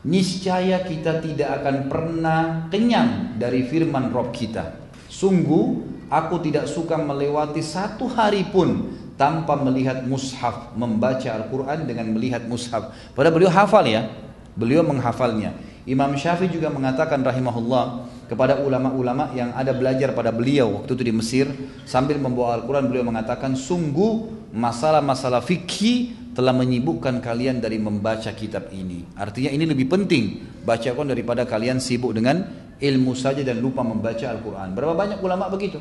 niscaya 0.06 0.86
kita 0.86 1.18
tidak 1.18 1.50
akan 1.62 1.90
pernah 1.90 2.70
kenyang 2.70 3.34
dari 3.34 3.66
firman 3.66 4.14
Rob 4.14 4.30
kita. 4.30 4.86
Sungguh 5.10 5.82
aku 6.14 6.46
tidak 6.46 6.70
suka 6.70 6.94
melewati 6.94 7.58
satu 7.58 8.06
hari 8.06 8.46
pun 8.54 9.02
tanpa 9.14 9.54
melihat 9.58 10.02
mushaf, 10.06 10.74
membaca 10.74 11.30
Al-Quran 11.30 11.86
dengan 11.86 12.10
melihat 12.10 12.42
mushaf. 12.50 12.90
Padahal 13.14 13.34
beliau 13.34 13.50
hafal 13.52 13.86
ya, 13.86 14.10
beliau 14.58 14.82
menghafalnya. 14.82 15.54
Imam 15.84 16.16
Syafi'i 16.16 16.48
juga 16.48 16.72
mengatakan 16.72 17.20
rahimahullah 17.20 18.08
kepada 18.24 18.64
ulama-ulama 18.64 19.36
yang 19.36 19.52
ada 19.52 19.76
belajar 19.76 20.16
pada 20.16 20.32
beliau 20.32 20.80
waktu 20.80 20.96
itu 20.96 21.04
di 21.04 21.12
Mesir 21.12 21.46
sambil 21.84 22.16
membawa 22.16 22.56
Al-Quran 22.56 22.88
beliau 22.88 23.04
mengatakan 23.04 23.52
sungguh 23.52 24.32
masalah-masalah 24.56 25.44
fikih 25.44 26.32
telah 26.32 26.56
menyibukkan 26.56 27.20
kalian 27.20 27.60
dari 27.62 27.78
membaca 27.78 28.32
kitab 28.34 28.72
ini. 28.74 29.06
Artinya 29.14 29.52
ini 29.52 29.68
lebih 29.68 29.86
penting 29.86 30.24
baca 30.64 30.88
Quran 30.88 31.12
daripada 31.12 31.46
kalian 31.46 31.78
sibuk 31.78 32.16
dengan 32.16 32.42
ilmu 32.80 33.12
saja 33.14 33.44
dan 33.46 33.62
lupa 33.62 33.86
membaca 33.86 34.26
Al-Quran. 34.26 34.74
Berapa 34.74 34.96
banyak 34.96 35.18
ulama 35.22 35.46
begitu? 35.52 35.78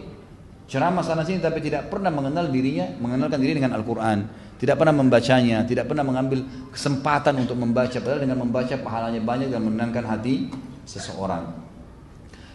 Ceramah 0.63 1.03
sana 1.03 1.27
sini 1.27 1.43
tapi 1.43 1.59
tidak 1.59 1.91
pernah 1.91 2.09
mengenal 2.09 2.47
dirinya, 2.47 2.87
mengenalkan 2.97 3.39
diri 3.39 3.59
dengan 3.59 3.75
Al-Quran 3.75 4.43
tidak 4.63 4.79
pernah 4.79 4.95
membacanya, 4.95 5.67
tidak 5.67 5.91
pernah 5.91 6.07
mengambil 6.07 6.39
kesempatan 6.71 7.35
untuk 7.35 7.59
membaca, 7.59 7.99
padahal 7.99 8.23
dengan 8.23 8.47
membaca 8.47 8.71
pahalanya 8.79 9.19
banyak 9.19 9.51
dan 9.51 9.59
menenangkan 9.59 10.07
hati 10.07 10.47
seseorang. 10.87 11.51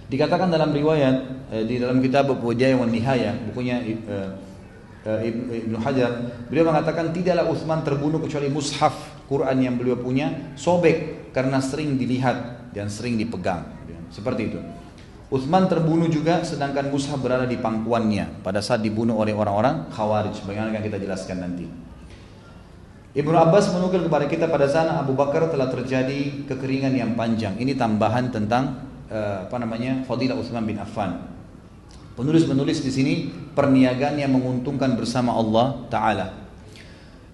Dikatakan 0.08 0.48
dalam 0.48 0.72
riwayat 0.72 1.16
eh, 1.52 1.68
di 1.68 1.76
dalam 1.76 2.00
kitab 2.00 2.32
Bujaya 2.32 2.80
wan 2.80 2.88
Nihaya, 2.88 3.36
bukunya 3.52 3.84
eh, 3.84 4.30
eh, 5.04 5.20
Ibnu 5.68 5.76
Hajar, 5.84 6.32
beliau 6.48 6.72
mengatakan 6.72 7.12
tidaklah 7.12 7.44
Utsman 7.44 7.84
terbunuh 7.84 8.24
kecuali 8.24 8.48
mushaf 8.48 9.28
Quran 9.28 9.68
yang 9.68 9.76
beliau 9.76 10.00
punya 10.00 10.56
sobek 10.56 11.28
karena 11.36 11.60
sering 11.60 12.00
dilihat 12.00 12.72
dan 12.72 12.88
sering 12.88 13.20
dipegang. 13.20 13.68
Seperti 14.08 14.48
itu. 14.48 14.60
Utsman 15.28 15.68
terbunuh 15.68 16.08
juga 16.08 16.40
sedangkan 16.40 16.88
mushaf 16.88 17.20
berada 17.20 17.44
di 17.44 17.60
pangkuannya 17.60 18.40
pada 18.40 18.64
saat 18.64 18.80
dibunuh 18.80 19.12
oleh 19.12 19.36
orang-orang 19.36 19.92
Khawarij. 19.92 20.40
Bagaimana 20.48 20.72
akan 20.72 20.82
kita 20.88 20.96
jelaskan 20.96 21.36
nanti. 21.44 21.68
Ibnu 23.12 23.36
Abbas 23.36 23.68
menukil 23.76 24.08
kepada 24.08 24.24
kita 24.24 24.48
pada 24.48 24.64
sana 24.72 25.04
Abu 25.04 25.12
Bakar 25.12 25.52
telah 25.52 25.68
terjadi 25.68 26.48
kekeringan 26.48 26.96
yang 26.96 27.12
panjang. 27.12 27.60
Ini 27.60 27.76
tambahan 27.76 28.32
tentang 28.32 28.88
uh, 29.12 29.44
apa 29.44 29.56
namanya 29.60 30.00
Fadilah 30.08 30.32
Utsman 30.32 30.64
bin 30.64 30.80
Affan. 30.80 31.20
Penulis 32.16 32.48
menulis 32.48 32.80
di 32.80 32.88
sini 32.88 33.14
perniagaan 33.52 34.16
yang 34.16 34.32
menguntungkan 34.32 34.96
bersama 34.96 35.36
Allah 35.36 35.84
Taala. 35.92 36.47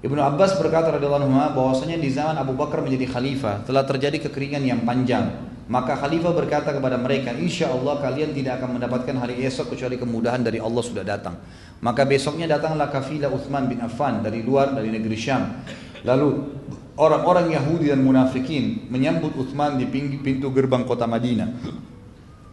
Ibnu 0.05 0.21
Abbas 0.21 0.61
berkata 0.61 0.93
radhiyallahu 0.93 1.33
anhu 1.33 1.57
bahwasanya 1.57 1.97
di 1.97 2.13
zaman 2.13 2.37
Abu 2.37 2.53
Bakar 2.53 2.85
menjadi 2.85 3.09
khalifah 3.09 3.65
telah 3.65 3.89
terjadi 3.89 4.29
kekeringan 4.29 4.61
yang 4.61 4.85
panjang. 4.85 5.33
Maka 5.65 5.97
khalifah 5.97 6.37
berkata 6.37 6.77
kepada 6.77 7.01
mereka, 7.01 7.33
insya 7.33 7.73
Allah 7.73 7.97
kalian 8.05 8.37
tidak 8.37 8.61
akan 8.61 8.77
mendapatkan 8.77 9.17
hari 9.17 9.41
esok 9.49 9.73
kecuali 9.73 9.97
kemudahan 9.97 10.45
dari 10.45 10.61
Allah 10.61 10.85
sudah 10.85 11.01
datang. 11.01 11.41
Maka 11.81 12.05
besoknya 12.05 12.45
datanglah 12.45 12.93
kafilah 12.93 13.33
Uthman 13.33 13.65
bin 13.65 13.81
Affan 13.81 14.21
dari 14.21 14.45
luar 14.45 14.77
dari 14.77 14.93
negeri 14.93 15.17
Syam. 15.17 15.65
Lalu 16.05 16.53
orang-orang 17.01 17.57
Yahudi 17.57 17.89
dan 17.89 18.05
munafikin 18.05 18.93
menyambut 18.93 19.33
Uthman 19.41 19.81
di 19.81 19.89
pintu 20.21 20.53
gerbang 20.53 20.85
kota 20.85 21.09
Madinah. 21.09 21.49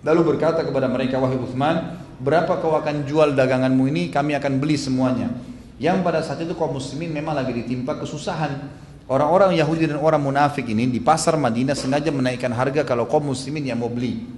Lalu 0.07 0.21
berkata 0.23 0.63
kepada 0.63 0.87
mereka, 0.87 1.19
wahai 1.19 1.35
Uthman, 1.35 1.99
berapa 2.15 2.63
kau 2.63 2.79
akan 2.79 3.03
jual 3.03 3.35
daganganmu 3.35 3.91
ini? 3.91 4.07
Kami 4.07 4.39
akan 4.39 4.55
beli 4.63 4.79
semuanya. 4.79 5.51
Yang 5.81 5.97
pada 6.05 6.21
saat 6.21 6.37
itu 6.45 6.53
kaum 6.53 6.77
muslimin 6.77 7.09
memang 7.09 7.33
lagi 7.33 7.57
ditimpa 7.57 7.97
kesusahan. 7.97 8.69
Orang-orang 9.09 9.57
Yahudi 9.57 9.89
dan 9.89 9.97
orang 9.97 10.21
munafik 10.21 10.69
ini 10.69 10.85
di 10.85 11.01
pasar 11.01 11.33
Madinah 11.41 11.73
sengaja 11.73 12.13
menaikkan 12.13 12.53
harga 12.53 12.85
kalau 12.85 13.09
kaum 13.09 13.33
muslimin 13.33 13.65
yang 13.65 13.81
mau 13.81 13.89
beli. 13.89 14.29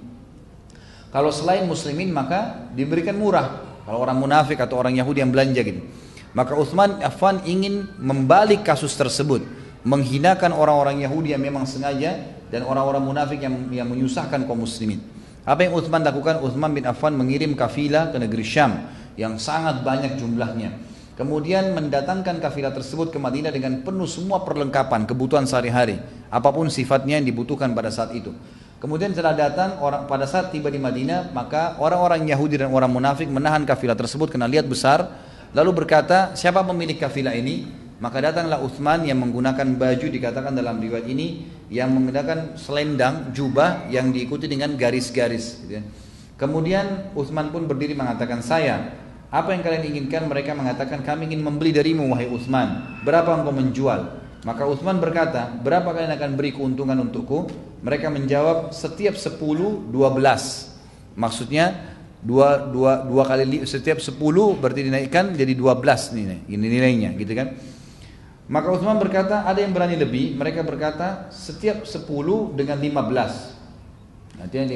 Kalau 1.12 1.28
selain 1.28 1.68
muslimin 1.68 2.08
maka 2.08 2.72
diberikan 2.72 3.12
murah. 3.20 3.60
Kalau 3.84 4.00
orang 4.00 4.16
munafik 4.16 4.56
atau 4.56 4.80
orang 4.80 4.96
Yahudi 4.96 5.20
yang 5.20 5.28
belanja 5.28 5.60
gitu. 5.60 5.84
Maka 6.32 6.56
Uthman 6.56 7.04
Affan 7.04 7.44
ingin 7.44 7.92
membalik 8.00 8.64
kasus 8.64 8.96
tersebut. 8.96 9.44
Menghinakan 9.84 10.56
orang-orang 10.56 11.04
Yahudi 11.04 11.36
yang 11.36 11.44
memang 11.44 11.68
sengaja 11.68 12.24
dan 12.48 12.64
orang-orang 12.64 13.04
munafik 13.04 13.44
yang, 13.44 13.68
yang 13.68 13.84
menyusahkan 13.84 14.48
kaum 14.48 14.64
muslimin. 14.64 15.04
Apa 15.44 15.68
yang 15.68 15.76
Uthman 15.76 16.00
lakukan? 16.00 16.40
Uthman 16.40 16.72
bin 16.72 16.88
Affan 16.88 17.12
mengirim 17.12 17.52
kafilah 17.52 18.08
ke 18.08 18.16
negeri 18.16 18.42
Syam 18.48 18.88
yang 19.20 19.36
sangat 19.36 19.84
banyak 19.84 20.16
jumlahnya. 20.16 20.93
Kemudian 21.14 21.70
mendatangkan 21.78 22.42
kafilah 22.42 22.74
tersebut 22.74 23.14
ke 23.14 23.22
Madinah 23.22 23.54
dengan 23.54 23.86
penuh 23.86 24.10
semua 24.10 24.42
perlengkapan 24.42 25.06
kebutuhan 25.06 25.46
sehari-hari, 25.46 26.02
apa 26.26 26.50
pun 26.50 26.66
sifatnya 26.66 27.22
yang 27.22 27.26
dibutuhkan 27.30 27.70
pada 27.70 27.86
saat 27.94 28.10
itu. 28.18 28.34
Kemudian 28.82 29.14
setelah 29.14 29.38
datang 29.38 29.78
orang 29.78 30.10
pada 30.10 30.26
saat 30.26 30.50
tiba 30.50 30.74
di 30.74 30.82
Madinah, 30.82 31.30
maka 31.30 31.78
orang-orang 31.78 32.26
Yahudi 32.26 32.58
dan 32.58 32.74
orang 32.74 32.90
munafik 32.90 33.30
menahan 33.30 33.62
kafilah 33.62 33.94
tersebut 33.94 34.34
karena 34.34 34.50
lihat 34.50 34.66
besar, 34.66 35.06
lalu 35.54 35.86
berkata, 35.86 36.34
"Siapa 36.34 36.66
pemilik 36.66 36.98
kafilah 36.98 37.32
ini?" 37.32 37.86
Maka 38.02 38.18
datanglah 38.18 38.58
Uthman 38.58 39.06
yang 39.06 39.22
menggunakan 39.22 39.78
baju 39.78 40.06
dikatakan 40.10 40.50
dalam 40.50 40.82
riwayat 40.82 41.06
ini 41.06 41.46
yang 41.70 41.94
menggunakan 41.94 42.58
selendang 42.58 43.30
jubah 43.30 43.86
yang 43.86 44.10
diikuti 44.10 44.50
dengan 44.50 44.74
garis-garis. 44.74 45.62
Gitu 45.62 45.78
ya. 45.78 45.82
Kemudian 46.34 47.14
Uthman 47.14 47.54
pun 47.54 47.70
berdiri 47.70 47.94
mengatakan 47.94 48.42
saya 48.42 49.03
apa 49.34 49.50
yang 49.50 49.66
kalian 49.66 49.82
inginkan? 49.90 50.30
Mereka 50.30 50.54
mengatakan 50.54 51.02
kami 51.02 51.26
ingin 51.26 51.42
membeli 51.42 51.74
darimu 51.74 52.06
wahai 52.14 52.30
Uthman. 52.30 53.02
Berapa 53.02 53.34
engkau 53.34 53.50
menjual? 53.50 54.22
Maka 54.46 54.62
Uthman 54.62 55.02
berkata, 55.02 55.50
berapa 55.58 55.90
kalian 55.90 56.14
akan 56.14 56.30
beri 56.38 56.54
keuntungan 56.54 56.94
untukku? 57.02 57.50
Mereka 57.82 58.14
menjawab 58.14 58.70
setiap 58.70 59.18
10, 59.18 59.90
12. 59.90 59.90
Maksudnya 61.18 61.96
dua, 62.22 62.62
dua, 62.70 63.02
dua 63.02 63.26
kali 63.26 63.66
setiap 63.66 63.98
10 63.98 64.14
berarti 64.56 64.86
dinaikkan 64.86 65.34
jadi 65.34 65.52
12 65.52 66.14
nih, 66.14 66.46
ini 66.54 66.66
nilainya 66.70 67.10
gitu 67.18 67.34
kan. 67.34 67.58
Maka 68.46 68.68
Uthman 68.70 69.00
berkata, 69.02 69.48
ada 69.48 69.58
yang 69.58 69.74
berani 69.74 69.98
lebih. 69.98 70.38
Mereka 70.38 70.62
berkata, 70.62 71.32
setiap 71.34 71.82
10 71.82 72.06
dengan 72.54 72.78
15. 72.78 74.44
Artinya 74.44 74.66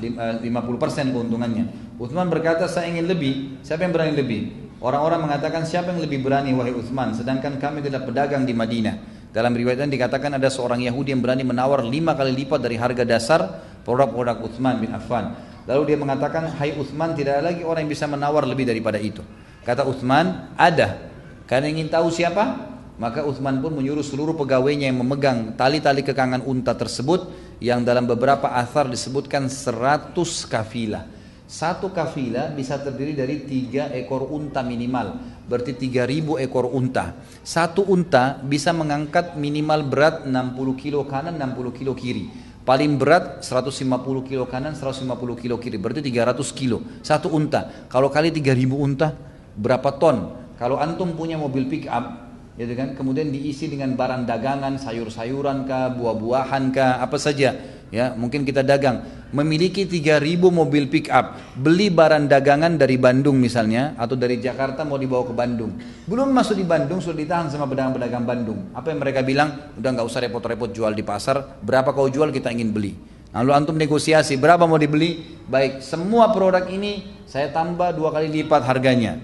5, 0.00 0.40
50% 0.46 1.12
keuntungannya. 1.12 1.87
Uthman 1.98 2.30
berkata 2.30 2.70
saya 2.70 2.86
ingin 2.94 3.10
lebih. 3.10 3.58
Siapa 3.66 3.82
yang 3.82 3.90
berani 3.90 4.14
lebih? 4.14 4.40
Orang-orang 4.78 5.26
mengatakan 5.26 5.66
siapa 5.66 5.90
yang 5.90 5.98
lebih 5.98 6.22
berani 6.22 6.54
wahai 6.54 6.70
Uthman. 6.70 7.10
Sedangkan 7.10 7.58
kami 7.58 7.82
tidak 7.82 8.06
pedagang 8.06 8.46
di 8.46 8.54
Madinah. 8.54 9.18
Dalam 9.34 9.50
riwayat 9.50 9.82
ini 9.82 9.98
dikatakan 9.98 10.38
ada 10.38 10.46
seorang 10.46 10.78
Yahudi 10.86 11.10
yang 11.10 11.18
berani 11.18 11.42
menawar 11.42 11.82
lima 11.82 12.14
kali 12.14 12.38
lipat 12.38 12.62
dari 12.62 12.78
harga 12.78 13.02
dasar 13.02 13.40
produk-produk 13.82 14.46
Uthman 14.46 14.78
bin 14.78 14.94
Affan. 14.94 15.34
Lalu 15.66 15.92
dia 15.92 15.98
mengatakan, 15.98 16.54
Hai 16.54 16.78
Uthman 16.78 17.18
tidak 17.18 17.42
ada 17.42 17.50
lagi 17.50 17.66
orang 17.66 17.84
yang 17.84 17.92
bisa 17.92 18.06
menawar 18.06 18.46
lebih 18.46 18.64
daripada 18.70 18.96
itu. 19.02 19.20
Kata 19.66 19.82
Uthman, 19.82 20.54
ada. 20.54 21.10
Karena 21.50 21.66
ingin 21.66 21.90
tahu 21.90 22.14
siapa? 22.14 22.78
Maka 22.94 23.26
Uthman 23.26 23.58
pun 23.58 23.74
menyuruh 23.74 24.06
seluruh 24.06 24.38
pegawainya 24.38 24.86
yang 24.86 25.02
memegang 25.02 25.52
tali-tali 25.58 26.06
kekangan 26.06 26.46
unta 26.46 26.78
tersebut 26.78 27.30
yang 27.58 27.82
dalam 27.82 28.06
beberapa 28.06 28.54
asar 28.54 28.86
disebutkan 28.86 29.50
100 29.50 30.14
kafilah. 30.46 31.17
Satu 31.48 31.88
kafilah 31.88 32.52
bisa 32.52 32.76
terdiri 32.76 33.16
dari 33.16 33.40
tiga 33.48 33.88
ekor 33.96 34.28
unta 34.28 34.60
minimal, 34.60 35.16
berarti 35.48 35.72
3000 35.72 36.44
ekor 36.44 36.68
unta. 36.68 37.16
Satu 37.40 37.88
unta 37.88 38.36
bisa 38.44 38.68
mengangkat 38.76 39.32
minimal 39.32 39.80
berat 39.88 40.28
60 40.28 40.76
kilo 40.76 41.08
kanan, 41.08 41.40
60 41.40 41.72
kilo 41.72 41.96
kiri. 41.96 42.28
Paling 42.68 43.00
berat 43.00 43.40
150 43.40 44.28
kilo 44.28 44.44
kanan, 44.44 44.76
150 44.76 45.08
kilo 45.40 45.56
kiri, 45.56 45.80
berarti 45.80 46.04
300 46.04 46.52
kilo. 46.52 46.84
Satu 47.00 47.32
unta. 47.32 47.88
Kalau 47.88 48.12
kali 48.12 48.28
3000 48.28 48.68
unta, 48.76 49.16
berapa 49.56 49.88
ton? 49.96 50.36
Kalau 50.60 50.76
antum 50.76 51.16
punya 51.16 51.40
mobil 51.40 51.64
pick 51.64 51.88
up, 51.88 52.27
gitu 52.58 52.74
kan? 52.74 52.98
Kemudian 52.98 53.30
diisi 53.30 53.70
dengan 53.70 53.94
barang 53.94 54.26
dagangan 54.26 54.82
sayur-sayuran 54.82 55.64
kah 55.64 55.94
buah-buahan 55.94 56.74
kah 56.74 56.98
apa 56.98 57.14
saja. 57.16 57.54
Ya 57.88 58.12
mungkin 58.12 58.44
kita 58.44 58.66
dagang. 58.66 59.16
Memiliki 59.28 59.84
3000 59.84 60.40
mobil 60.48 60.88
pick 60.88 61.12
up 61.12 61.36
beli 61.52 61.92
barang 61.92 62.32
dagangan 62.32 62.80
dari 62.80 62.96
Bandung 62.96 63.36
misalnya 63.36 63.92
atau 64.00 64.16
dari 64.16 64.40
Jakarta 64.40 64.88
mau 64.88 64.96
dibawa 64.96 65.24
ke 65.24 65.36
Bandung. 65.36 65.76
Belum 66.08 66.28
masuk 66.32 66.56
di 66.56 66.64
Bandung 66.64 67.00
sudah 67.00 67.16
ditahan 67.16 67.46
sama 67.52 67.68
pedagang-pedagang 67.68 68.24
Bandung. 68.24 68.72
Apa 68.72 68.92
yang 68.92 69.00
mereka 69.04 69.20
bilang? 69.20 69.72
Udah 69.76 69.90
nggak 69.94 70.06
usah 70.08 70.20
repot-repot 70.24 70.72
jual 70.72 70.92
di 70.96 71.04
pasar. 71.04 71.60
Berapa 71.60 71.92
kau 71.92 72.08
jual 72.08 72.32
kita 72.32 72.52
ingin 72.52 72.72
beli. 72.72 72.92
Lalu 73.36 73.50
antum 73.52 73.76
negosiasi 73.76 74.40
berapa 74.40 74.64
mau 74.64 74.80
dibeli? 74.80 75.38
Baik 75.44 75.84
semua 75.84 76.32
produk 76.32 76.64
ini 76.68 77.24
saya 77.28 77.52
tambah 77.52 77.92
dua 77.92 78.08
kali 78.16 78.32
lipat 78.32 78.64
harganya. 78.64 79.20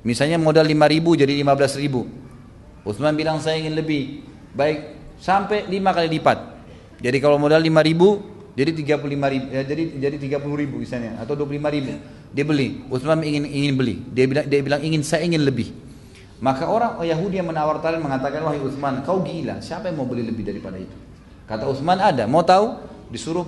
Misalnya 0.00 0.40
modal 0.40 0.64
5000 0.64 1.20
jadi 1.24 1.32
15000 1.44 2.25
Utsman 2.86 3.18
bilang 3.18 3.42
saya 3.42 3.58
ingin 3.58 3.74
lebih. 3.74 4.22
Baik, 4.54 4.94
sampai 5.18 5.66
lima 5.66 5.90
kali 5.90 6.06
lipat. 6.16 6.38
Jadi 7.02 7.18
kalau 7.18 7.36
modal 7.36 7.60
lima 7.60 7.82
ribu, 7.82 8.22
jadi 8.56 8.72
tiga 8.72 8.96
puluh 8.96 9.18
lima 9.18 9.28
ribu, 9.28 9.52
ya, 9.52 9.66
jadi 9.66 10.00
jadi 10.00 10.16
tiga 10.16 10.38
puluh 10.40 10.56
ribu 10.56 10.80
misalnya 10.80 11.20
atau 11.20 11.34
dua 11.34 11.44
puluh 11.44 11.58
lima 11.58 11.68
ribu. 11.68 11.92
Dia 12.32 12.46
beli. 12.46 12.86
Utsman 12.88 13.20
ingin 13.26 13.44
ingin 13.44 13.74
beli. 13.76 14.00
Dia 14.14 14.24
bilang 14.30 14.46
dia 14.46 14.60
bilang 14.62 14.80
ingin 14.80 15.02
saya 15.02 15.26
ingin 15.26 15.42
lebih. 15.42 15.74
Maka 16.36 16.68
orang 16.68 17.00
Yahudi 17.00 17.40
yang 17.40 17.48
menawar 17.48 17.80
talen 17.80 18.00
mengatakan 18.00 18.44
wahai 18.44 18.60
Utsman, 18.60 19.02
kau 19.02 19.24
gila. 19.24 19.60
Siapa 19.60 19.90
yang 19.90 20.00
mau 20.00 20.06
beli 20.08 20.22
lebih 20.24 20.46
daripada 20.46 20.78
itu? 20.78 20.96
Kata 21.48 21.64
Utsman 21.66 21.98
ada. 22.00 22.24
Mau 22.24 22.44
tahu? 22.44 22.76
Disuruh 23.08 23.44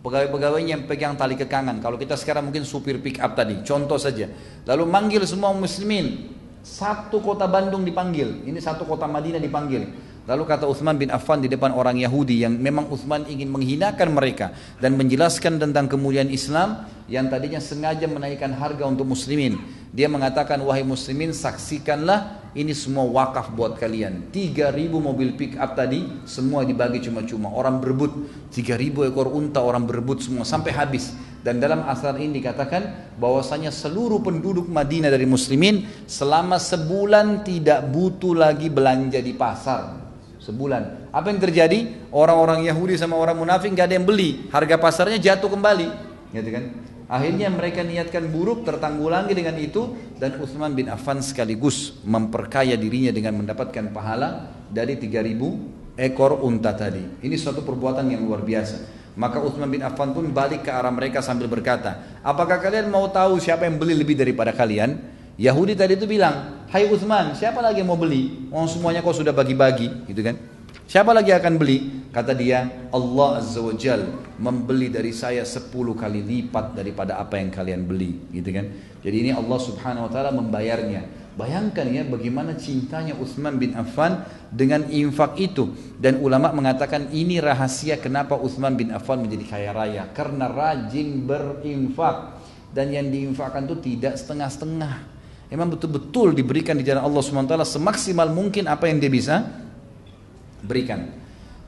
pegawai-pegawainya 0.00 0.80
yang 0.80 0.84
pegang 0.88 1.16
tali 1.16 1.36
kekangan. 1.36 1.80
Kalau 1.80 2.00
kita 2.00 2.16
sekarang 2.16 2.48
mungkin 2.48 2.64
supir 2.64 2.96
pick 3.00 3.20
up 3.20 3.36
tadi, 3.36 3.60
contoh 3.64 3.96
saja. 4.00 4.28
Lalu 4.68 4.84
manggil 4.88 5.22
semua 5.28 5.52
muslimin, 5.52 6.32
satu 6.60 7.24
kota 7.24 7.48
Bandung 7.48 7.82
dipanggil, 7.84 8.44
ini 8.44 8.60
satu 8.60 8.84
kota 8.84 9.08
Madinah 9.08 9.40
dipanggil. 9.40 10.10
Lalu 10.28 10.44
kata 10.46 10.68
Uthman 10.68 10.94
bin 11.00 11.08
Affan 11.10 11.40
di 11.40 11.48
depan 11.48 11.72
orang 11.72 11.96
Yahudi 11.96 12.44
yang 12.44 12.54
memang 12.54 12.86
Uthman 12.92 13.24
ingin 13.26 13.50
menghinakan 13.50 14.12
mereka 14.12 14.52
dan 14.78 14.94
menjelaskan 14.94 15.58
tentang 15.58 15.88
kemuliaan 15.88 16.28
Islam 16.28 16.86
yang 17.10 17.26
tadinya 17.26 17.58
sengaja 17.58 18.06
menaikkan 18.06 18.54
harga 18.54 18.86
untuk 18.86 19.08
muslimin. 19.10 19.58
Dia 19.90 20.06
mengatakan 20.06 20.62
wahai 20.62 20.86
muslimin 20.86 21.34
saksikanlah 21.34 22.52
ini 22.54 22.70
semua 22.76 23.08
wakaf 23.10 23.50
buat 23.50 23.74
kalian. 23.80 24.30
3000 24.30 24.70
mobil 24.92 25.34
pick 25.34 25.58
up 25.58 25.74
tadi 25.74 26.06
semua 26.28 26.62
dibagi 26.62 27.02
cuma-cuma. 27.02 27.50
Orang 27.50 27.82
berebut 27.82 28.14
3000 28.54 29.10
ekor 29.10 29.34
unta 29.34 29.58
orang 29.58 29.82
berebut 29.82 30.22
semua 30.22 30.46
sampai 30.46 30.70
habis. 30.70 31.10
Dan 31.40 31.56
dalam 31.56 31.88
asar 31.88 32.20
ini 32.20 32.36
dikatakan 32.36 33.16
bahwasanya 33.16 33.72
seluruh 33.72 34.20
penduduk 34.20 34.68
Madinah 34.68 35.08
dari 35.08 35.24
muslimin 35.24 35.88
selama 36.04 36.60
sebulan 36.60 37.48
tidak 37.48 37.88
butuh 37.88 38.36
lagi 38.36 38.68
belanja 38.68 39.24
di 39.24 39.32
pasar. 39.32 40.12
Sebulan. 40.40 41.12
Apa 41.12 41.32
yang 41.32 41.40
terjadi? 41.40 42.08
Orang-orang 42.12 42.64
Yahudi 42.64 42.96
sama 43.00 43.16
orang 43.16 43.40
munafik 43.40 43.72
gak 43.72 43.88
ada 43.88 43.96
yang 43.96 44.08
beli. 44.08 44.48
Harga 44.52 44.76
pasarnya 44.76 45.16
jatuh 45.16 45.48
kembali. 45.48 45.88
Gitu 46.32 46.50
kan? 46.52 46.64
Akhirnya 47.10 47.50
mereka 47.50 47.82
niatkan 47.82 48.30
buruk 48.30 48.62
tertanggulangi 48.62 49.34
dengan 49.34 49.58
itu 49.58 49.98
dan 50.20 50.38
Utsman 50.38 50.78
bin 50.78 50.86
Affan 50.86 51.18
sekaligus 51.18 51.98
memperkaya 52.06 52.78
dirinya 52.78 53.10
dengan 53.10 53.42
mendapatkan 53.42 53.90
pahala 53.90 54.46
dari 54.70 54.94
3000 54.94 55.98
ekor 55.98 56.38
unta 56.46 56.70
tadi. 56.70 57.02
Ini 57.26 57.34
suatu 57.34 57.66
perbuatan 57.66 58.06
yang 58.14 58.22
luar 58.22 58.46
biasa. 58.46 58.99
Maka 59.20 59.36
Utsman 59.36 59.68
bin 59.68 59.84
Affan 59.84 60.16
pun 60.16 60.32
balik 60.32 60.64
ke 60.64 60.72
arah 60.72 60.88
mereka 60.88 61.20
sambil 61.20 61.44
berkata, 61.44 62.00
"Apakah 62.24 62.56
kalian 62.56 62.88
mau 62.88 63.04
tahu 63.12 63.36
siapa 63.36 63.68
yang 63.68 63.76
beli 63.76 63.92
lebih 63.92 64.16
daripada 64.16 64.56
kalian?" 64.56 64.96
Yahudi 65.36 65.76
tadi 65.76 66.00
itu 66.00 66.08
bilang, 66.08 66.64
"Hai 66.72 66.88
Utsman, 66.88 67.36
siapa 67.36 67.60
lagi 67.60 67.84
yang 67.84 67.92
mau 67.92 68.00
beli? 68.00 68.48
Oh, 68.48 68.64
semuanya 68.64 69.04
kau 69.04 69.12
sudah 69.12 69.36
bagi-bagi." 69.36 70.08
Gitu 70.08 70.24
kan? 70.24 70.40
Siapa 70.88 71.12
lagi 71.12 71.36
akan 71.36 71.54
beli? 71.60 72.08
Kata 72.10 72.32
dia, 72.32 72.88
Allah 72.90 73.38
Azza 73.38 73.60
wa 73.60 73.76
Jal 73.76 74.08
membeli 74.40 74.88
dari 74.88 75.12
saya 75.12 75.44
10 75.44 75.94
kali 75.94 76.24
lipat 76.24 76.74
daripada 76.74 77.20
apa 77.20 77.36
yang 77.36 77.52
kalian 77.52 77.84
beli. 77.84 78.24
Gitu 78.32 78.50
kan? 78.50 78.66
Jadi 79.04 79.16
ini 79.28 79.30
Allah 79.36 79.58
Subhanahu 79.60 80.08
wa 80.08 80.10
taala 80.10 80.32
membayarnya. 80.32 81.19
Bayangkan 81.40 81.88
ya 81.88 82.04
bagaimana 82.04 82.52
cintanya 82.52 83.16
Utsman 83.16 83.56
bin 83.56 83.72
Affan 83.72 84.28
dengan 84.52 84.84
infak 84.92 85.40
itu 85.40 85.72
dan 85.96 86.20
ulama 86.20 86.52
mengatakan 86.52 87.08
ini 87.16 87.40
rahasia 87.40 87.96
kenapa 87.96 88.36
Utsman 88.36 88.76
bin 88.76 88.92
Affan 88.92 89.24
menjadi 89.24 89.48
kaya 89.48 89.72
raya 89.72 90.04
karena 90.12 90.52
rajin 90.52 91.24
berinfak 91.24 92.36
dan 92.76 92.92
yang 92.92 93.08
diinfakkan 93.08 93.64
itu 93.64 93.80
tidak 93.80 94.20
setengah-setengah. 94.20 94.94
Memang 95.48 95.72
betul-betul 95.72 96.36
diberikan 96.36 96.76
di 96.76 96.84
jalan 96.84 97.08
Allah 97.08 97.24
taala 97.48 97.64
semaksimal 97.64 98.28
mungkin 98.28 98.68
apa 98.68 98.92
yang 98.92 99.00
dia 99.00 99.08
bisa 99.08 99.48
berikan. 100.60 101.08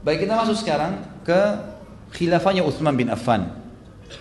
Baik 0.05 0.29
kita 0.29 0.37
masuk 0.37 0.61
sekarang 0.61 1.01
ke 1.25 1.41
khilafahnya 2.13 2.61
Utsman 2.61 2.93
bin 2.93 3.09
Affan. 3.09 3.49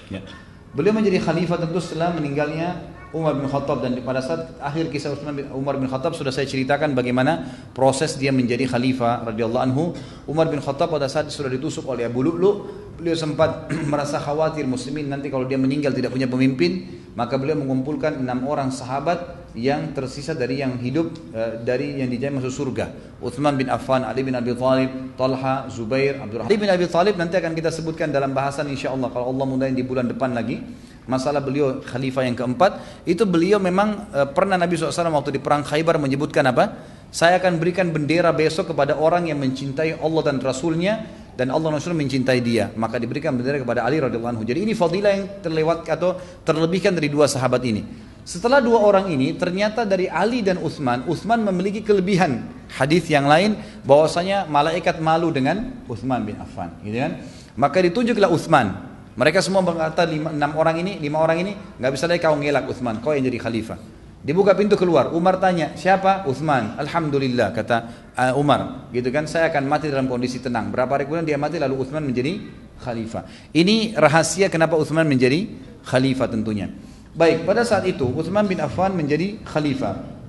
Ya. 0.08 0.24
Beliau 0.72 0.96
menjadi 0.96 1.20
khalifah 1.20 1.60
tentu 1.60 1.84
setelah 1.84 2.16
meninggalnya 2.16 2.91
Umar 3.12 3.36
bin 3.36 3.44
Khattab 3.52 3.84
dan 3.84 4.00
pada 4.08 4.24
saat 4.24 4.56
akhir 4.64 4.88
kisah 4.88 5.12
Utsman 5.12 5.36
bin 5.36 5.46
Umar 5.52 5.76
bin 5.76 5.92
Khattab 5.92 6.16
sudah 6.16 6.32
saya 6.32 6.48
ceritakan 6.48 6.96
bagaimana 6.96 7.44
proses 7.76 8.16
dia 8.16 8.32
menjadi 8.32 8.64
khalifah 8.72 9.28
radhiyallahu 9.28 9.64
anhu. 9.68 9.84
Umar 10.32 10.48
bin 10.48 10.64
Khattab 10.64 10.88
pada 10.88 11.12
saat 11.12 11.28
sudah 11.28 11.52
ditusuk 11.52 11.84
oleh 11.92 12.08
Abu 12.08 12.24
Lu'lu, 12.24 12.72
beliau 12.96 13.20
sempat 13.20 13.68
merasa 13.92 14.16
khawatir 14.16 14.64
muslimin 14.64 15.12
nanti 15.12 15.28
kalau 15.28 15.44
dia 15.44 15.60
meninggal 15.60 15.92
tidak 15.92 16.16
punya 16.16 16.32
pemimpin, 16.32 16.88
maka 17.20 17.36
beliau 17.36 17.60
mengumpulkan 17.60 18.16
enam 18.16 18.48
orang 18.48 18.72
sahabat 18.72 19.44
yang 19.52 19.92
tersisa 19.92 20.32
dari 20.32 20.64
yang 20.64 20.80
hidup 20.80 21.12
uh, 21.36 21.60
dari 21.60 22.00
yang 22.00 22.08
dijamin 22.08 22.40
masuk 22.40 22.64
surga. 22.64 23.20
Uthman 23.20 23.60
bin 23.60 23.68
Affan, 23.68 24.08
Ali 24.08 24.24
bin 24.24 24.40
Abi 24.40 24.56
Thalib, 24.56 25.20
Talha, 25.20 25.68
Zubair, 25.68 26.16
Abdurrahman. 26.24 26.48
Ali 26.48 26.56
bin 26.56 26.72
Abi 26.72 26.88
Thalib 26.88 27.20
nanti 27.20 27.36
akan 27.36 27.52
kita 27.52 27.76
sebutkan 27.76 28.08
dalam 28.08 28.32
bahasan 28.32 28.72
insya 28.72 28.96
Allah 28.96 29.12
kalau 29.12 29.36
Allah 29.36 29.44
mudahin 29.44 29.76
di 29.76 29.84
bulan 29.84 30.08
depan 30.08 30.32
lagi. 30.32 30.64
Masalah 31.10 31.42
beliau 31.42 31.82
khalifah 31.82 32.24
yang 32.26 32.38
keempat 32.38 33.04
itu 33.10 33.26
beliau 33.26 33.58
memang 33.58 34.10
uh, 34.14 34.30
pernah 34.30 34.56
Nabi 34.56 34.78
SAW 34.78 35.10
waktu 35.12 35.38
di 35.38 35.42
perang 35.42 35.66
Khaybar 35.66 35.98
menyebutkan 35.98 36.46
apa? 36.46 36.78
Saya 37.12 37.42
akan 37.42 37.60
berikan 37.60 37.92
bendera 37.92 38.32
besok 38.32 38.72
kepada 38.72 38.96
orang 38.96 39.28
yang 39.28 39.42
mencintai 39.42 40.00
Allah 40.00 40.22
dan 40.32 40.40
Rasulnya 40.40 41.04
dan 41.36 41.52
Allah 41.52 41.76
Rasul 41.76 41.96
mencintai 41.96 42.40
dia 42.40 42.72
maka 42.76 43.00
diberikan 43.00 43.36
bendera 43.36 43.60
kepada 43.60 43.84
Ali 43.84 44.00
radhiyallahu 44.04 44.40
anhu 44.40 44.44
jadi 44.44 44.68
ini 44.68 44.76
fadilah 44.76 45.12
yang 45.16 45.26
terlewat 45.40 45.88
atau 45.88 46.20
terlebihkan 46.44 46.92
dari 46.92 47.08
dua 47.08 47.28
sahabat 47.28 47.64
ini 47.64 47.82
setelah 48.22 48.62
dua 48.62 48.86
orang 48.86 49.10
ini 49.10 49.34
ternyata 49.34 49.82
dari 49.82 50.06
Ali 50.06 50.46
dan 50.46 50.62
Utsman, 50.62 51.10
Utsman 51.10 51.42
memiliki 51.42 51.82
kelebihan. 51.82 52.46
Hadis 52.72 53.10
yang 53.10 53.28
lain 53.28 53.58
bahwasanya 53.84 54.46
malaikat 54.48 55.02
malu 55.02 55.34
dengan 55.34 55.74
Utsman 55.90 56.24
bin 56.24 56.38
Affan, 56.38 56.72
gitu 56.86 57.02
kan? 57.02 57.20
Maka 57.58 57.82
ditunjuklah 57.84 58.30
Utsman. 58.32 58.91
Mereka 59.12 59.44
semua 59.44 59.60
berkata 59.60 60.08
lima, 60.08 60.32
enam 60.32 60.56
orang 60.56 60.80
ini, 60.80 60.96
lima 61.02 61.20
orang 61.20 61.44
ini 61.44 61.52
nggak 61.80 61.92
bisa 61.92 62.08
lagi 62.08 62.24
kau 62.24 62.36
ngelak 62.40 62.64
Utsman, 62.72 63.04
kau 63.04 63.12
yang 63.12 63.28
jadi 63.28 63.40
khalifah. 63.44 63.80
Dibuka 64.22 64.54
pintu 64.54 64.78
keluar, 64.78 65.10
Umar 65.18 65.42
tanya, 65.42 65.74
siapa? 65.74 66.30
Utsman. 66.30 66.78
Alhamdulillah 66.78 67.52
kata 67.58 67.78
uh, 68.14 68.38
Umar, 68.38 68.88
gitu 68.94 69.10
kan? 69.10 69.26
Saya 69.26 69.50
akan 69.50 69.66
mati 69.66 69.90
dalam 69.90 70.06
kondisi 70.06 70.38
tenang. 70.38 70.70
Berapa 70.70 70.94
hari 70.94 71.10
kemudian 71.10 71.26
dia 71.26 71.42
mati 71.42 71.58
lalu 71.58 71.82
Utsman 71.82 72.06
menjadi 72.06 72.38
khalifah. 72.80 73.26
Ini 73.50 73.98
rahasia 73.98 74.48
kenapa 74.48 74.78
Utsman 74.78 75.10
menjadi 75.10 75.50
khalifah 75.84 76.30
tentunya. 76.30 76.70
Baik, 77.18 77.44
pada 77.44 77.66
saat 77.66 77.84
itu 77.90 78.08
Utsman 78.08 78.46
bin 78.46 78.62
Affan 78.62 78.94
menjadi 78.94 79.42
khalifah. 79.44 80.21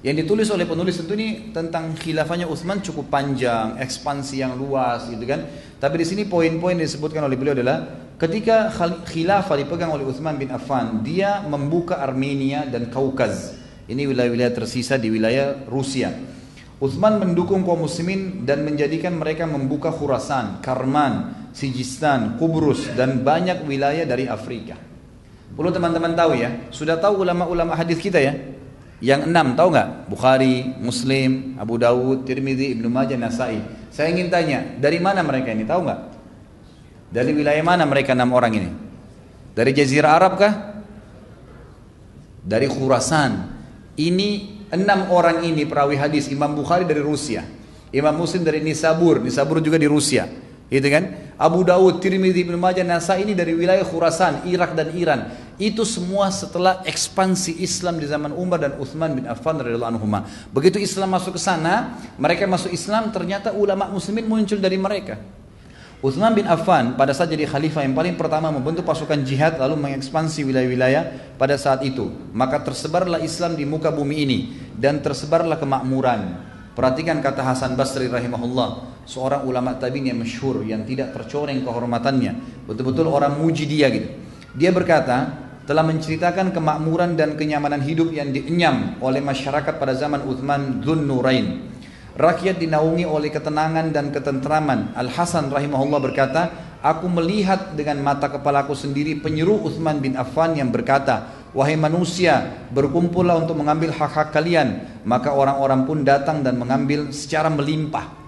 Yang 0.00 0.24
ditulis 0.24 0.48
oleh 0.48 0.64
penulis 0.64 0.96
tentu 0.96 1.12
ini 1.12 1.52
tentang 1.52 1.92
khilafahnya 1.92 2.48
Utsman 2.48 2.80
cukup 2.80 3.12
panjang, 3.12 3.76
ekspansi 3.76 4.40
yang 4.40 4.56
luas 4.56 5.04
gitu 5.12 5.20
kan. 5.28 5.44
Tapi 5.76 6.00
di 6.00 6.06
sini 6.08 6.22
poin-poin 6.24 6.72
yang 6.72 6.88
disebutkan 6.88 7.20
oleh 7.20 7.36
beliau 7.36 7.52
adalah 7.52 8.08
ketika 8.16 8.72
khilafah 9.04 9.60
dipegang 9.60 9.92
oleh 9.92 10.08
Utsman 10.08 10.40
bin 10.40 10.48
Affan, 10.48 11.04
dia 11.04 11.44
membuka 11.44 12.00
Armenia 12.00 12.64
dan 12.64 12.88
Kaukaz. 12.88 13.60
Ini 13.92 14.08
wilayah-wilayah 14.08 14.56
tersisa 14.56 14.96
di 14.96 15.12
wilayah 15.12 15.68
Rusia. 15.68 16.16
Utsman 16.80 17.20
mendukung 17.20 17.60
kaum 17.60 17.84
muslimin 17.84 18.48
dan 18.48 18.64
menjadikan 18.64 19.12
mereka 19.20 19.44
membuka 19.44 19.92
Khurasan, 19.92 20.64
Karman, 20.64 21.44
Sijistan, 21.52 22.40
Kubrus 22.40 22.88
dan 22.96 23.20
banyak 23.20 23.68
wilayah 23.68 24.08
dari 24.08 24.24
Afrika. 24.24 24.80
Perlu 25.52 25.68
teman-teman 25.76 26.16
tahu 26.16 26.40
ya, 26.40 26.72
sudah 26.72 26.96
tahu 26.96 27.20
ulama-ulama 27.20 27.76
hadis 27.76 28.00
kita 28.00 28.16
ya? 28.16 28.32
Yang 29.00 29.32
enam 29.32 29.56
tahu 29.56 29.72
nggak? 29.72 29.88
Bukhari, 30.12 30.76
Muslim, 30.76 31.56
Abu 31.56 31.80
Dawud, 31.80 32.28
Tirmidzi, 32.28 32.76
Ibnu 32.76 32.92
Majah, 32.92 33.16
Nasai. 33.16 33.64
Saya 33.88 34.12
ingin 34.12 34.28
tanya, 34.28 34.76
dari 34.76 35.00
mana 35.00 35.24
mereka 35.24 35.56
ini? 35.56 35.64
Tahu 35.64 35.80
nggak? 35.88 36.00
Dari 37.10 37.32
wilayah 37.32 37.64
mana 37.64 37.88
mereka 37.88 38.12
enam 38.12 38.30
orang 38.36 38.52
ini? 38.54 38.70
Dari 39.56 39.72
Jazirah 39.72 40.14
Arab 40.14 40.36
kah? 40.36 40.54
Dari 42.44 42.68
Khurasan. 42.68 43.58
Ini 43.96 44.28
enam 44.70 45.10
orang 45.10 45.42
ini 45.42 45.66
perawi 45.66 45.98
hadis. 45.98 46.30
Imam 46.30 46.52
Bukhari 46.54 46.84
dari 46.86 47.02
Rusia. 47.02 47.42
Imam 47.90 48.14
Muslim 48.14 48.46
dari 48.46 48.62
Nisabur. 48.62 49.18
Nisabur 49.24 49.58
juga 49.64 49.80
di 49.80 49.88
Rusia. 49.90 50.28
Gitu 50.70 50.86
kan? 50.86 51.34
Abu 51.34 51.66
Dawud, 51.66 51.98
Tirmidzi, 51.98 52.46
Ibnu 52.46 52.60
Majah, 52.60 52.86
Nasai 52.86 53.26
ini 53.26 53.34
dari 53.34 53.56
wilayah 53.58 53.82
Khurasan, 53.82 54.46
Irak 54.46 54.78
dan 54.78 54.94
Iran. 54.94 55.20
Itu 55.60 55.84
semua 55.84 56.32
setelah 56.32 56.80
ekspansi 56.88 57.60
Islam 57.60 58.00
di 58.00 58.08
zaman 58.08 58.32
Umar 58.32 58.64
dan 58.64 58.80
Uthman 58.80 59.12
bin 59.12 59.28
Affan 59.28 59.60
radhiyallahu 59.60 59.92
anhu. 59.92 60.08
Begitu 60.56 60.80
Islam 60.80 61.12
masuk 61.12 61.36
ke 61.36 61.40
sana, 61.40 62.00
mereka 62.16 62.48
masuk 62.48 62.72
Islam, 62.72 63.12
ternyata 63.12 63.52
ulama 63.52 63.92
muslimin 63.92 64.24
muncul 64.24 64.56
dari 64.56 64.80
mereka. 64.80 65.20
Uthman 66.00 66.32
bin 66.32 66.48
Affan 66.48 66.96
pada 66.96 67.12
saat 67.12 67.28
jadi 67.28 67.44
khalifah 67.44 67.84
yang 67.84 67.92
paling 67.92 68.16
pertama 68.16 68.48
membentuk 68.48 68.88
pasukan 68.88 69.20
jihad 69.20 69.60
lalu 69.60 69.76
mengekspansi 69.84 70.48
wilayah-wilayah 70.48 71.36
pada 71.36 71.60
saat 71.60 71.84
itu. 71.84 72.08
Maka 72.32 72.64
tersebarlah 72.64 73.20
Islam 73.20 73.52
di 73.52 73.68
muka 73.68 73.92
bumi 73.92 74.16
ini 74.24 74.38
dan 74.80 75.04
tersebarlah 75.04 75.60
kemakmuran. 75.60 76.40
Perhatikan 76.72 77.20
kata 77.20 77.44
Hasan 77.44 77.76
Basri 77.76 78.08
rahimahullah, 78.08 79.04
seorang 79.04 79.44
ulama 79.44 79.76
tabi'in 79.76 80.08
yang 80.08 80.24
masyhur 80.24 80.64
yang 80.64 80.88
tidak 80.88 81.12
tercoreng 81.12 81.60
kehormatannya. 81.68 82.64
Betul-betul 82.64 83.04
orang 83.04 83.36
muji 83.36 83.68
dia 83.68 83.92
gitu. 83.92 84.08
Dia 84.56 84.72
berkata, 84.72 85.49
telah 85.70 85.86
menceritakan 85.86 86.50
kemakmuran 86.50 87.14
dan 87.14 87.38
kenyamanan 87.38 87.78
hidup 87.78 88.10
yang 88.10 88.34
dienyam 88.34 88.98
oleh 88.98 89.22
masyarakat 89.22 89.78
pada 89.78 89.94
zaman 89.94 90.26
Uthman 90.26 90.82
Dhun 90.82 91.06
Nurain. 91.06 91.62
Rakyat 92.18 92.58
dinaungi 92.58 93.06
oleh 93.06 93.30
ketenangan 93.30 93.94
dan 93.94 94.10
ketentraman. 94.10 94.98
Al-Hasan 94.98 95.46
rahimahullah 95.46 96.02
berkata, 96.02 96.42
Aku 96.82 97.06
melihat 97.06 97.78
dengan 97.78 98.02
mata 98.02 98.26
kepalaku 98.26 98.74
sendiri 98.74 99.22
penyeru 99.22 99.62
Uthman 99.62 100.02
bin 100.02 100.18
Affan 100.18 100.58
yang 100.58 100.74
berkata, 100.74 101.38
Wahai 101.54 101.78
manusia, 101.78 102.66
berkumpullah 102.74 103.38
untuk 103.38 103.54
mengambil 103.54 103.94
hak-hak 103.94 104.34
kalian. 104.34 104.90
Maka 105.06 105.30
orang-orang 105.30 105.86
pun 105.86 106.02
datang 106.02 106.42
dan 106.42 106.58
mengambil 106.58 107.14
secara 107.14 107.46
melimpah. 107.46 108.19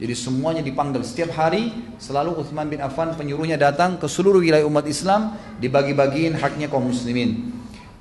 Jadi 0.00 0.14
semuanya 0.16 0.64
dipanggil 0.64 1.04
setiap 1.04 1.36
hari 1.36 1.76
selalu 2.00 2.40
Uthman 2.40 2.72
bin 2.72 2.80
Affan 2.80 3.12
penyuruhnya 3.12 3.60
datang 3.60 4.00
ke 4.00 4.08
seluruh 4.08 4.40
wilayah 4.40 4.64
umat 4.64 4.88
Islam 4.88 5.36
dibagi-bagiin 5.60 6.40
haknya 6.40 6.72
kaum 6.72 6.88
muslimin. 6.88 7.52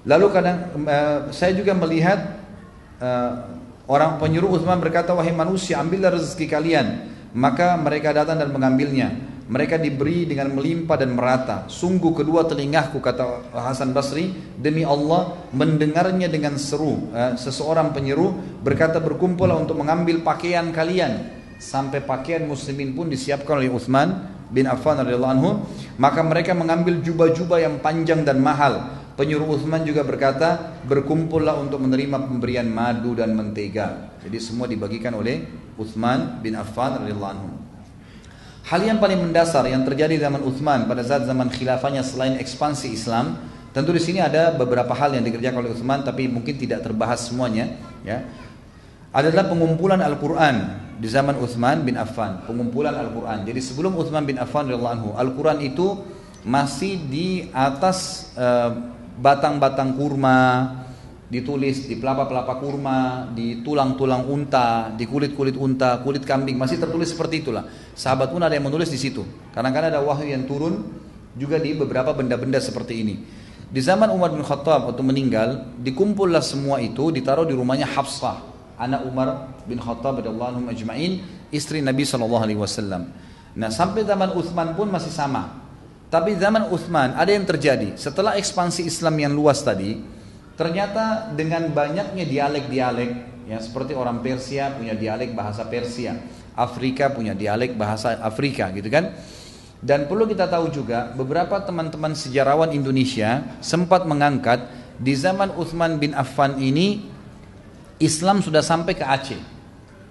Lalu 0.08 0.26
kadang 0.32 0.58
uh, 0.88 1.28
saya 1.36 1.52
juga 1.52 1.76
melihat 1.76 2.39
uh, 3.04 3.52
orang 3.91 4.16
penyuruh 4.16 4.56
Uthman 4.56 4.80
berkata 4.80 5.12
wahai 5.12 5.36
manusia 5.36 5.76
ambillah 5.84 6.16
rezeki 6.16 6.47
kalian 6.47 6.88
maka 7.36 7.76
mereka 7.76 8.16
datang 8.16 8.39
dan 8.39 8.50
mengambilnya 8.56 9.12
mereka 9.50 9.82
diberi 9.82 10.30
dengan 10.30 10.54
melimpah 10.54 10.93
dan 10.93 11.18
merata. 11.18 11.66
Sungguh 11.66 12.14
kedua 12.14 12.45
telingaku 12.45 13.02
kata 13.02 13.50
Hasan 13.50 13.97
Basri 13.97 14.30
demi 14.54 14.86
Allah 14.86 15.34
mendengarnya 15.50 16.30
dengan 16.30 16.54
seru. 16.62 17.10
Eh, 17.10 17.34
seseorang 17.34 17.89
penyeru 17.89 18.30
berkata 18.62 19.02
berkumpullah 19.02 19.58
untuk 19.58 19.82
mengambil 19.82 20.22
pakaian 20.22 20.70
kalian 20.70 21.39
sampai 21.60 22.01
pakaian 22.01 22.41
muslimin 22.47 22.95
pun 22.95 23.12
disiapkan 23.12 23.60
oleh 23.60 23.70
Uthman 23.70 24.32
bin 24.49 24.66
Affan 24.66 24.97
radhiyallahu 25.03 25.34
anhu. 25.36 25.51
Maka 25.99 26.24
mereka 26.24 26.55
mengambil 26.55 27.03
jubah-jubah 27.03 27.60
yang 27.62 27.76
panjang 27.84 28.24
dan 28.24 28.39
mahal. 28.39 28.97
Penyuruh 29.20 29.60
Uthman 29.60 29.84
juga 29.84 30.07
berkata 30.07 30.80
berkumpullah 30.88 31.60
untuk 31.60 31.84
menerima 31.84 32.24
pemberian 32.24 32.64
madu 32.72 33.12
dan 33.20 33.36
mentega. 33.36 34.16
Jadi 34.24 34.39
semua 34.39 34.64
dibagikan 34.64 35.12
oleh 35.12 35.43
Uthman 35.76 36.39
bin 36.39 36.55
Affan 36.55 37.03
radhiyallahu 37.03 37.34
anhu. 37.36 37.51
Hal 38.70 38.80
yang 38.86 39.03
paling 39.03 39.20
mendasar 39.20 39.68
yang 39.68 39.84
terjadi 39.84 40.30
zaman 40.30 40.39
Uthman 40.45 40.88
pada 40.88 41.03
saat 41.03 41.28
zaman 41.28 41.51
khilafahnya 41.51 41.99
selain 42.05 42.39
ekspansi 42.39 42.93
Islam, 42.93 43.43
tentu 43.76 43.91
di 43.91 43.99
sini 43.99 44.24
ada 44.24 44.55
beberapa 44.55 44.93
hal 44.95 45.12
yang 45.18 45.26
dikerjakan 45.26 45.68
oleh 45.68 45.72
Uthman 45.76 46.05
tapi 46.05 46.32
mungkin 46.32 46.55
tidak 46.55 46.86
terbahas 46.86 47.28
semuanya, 47.28 47.76
ya. 48.07 48.24
Adalah 49.10 49.49
pengumpulan 49.49 50.05
Al-Qur'an 50.05 50.55
di 51.01 51.10
zaman 51.10 51.34
Uthman 51.41 51.82
bin 51.82 51.97
Affan, 51.97 52.45
pengumpulan 52.45 52.93
Al-Qur'an. 52.93 53.41
Jadi 53.41 53.57
sebelum 53.57 53.97
Uthman 53.97 54.28
bin 54.28 54.38
Affan 54.38 54.70
Al-Qur'an 54.70 55.57
itu 55.66 55.97
masih 56.45 56.99
di 57.10 57.49
atas 57.51 58.30
eh, 58.38 58.70
batang-batang 59.20 59.91
uh, 59.91 59.95
kurma, 59.97 60.39
ditulis 61.30 61.86
di 61.86 61.99
pelapa-pelapa 61.99 62.57
kurma, 62.57 63.30
di 63.36 63.62
tulang-tulang 63.62 64.26
unta, 64.26 64.89
di 64.95 65.05
kulit-kulit 65.05 65.60
unta, 65.60 66.01
kulit 66.01 66.26
kambing, 66.26 66.57
masih 66.57 66.82
tertulis 66.82 67.14
seperti 67.14 67.45
itulah. 67.45 67.68
Sahabat 67.93 68.34
pun 68.34 68.41
ada 68.41 68.55
yang 68.55 68.66
menulis 68.66 68.89
di 68.89 68.97
situ. 68.97 69.22
Kadang-kadang 69.53 69.93
ada 69.93 70.01
wahyu 70.01 70.32
yang 70.32 70.47
turun 70.49 70.86
juga 71.38 71.62
di 71.62 71.78
beberapa 71.78 72.16
benda-benda 72.16 72.57
seperti 72.57 73.03
ini. 73.05 73.16
Di 73.70 73.82
zaman 73.86 74.10
Umar 74.10 74.34
bin 74.34 74.41
Khattab 74.41 74.89
waktu 74.89 75.03
meninggal, 75.05 75.70
dikumpullah 75.78 76.41
semua 76.41 76.82
itu 76.82 77.14
ditaruh 77.14 77.45
di 77.45 77.53
rumahnya 77.53 77.86
Hafsah, 77.86 78.41
anak 78.80 79.04
Umar 79.04 79.52
bin 79.68 79.78
Khattab 79.78 80.24
radhiyallahu 80.24 80.50
anhu 80.56 80.72
ajma'in, 80.72 81.22
istri 81.52 81.84
Nabi 81.84 82.08
sallallahu 82.08 82.44
alaihi 82.48 82.60
wasallam. 82.60 83.12
Nah, 83.54 83.68
sampai 83.68 84.08
zaman 84.08 84.32
Uthman 84.34 84.74
pun 84.74 84.88
masih 84.88 85.12
sama. 85.12 85.60
Tapi 86.10 86.40
zaman 86.40 86.72
Uthman 86.74 87.14
ada 87.14 87.30
yang 87.30 87.46
terjadi. 87.46 87.94
Setelah 88.00 88.40
ekspansi 88.40 88.88
Islam 88.88 89.14
yang 89.20 89.34
luas 89.36 89.62
tadi, 89.62 90.00
Ternyata 90.60 91.32
dengan 91.40 91.72
banyaknya 91.72 92.28
dialek-dialek, 92.28 93.12
ya 93.48 93.64
seperti 93.64 93.96
orang 93.96 94.20
Persia 94.20 94.76
punya 94.76 94.92
dialek 94.92 95.32
bahasa 95.32 95.64
Persia, 95.64 96.20
Afrika 96.52 97.08
punya 97.16 97.32
dialek 97.32 97.80
bahasa 97.80 98.20
Afrika, 98.20 98.68
gitu 98.76 98.92
kan? 98.92 99.16
Dan 99.80 100.12
perlu 100.12 100.28
kita 100.28 100.52
tahu 100.52 100.68
juga 100.68 101.16
beberapa 101.16 101.64
teman-teman 101.64 102.12
sejarawan 102.12 102.76
Indonesia 102.76 103.40
sempat 103.64 104.04
mengangkat 104.04 104.68
di 105.00 105.16
zaman 105.16 105.56
Uthman 105.56 105.96
bin 105.96 106.12
Affan 106.12 106.60
ini 106.60 107.08
Islam 108.00 108.39
sudah 108.39 108.64
sampai 108.64 108.95
ke 108.95 109.04
Aceh. 109.04 109.39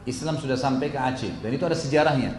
Islam 0.05 0.37
sudah 0.37 0.57
sampai 0.61 0.93
ke 0.93 1.01
Aceh 1.01 1.41
dan 1.41 1.51
itu 1.53 1.65
ada 1.65 1.77
sejarahnya. 1.77 2.37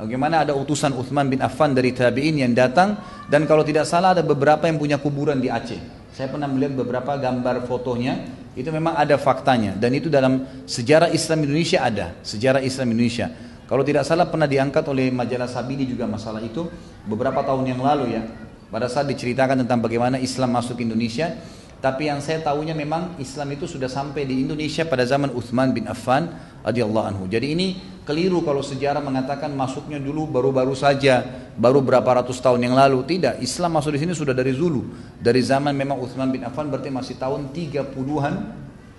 Bagaimana 0.00 0.48
ada 0.48 0.56
utusan 0.56 0.96
Uthman 0.96 1.28
bin 1.28 1.44
Affan 1.44 1.76
dari 1.76 1.92
tabi'in 1.92 2.40
yang 2.40 2.56
datang 2.56 2.96
dan 3.28 3.44
kalau 3.44 3.60
tidak 3.60 3.84
salah 3.84 4.16
ada 4.16 4.24
beberapa 4.24 4.64
yang 4.64 4.80
punya 4.80 4.96
kuburan 4.96 5.40
di 5.40 5.52
Aceh. 5.52 5.76
Saya 6.12 6.28
pernah 6.32 6.48
melihat 6.48 6.76
beberapa 6.76 7.16
gambar 7.16 7.64
fotonya, 7.64 8.28
itu 8.56 8.68
memang 8.72 8.96
ada 8.96 9.16
faktanya 9.20 9.76
dan 9.76 9.92
itu 9.92 10.08
dalam 10.08 10.44
sejarah 10.64 11.12
Islam 11.12 11.48
Indonesia 11.48 11.80
ada, 11.80 12.16
sejarah 12.24 12.60
Islam 12.60 12.92
Indonesia. 12.92 13.28
Kalau 13.68 13.86
tidak 13.86 14.02
salah 14.02 14.26
pernah 14.26 14.50
diangkat 14.50 14.82
oleh 14.88 15.12
majalah 15.14 15.46
Sabini 15.46 15.86
juga 15.86 16.04
masalah 16.08 16.42
itu 16.42 16.66
beberapa 17.06 17.40
tahun 17.44 17.70
yang 17.70 17.80
lalu 17.80 18.18
ya. 18.18 18.22
Pada 18.70 18.86
saat 18.90 19.06
diceritakan 19.06 19.62
tentang 19.62 19.78
bagaimana 19.82 20.18
Islam 20.18 20.54
masuk 20.54 20.80
Indonesia, 20.82 21.38
tapi 21.80 22.12
yang 22.12 22.20
saya 22.20 22.44
tahunya 22.44 22.76
memang 22.76 23.16
Islam 23.16 23.56
itu 23.56 23.64
sudah 23.64 23.88
sampai 23.88 24.28
di 24.28 24.44
Indonesia 24.44 24.84
pada 24.84 25.00
zaman 25.08 25.32
Uthman 25.32 25.72
bin 25.72 25.88
Affan 25.88 26.28
radhiyallahu 26.60 27.06
anhu. 27.08 27.24
Jadi 27.24 27.56
ini 27.56 27.80
keliru 28.04 28.44
kalau 28.44 28.60
sejarah 28.60 29.00
mengatakan 29.00 29.48
masuknya 29.56 29.96
dulu 29.96 30.28
baru-baru 30.28 30.76
saja, 30.76 31.24
baru 31.56 31.80
berapa 31.80 32.20
ratus 32.20 32.36
tahun 32.44 32.68
yang 32.68 32.76
lalu. 32.76 33.00
Tidak, 33.08 33.40
Islam 33.40 33.80
masuk 33.80 33.96
di 33.96 34.00
sini 34.04 34.12
sudah 34.12 34.36
dari 34.36 34.52
Zulu. 34.52 34.92
Dari 35.16 35.40
zaman 35.40 35.72
memang 35.72 36.04
Uthman 36.04 36.28
bin 36.28 36.44
Affan 36.44 36.68
berarti 36.68 36.92
masih 36.92 37.16
tahun 37.16 37.48
30-an 37.48 38.34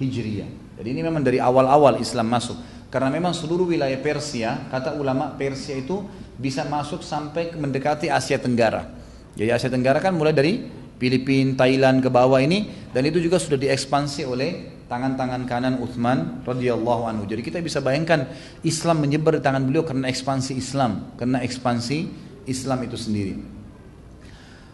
Hijriah. 0.02 0.50
Jadi 0.82 0.88
ini 0.90 1.02
memang 1.06 1.22
dari 1.22 1.38
awal-awal 1.38 2.02
Islam 2.02 2.34
masuk. 2.34 2.58
Karena 2.90 3.14
memang 3.14 3.38
seluruh 3.38 3.70
wilayah 3.70 4.02
Persia, 4.02 4.68
kata 4.74 4.98
ulama 4.98 5.38
Persia 5.38 5.78
itu 5.78 6.02
bisa 6.34 6.66
masuk 6.66 7.06
sampai 7.06 7.54
mendekati 7.54 8.10
Asia 8.10 8.42
Tenggara. 8.42 8.90
Jadi 9.38 9.54
Asia 9.54 9.70
Tenggara 9.70 10.02
kan 10.02 10.18
mulai 10.18 10.34
dari 10.34 10.81
Filipina, 11.02 11.58
Thailand 11.58 12.06
ke 12.06 12.14
bawah 12.14 12.38
ini 12.38 12.70
dan 12.94 13.02
itu 13.10 13.18
juga 13.18 13.42
sudah 13.42 13.58
diekspansi 13.58 14.22
oleh 14.30 14.78
tangan-tangan 14.86 15.50
kanan 15.50 15.82
Uthman 15.82 16.46
radhiyallahu 16.46 17.10
anhu. 17.10 17.24
Jadi 17.26 17.42
kita 17.42 17.58
bisa 17.64 17.82
bayangkan 17.82 18.30
Islam 18.62 19.02
menyebar 19.02 19.40
di 19.40 19.42
tangan 19.42 19.66
beliau 19.66 19.82
karena 19.82 20.12
ekspansi 20.12 20.54
Islam, 20.54 21.16
karena 21.18 21.42
ekspansi 21.42 21.98
Islam 22.46 22.86
itu 22.86 23.00
sendiri. 23.00 23.34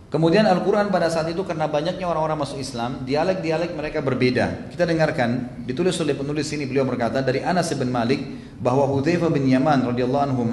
Kemudian 0.07 0.47
Al-Quran 0.47 0.87
pada 0.87 1.11
saat 1.11 1.27
itu 1.27 1.43
karena 1.43 1.67
banyaknya 1.67 2.07
orang-orang 2.07 2.39
masuk 2.39 2.63
Islam, 2.63 3.03
dialek-dialek 3.03 3.75
mereka 3.75 3.99
berbeda. 3.99 4.71
Kita 4.71 4.87
dengarkan, 4.87 5.63
ditulis 5.67 5.99
oleh 5.99 6.15
penulis 6.15 6.47
ini 6.55 6.63
beliau 6.63 6.87
berkata 6.87 7.19
dari 7.19 7.43
Anas 7.43 7.75
bin 7.75 7.91
Malik 7.91 8.23
bahwa 8.57 8.87
Hudzaifah 8.87 9.27
bin 9.29 9.51
Yaman 9.51 9.83
radhiyallahu 9.83 10.23
anhu 10.31 10.43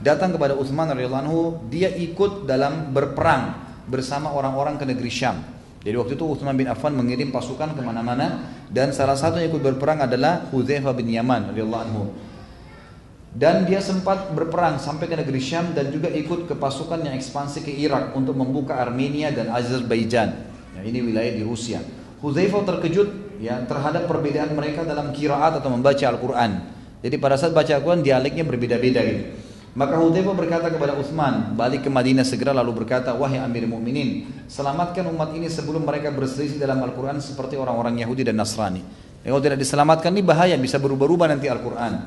datang 0.00 0.30
kepada 0.30 0.54
Utsman 0.54 0.86
radhiyallahu 0.86 1.22
anhu, 1.26 1.40
dia 1.66 1.90
ikut 1.90 2.46
dalam 2.46 2.94
berperang 2.94 3.71
bersama 3.88 4.30
orang-orang 4.34 4.78
ke 4.78 4.84
negeri 4.84 5.10
Syam. 5.10 5.38
Jadi 5.82 5.96
waktu 5.98 6.14
itu 6.14 6.24
Utsman 6.26 6.54
bin 6.54 6.70
Affan 6.70 6.94
mengirim 6.94 7.34
pasukan 7.34 7.74
ke 7.74 7.82
mana-mana 7.82 8.46
dan 8.70 8.94
salah 8.94 9.18
satu 9.18 9.42
yang 9.42 9.50
ikut 9.50 9.62
berperang 9.62 10.04
adalah 10.06 10.46
Hudzaifah 10.54 10.94
bin 10.94 11.10
Yaman 11.10 11.50
radhiyallahu 11.50 11.82
anhu 11.90 12.04
dan 13.32 13.64
dia 13.64 13.80
sempat 13.80 14.36
berperang 14.36 14.76
sampai 14.76 15.08
ke 15.08 15.16
negeri 15.16 15.40
Syam 15.40 15.72
dan 15.72 15.88
juga 15.88 16.12
ikut 16.12 16.44
ke 16.44 16.54
pasukan 16.54 17.00
yang 17.00 17.16
ekspansi 17.16 17.64
ke 17.64 17.72
Irak 17.72 18.12
untuk 18.12 18.36
membuka 18.36 18.76
Armenia 18.76 19.32
dan 19.32 19.48
Azerbaijan. 19.48 20.36
Ya, 20.76 20.80
ini 20.84 21.00
wilayah 21.00 21.32
di 21.32 21.40
Rusia. 21.40 21.80
Hudzaifah 22.20 22.62
terkejut 22.68 23.40
ya 23.40 23.64
terhadap 23.64 24.04
perbedaan 24.04 24.52
mereka 24.52 24.84
dalam 24.84 25.16
kiraat 25.16 25.56
atau 25.56 25.72
membaca 25.72 26.04
Al-Quran. 26.04 26.50
Jadi 27.00 27.16
pada 27.16 27.40
saat 27.40 27.56
baca 27.56 27.72
Al-Quran 27.72 28.04
dialeknya 28.04 28.44
berbeda-beda 28.44 29.00
gitu. 29.00 29.24
Maka 29.72 29.96
Hudzaifah 29.96 30.36
berkata 30.36 30.68
kepada 30.68 30.92
Utsman, 31.00 31.56
balik 31.56 31.88
ke 31.88 31.88
Madinah 31.88 32.28
segera 32.28 32.52
lalu 32.52 32.84
berkata, 32.84 33.16
"Wahai 33.16 33.40
Amir 33.40 33.64
Mukminin, 33.64 34.28
selamatkan 34.44 35.08
umat 35.08 35.32
ini 35.32 35.48
sebelum 35.48 35.88
mereka 35.88 36.12
berselisih 36.12 36.60
dalam 36.60 36.76
Al-Qur'an 36.84 37.16
seperti 37.24 37.56
orang-orang 37.56 37.96
Yahudi 38.04 38.20
dan 38.20 38.36
Nasrani." 38.36 38.84
Kalau 39.24 39.40
tidak 39.40 39.64
diselamatkan 39.64 40.12
ini 40.12 40.20
bahaya, 40.20 40.60
bisa 40.60 40.76
berubah-ubah 40.76 41.32
nanti 41.32 41.48
Al-Qur'an. 41.48 42.04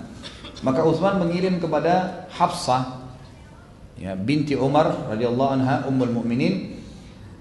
Maka 0.61 0.85
Utsman 0.85 1.17
mengirim 1.17 1.57
kepada 1.57 2.27
Hafsah 2.29 3.01
ya, 3.97 4.13
binti 4.13 4.53
Umar 4.53 5.09
radhiyallahu 5.09 5.51
anha 5.57 5.75
ummul 5.89 6.21
mukminin 6.21 6.77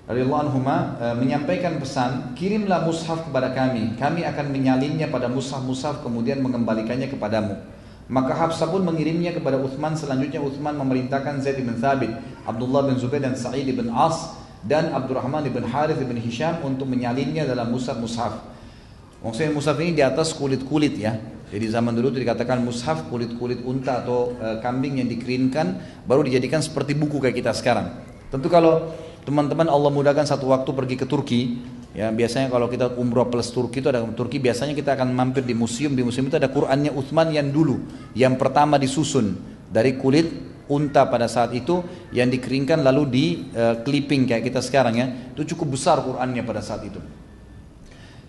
radhiyallahu 0.08 0.42
anhuma 0.48 0.96
e, 1.00 1.06
menyampaikan 1.16 1.80
pesan, 1.80 2.32
kirimlah 2.36 2.84
mushaf 2.84 3.24
kepada 3.28 3.52
kami. 3.52 3.96
Kami 3.96 4.24
akan 4.24 4.46
menyalinnya 4.52 5.08
pada 5.08 5.28
mushaf-mushaf 5.28 6.04
kemudian 6.04 6.40
mengembalikannya 6.44 7.08
kepadamu. 7.08 7.73
Maka 8.04 8.36
Hafsah 8.36 8.68
pun 8.68 8.84
mengirimnya 8.84 9.32
kepada 9.32 9.56
Utsman. 9.56 9.96
Selanjutnya 9.96 10.44
Utsman 10.44 10.76
memerintahkan 10.76 11.40
Zaid 11.40 11.64
bin 11.64 11.72
Thabit, 11.80 12.12
Abdullah 12.44 12.84
bin 12.84 13.00
Zubair 13.00 13.24
dan 13.24 13.32
Sa'id 13.32 13.64
bin 13.64 13.88
As 13.88 14.36
dan 14.64 14.92
Abdurrahman 14.92 15.44
bin 15.48 15.64
Harith 15.64 16.00
bin 16.00 16.16
Hisham 16.20 16.60
untuk 16.64 16.88
menyalinnya 16.88 17.48
dalam 17.48 17.72
mushaf-mushaf. 17.72 18.40
Maksudnya 19.24 19.56
mushaf 19.56 19.76
ini 19.80 19.96
di 19.96 20.04
atas 20.04 20.36
kulit-kulit 20.36 21.00
ya. 21.00 21.16
Jadi 21.48 21.64
zaman 21.70 21.96
dulu 21.96 22.12
itu 22.12 22.24
dikatakan 22.24 22.60
mushaf 22.60 23.08
kulit-kulit 23.08 23.64
unta 23.64 24.04
atau 24.04 24.36
e, 24.36 24.60
kambing 24.60 25.00
yang 25.00 25.08
dikeringkan 25.08 25.80
baru 26.04 26.24
dijadikan 26.24 26.60
seperti 26.60 26.92
buku 26.96 27.20
kayak 27.20 27.40
kita 27.40 27.52
sekarang. 27.56 27.92
Tentu 28.28 28.52
kalau 28.52 28.92
teman-teman 29.24 29.68
Allah 29.68 29.88
mudahkan 29.92 30.28
satu 30.28 30.52
waktu 30.52 30.68
pergi 30.72 30.96
ke 31.00 31.06
Turki, 31.08 31.40
ya 31.94 32.10
biasanya 32.10 32.50
kalau 32.50 32.66
kita 32.66 32.98
umroh 32.98 33.30
plus 33.30 33.48
Turki 33.54 33.80
itu 33.80 33.88
ada 33.88 34.02
Turki 34.12 34.42
biasanya 34.42 34.74
kita 34.74 34.98
akan 34.98 35.14
mampir 35.14 35.46
di 35.46 35.54
museum. 35.54 35.94
Di 35.94 36.02
museum 36.02 36.26
itu 36.26 36.36
ada 36.36 36.50
Qurannya 36.50 36.90
Utsman 36.90 37.30
yang 37.30 37.48
dulu 37.48 37.80
yang 38.18 38.34
pertama 38.34 38.76
disusun 38.76 39.38
dari 39.70 39.96
kulit 39.96 40.26
unta 40.66 41.06
pada 41.06 41.30
saat 41.30 41.54
itu 41.54 41.80
yang 42.10 42.28
dikeringkan 42.28 42.82
lalu 42.82 43.02
di 43.08 43.26
uh, 43.54 43.80
clipping 43.86 44.26
kayak 44.26 44.50
kita 44.50 44.60
sekarang 44.60 44.94
ya. 44.98 45.06
Itu 45.32 45.56
cukup 45.56 45.78
besar 45.78 46.02
Qurannya 46.02 46.42
pada 46.42 46.60
saat 46.60 46.82
itu. 46.84 46.98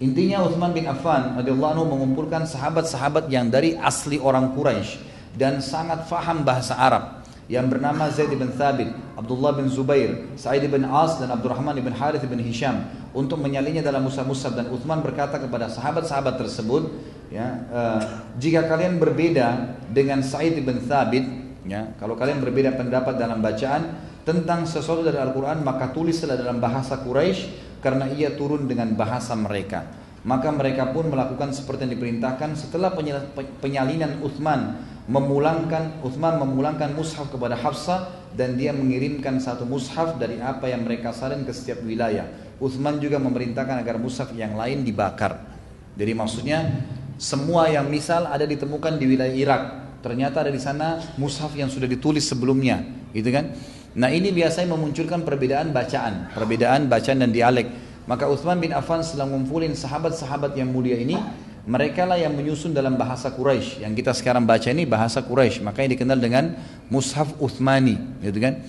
Intinya 0.03 0.43
Utsman 0.43 0.75
bin 0.75 0.85
Affan 0.91 1.39
radhiyallahu 1.39 1.71
anhu 1.79 1.85
mengumpulkan 1.87 2.43
sahabat-sahabat 2.43 3.31
yang 3.31 3.47
dari 3.47 3.79
asli 3.79 4.19
orang 4.19 4.51
Quraisy 4.51 4.99
dan 5.39 5.63
sangat 5.63 6.03
faham 6.11 6.43
bahasa 6.43 6.75
Arab 6.75 7.24
yang 7.45 7.69
bernama 7.69 8.09
Zaid 8.09 8.33
bin 8.33 8.49
Thabit, 8.49 8.89
Abdullah 9.13 9.53
bin 9.53 9.69
Zubair, 9.69 10.33
Sa'id 10.33 10.65
bin 10.65 10.81
As 10.81 11.21
dan 11.21 11.29
Abdurrahman 11.29 11.77
bin 11.77 11.93
Harith 11.93 12.25
bin 12.25 12.41
Hisham 12.41 12.89
untuk 13.13 13.37
menyalinya 13.37 13.85
dalam 13.85 14.03
Musa-Musa 14.05 14.51
dan 14.51 14.67
Utsman 14.73 15.05
berkata 15.05 15.37
kepada 15.37 15.69
sahabat-sahabat 15.69 16.41
tersebut 16.41 16.89
ya 17.29 17.69
uh, 17.69 18.01
jika 18.41 18.65
kalian 18.65 18.97
berbeda 18.97 19.77
dengan 19.93 20.25
Sa'id 20.25 20.57
bin 20.59 20.81
Thabit 20.83 21.25
ya 21.69 21.93
kalau 22.01 22.17
kalian 22.17 22.41
berbeda 22.41 22.73
pendapat 22.75 23.15
dalam 23.17 23.39
bacaan 23.39 23.93
tentang 24.25 24.65
sesuatu 24.65 25.05
dari 25.05 25.21
Al-Quran 25.21 25.61
maka 25.61 25.93
tulislah 25.93 26.33
dalam 26.33 26.57
bahasa 26.57 26.97
Quraisy 26.97 27.65
karena 27.85 28.09
ia 28.09 28.33
turun 28.33 28.65
dengan 28.65 28.89
bahasa 28.97 29.37
mereka. 29.37 29.85
Maka 30.25 30.49
mereka 30.49 30.89
pun 30.89 31.05
melakukan 31.05 31.53
seperti 31.53 31.85
yang 31.85 32.01
diperintahkan 32.01 32.57
setelah 32.57 32.89
penyalinan 33.61 34.25
Uthman 34.25 34.81
memulangkan 35.05 36.01
Uthman 36.01 36.41
memulangkan 36.41 36.93
mushaf 36.97 37.29
kepada 37.29 37.53
Hafsah 37.53 38.09
dan 38.33 38.57
dia 38.57 38.73
mengirimkan 38.73 39.37
satu 39.37 39.63
mushaf 39.63 40.17
dari 40.17 40.41
apa 40.41 40.65
yang 40.67 40.81
mereka 40.81 41.13
salin 41.13 41.45
ke 41.45 41.53
setiap 41.53 41.85
wilayah. 41.85 42.25
Uthman 42.57 42.97
juga 42.97 43.21
memerintahkan 43.21 43.79
agar 43.85 44.01
mushaf 44.01 44.33
yang 44.33 44.57
lain 44.57 44.81
dibakar. 44.81 45.39
Jadi 45.95 46.11
maksudnya 46.11 46.83
semua 47.15 47.71
yang 47.71 47.87
misal 47.87 48.27
ada 48.27 48.43
ditemukan 48.43 48.99
di 48.99 49.05
wilayah 49.07 49.35
Irak 49.35 49.61
ternyata 50.05 50.45
ada 50.45 50.51
di 50.53 50.61
sana 50.61 51.01
mushaf 51.17 51.55
yang 51.57 51.65
sudah 51.65 51.89
ditulis 51.89 52.21
sebelumnya, 52.21 52.85
gitu 53.09 53.33
kan? 53.33 53.57
Nah 53.97 54.13
ini 54.13 54.29
biasanya 54.29 54.75
memunculkan 54.75 55.25
perbedaan 55.25 55.73
bacaan, 55.73 56.29
perbedaan 56.35 56.85
bacaan 56.85 57.25
dan 57.25 57.31
dialek. 57.33 57.71
Maka 58.05 58.29
Uthman 58.29 58.61
bin 58.61 58.69
Affan 58.69 59.01
setelah 59.01 59.33
ngumpulin 59.33 59.73
sahabat-sahabat 59.73 60.53
yang 60.53 60.69
mulia 60.69 60.93
ini, 60.93 61.17
mereka 61.65 62.05
lah 62.05 62.21
yang 62.21 62.37
menyusun 62.37 62.77
dalam 62.77 62.93
bahasa 62.93 63.33
Quraisy. 63.33 63.81
Yang 63.81 64.05
kita 64.05 64.11
sekarang 64.13 64.45
baca 64.45 64.69
ini 64.69 64.85
bahasa 64.85 65.25
Quraisy, 65.25 65.65
makanya 65.65 65.97
dikenal 65.97 66.17
dengan 66.21 66.53
Mushaf 66.93 67.33
Uthmani, 67.41 68.21
gitu 68.21 68.37
kan? 68.37 68.61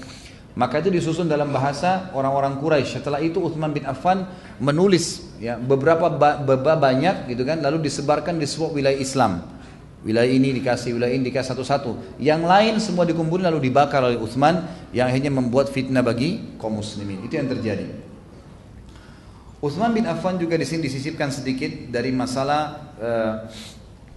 Maka 0.57 0.81
itu 0.81 0.89
disusun 0.89 1.29
dalam 1.29 1.53
bahasa 1.53 2.09
orang-orang 2.17 2.57
Quraisy. 2.57 3.05
Setelah 3.05 3.21
itu 3.21 3.37
Uthman 3.45 3.77
bin 3.77 3.85
Affan 3.85 4.25
menulis 4.57 5.29
ya 5.37 5.61
beberapa 5.61 6.09
bab 6.09 6.49
banyak 6.81 7.29
gitu 7.29 7.45
kan, 7.45 7.61
lalu 7.61 7.85
disebarkan 7.85 8.41
di 8.41 8.49
sebuah 8.49 8.73
wilayah 8.73 8.97
Islam. 8.97 9.45
Wilayah 10.01 10.33
ini 10.33 10.57
dikasih, 10.57 10.97
wilayah 10.97 11.13
ini 11.13 11.29
dikasih 11.29 11.53
satu-satu. 11.53 12.17
Yang 12.17 12.43
lain 12.49 12.75
semua 12.81 13.05
dikumpulkan 13.05 13.53
lalu 13.53 13.69
dibakar 13.69 14.01
oleh 14.01 14.17
Utsman 14.17 14.65
yang 14.97 15.13
akhirnya 15.13 15.35
membuat 15.35 15.69
fitnah 15.69 16.01
bagi 16.01 16.57
kaum 16.57 16.81
muslimin. 16.81 17.27
Itu 17.27 17.37
yang 17.37 17.53
terjadi. 17.53 18.06
Utsman 19.65 19.97
bin 19.97 20.05
Affan 20.05 20.37
juga 20.37 20.61
di 20.61 20.69
sini 20.69 20.85
disisipkan 20.85 21.33
sedikit 21.33 21.89
dari 21.89 22.13
masalah 22.13 22.93
uh, 23.01 23.35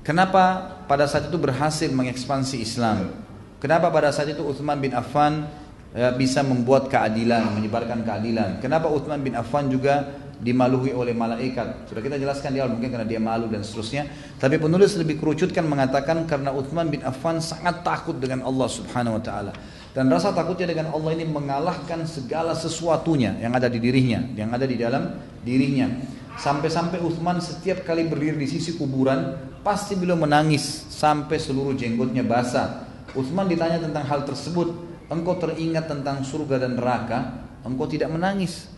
kenapa 0.04 0.76
pada 0.84 1.08
saat 1.08 1.32
itu 1.32 1.40
berhasil 1.40 1.88
mengekspansi 1.88 2.60
Islam. 2.60 3.16
Kenapa 3.64 3.88
pada 3.88 4.12
saat 4.12 4.28
itu 4.32 4.44
Utsman 4.44 4.84
bin 4.84 4.92
Affan 4.92 5.48
uh, 5.96 6.12
bisa 6.20 6.44
membuat 6.44 6.92
keadilan, 6.92 7.56
menyebarkan 7.56 8.04
keadilan. 8.04 8.60
Kenapa 8.60 8.92
Utsman 8.92 9.24
bin 9.24 9.32
Affan 9.40 9.72
juga 9.72 10.12
dimaluhi 10.40 10.96
oleh 10.96 11.12
malaikat. 11.12 11.92
Sudah 11.92 12.00
kita 12.04 12.16
jelaskan 12.16 12.56
di 12.56 12.60
awal 12.64 12.76
mungkin 12.76 12.92
karena 12.92 13.08
dia 13.08 13.20
malu 13.20 13.52
dan 13.52 13.64
seterusnya. 13.64 14.08
Tapi 14.40 14.56
penulis 14.56 14.96
lebih 14.96 15.20
kerucutkan 15.20 15.68
mengatakan 15.68 16.24
karena 16.24 16.56
Uthman 16.56 16.88
bin 16.88 17.04
Affan 17.04 17.44
sangat 17.44 17.84
takut 17.84 18.16
dengan 18.16 18.48
Allah 18.48 18.68
Subhanahu 18.72 19.20
wa 19.20 19.24
taala. 19.24 19.52
Dan 19.90 20.06
rasa 20.14 20.30
takutnya 20.30 20.70
dengan 20.70 20.94
Allah 20.94 21.18
ini 21.18 21.26
mengalahkan 21.26 22.06
segala 22.06 22.54
sesuatunya 22.54 23.42
yang 23.42 23.58
ada 23.58 23.66
di 23.66 23.82
dirinya, 23.82 24.22
yang 24.38 24.54
ada 24.54 24.70
di 24.70 24.78
dalam 24.78 25.18
dirinya. 25.42 25.90
Sampai-sampai 26.38 27.02
Uthman 27.02 27.42
setiap 27.42 27.84
kali 27.84 28.06
berdiri 28.06 28.38
di 28.38 28.48
sisi 28.48 28.78
kuburan 28.78 29.36
pasti 29.66 29.98
beliau 29.98 30.16
menangis 30.16 30.88
sampai 30.94 31.42
seluruh 31.42 31.74
jenggotnya 31.74 32.22
basah. 32.22 32.86
Uthman 33.18 33.50
ditanya 33.50 33.82
tentang 33.82 34.06
hal 34.06 34.24
tersebut, 34.30 34.72
engkau 35.10 35.42
teringat 35.42 35.90
tentang 35.90 36.22
surga 36.22 36.70
dan 36.70 36.78
neraka, 36.78 37.50
engkau 37.66 37.90
tidak 37.90 38.14
menangis. 38.14 38.70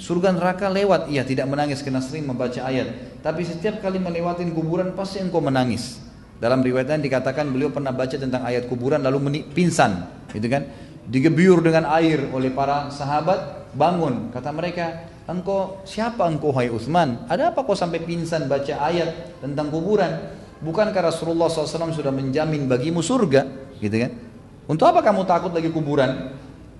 Surga 0.00 0.32
neraka 0.32 0.72
lewat, 0.72 1.12
ia 1.12 1.22
tidak 1.22 1.46
menangis 1.46 1.84
karena 1.84 2.00
sering 2.00 2.24
membaca 2.24 2.58
ayat. 2.64 3.20
Tapi 3.20 3.44
setiap 3.44 3.84
kali 3.84 4.00
melewati 4.00 4.48
kuburan 4.50 4.96
pasti 4.96 5.20
engkau 5.20 5.44
menangis. 5.44 6.05
Dalam 6.36 6.60
riwayatnya 6.60 7.00
dikatakan 7.00 7.48
beliau 7.48 7.72
pernah 7.72 7.96
baca 7.96 8.12
tentang 8.12 8.44
ayat 8.44 8.68
kuburan 8.68 9.00
lalu 9.00 9.48
pingsan, 9.56 10.04
gitu 10.32 10.46
kan? 10.52 10.68
Digebyur 11.08 11.64
dengan 11.64 11.88
air 11.96 12.28
oleh 12.34 12.52
para 12.52 12.92
sahabat, 12.92 13.70
bangun. 13.72 14.28
Kata 14.34 14.52
mereka, 14.52 15.08
engkau 15.24 15.80
siapa 15.88 16.28
engkau 16.28 16.52
hai 16.52 16.68
Utsman? 16.68 17.24
Ada 17.30 17.56
apa 17.56 17.64
kau 17.64 17.72
sampai 17.72 18.04
pingsan 18.04 18.50
baca 18.50 18.74
ayat 18.84 19.40
tentang 19.40 19.72
kuburan? 19.72 20.12
Bukankah 20.60 21.12
Rasulullah 21.12 21.48
SAW 21.48 21.92
sudah 21.92 22.12
menjamin 22.12 22.68
bagimu 22.68 23.00
surga, 23.00 23.72
gitu 23.80 23.96
kan? 23.96 24.12
Untuk 24.66 24.88
apa 24.88 25.00
kamu 25.00 25.24
takut 25.24 25.54
lagi 25.56 25.72
kuburan? 25.72 26.36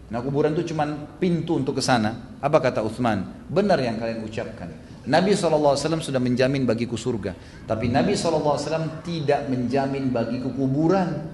Nah 0.07 0.21
kuburan 0.23 0.55
itu 0.55 0.75
cuma 0.75 0.87
pintu 1.19 1.59
untuk 1.59 1.79
ke 1.79 1.83
sana. 1.83 2.39
Apa 2.39 2.61
kata 2.63 2.83
Uthman? 2.83 3.27
Benar 3.51 3.79
yang 3.81 3.99
kalian 3.99 4.23
ucapkan. 4.23 4.71
Nabi 5.07 5.39
SAW 5.39 5.79
sudah 5.79 6.19
menjamin 6.19 6.67
bagiku 6.67 6.99
surga. 6.99 7.33
Tapi 7.67 7.87
Nabi 7.87 8.19
SAW 8.19 8.59
tidak 9.07 9.47
menjamin 9.47 10.11
bagiku 10.11 10.51
kuburan. 10.51 11.31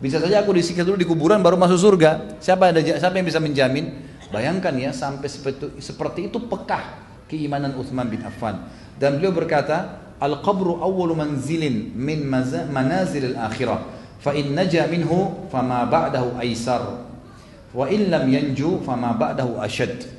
Bisa 0.00 0.20
saja 0.20 0.40
aku 0.40 0.56
disiksa 0.56 0.84
dulu 0.84 0.96
di 0.96 1.08
kuburan 1.08 1.44
baru 1.44 1.60
masuk 1.60 1.76
surga. 1.76 2.40
Siapa 2.40 2.72
ada 2.72 2.80
siapa 2.80 3.16
yang 3.16 3.28
bisa 3.28 3.40
menjamin? 3.40 4.08
Bayangkan 4.32 4.72
ya 4.76 4.90
sampai 4.92 5.28
seperti, 5.28 5.80
seperti 5.80 6.32
itu 6.32 6.40
pekah 6.40 7.04
keimanan 7.28 7.76
Uthman 7.76 8.08
bin 8.08 8.24
Affan. 8.24 8.64
Dan 8.96 9.20
beliau 9.20 9.32
berkata, 9.36 10.04
Al-qabru 10.16 10.80
awwalu 10.80 11.12
manzilin 11.12 11.92
min 11.92 12.24
manazil 12.24 13.36
al-akhirah. 13.36 13.80
Fa 14.16 14.32
in 14.32 14.56
naja 14.56 14.88
minhu 14.88 15.44
fama 15.52 15.84
ba'dahu 15.84 16.40
aisar. 16.40 17.04
Wa 17.76 17.84
illam 17.92 18.24
yanju 18.24 18.80
fama 18.80 19.12
ba'dahu 19.12 19.60
asyad. 19.60 20.15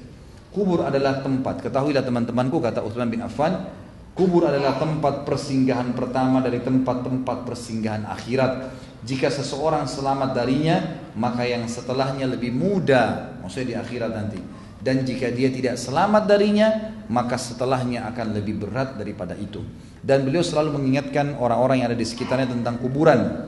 Kubur 0.58 0.82
adalah 0.82 1.22
tempat. 1.22 1.62
Ketahuilah 1.62 2.02
teman-temanku 2.02 2.58
kata 2.58 2.82
Utsman 2.82 3.14
bin 3.14 3.22
Affan, 3.22 3.70
kubur 4.18 4.50
adalah 4.50 4.82
tempat 4.82 5.22
persinggahan 5.22 5.94
pertama 5.94 6.42
dari 6.42 6.66
tempat-tempat 6.66 7.46
persinggahan 7.46 8.10
akhirat. 8.10 8.74
Jika 9.06 9.30
seseorang 9.30 9.86
selamat 9.86 10.34
darinya, 10.34 10.82
maka 11.14 11.46
yang 11.46 11.70
setelahnya 11.70 12.26
lebih 12.26 12.58
mudah, 12.58 13.38
maksudnya 13.46 13.68
di 13.70 13.76
akhirat 13.78 14.10
nanti. 14.10 14.42
Dan 14.82 15.06
jika 15.06 15.30
dia 15.30 15.54
tidak 15.54 15.78
selamat 15.78 16.26
darinya, 16.26 16.98
maka 17.06 17.38
setelahnya 17.38 18.10
akan 18.10 18.34
lebih 18.34 18.58
berat 18.58 18.98
daripada 18.98 19.38
itu. 19.38 19.62
Dan 20.02 20.26
beliau 20.26 20.42
selalu 20.42 20.74
mengingatkan 20.74 21.38
orang-orang 21.38 21.86
yang 21.86 21.94
ada 21.94 22.00
di 22.02 22.08
sekitarnya 22.10 22.50
tentang 22.50 22.82
kuburan. 22.82 23.46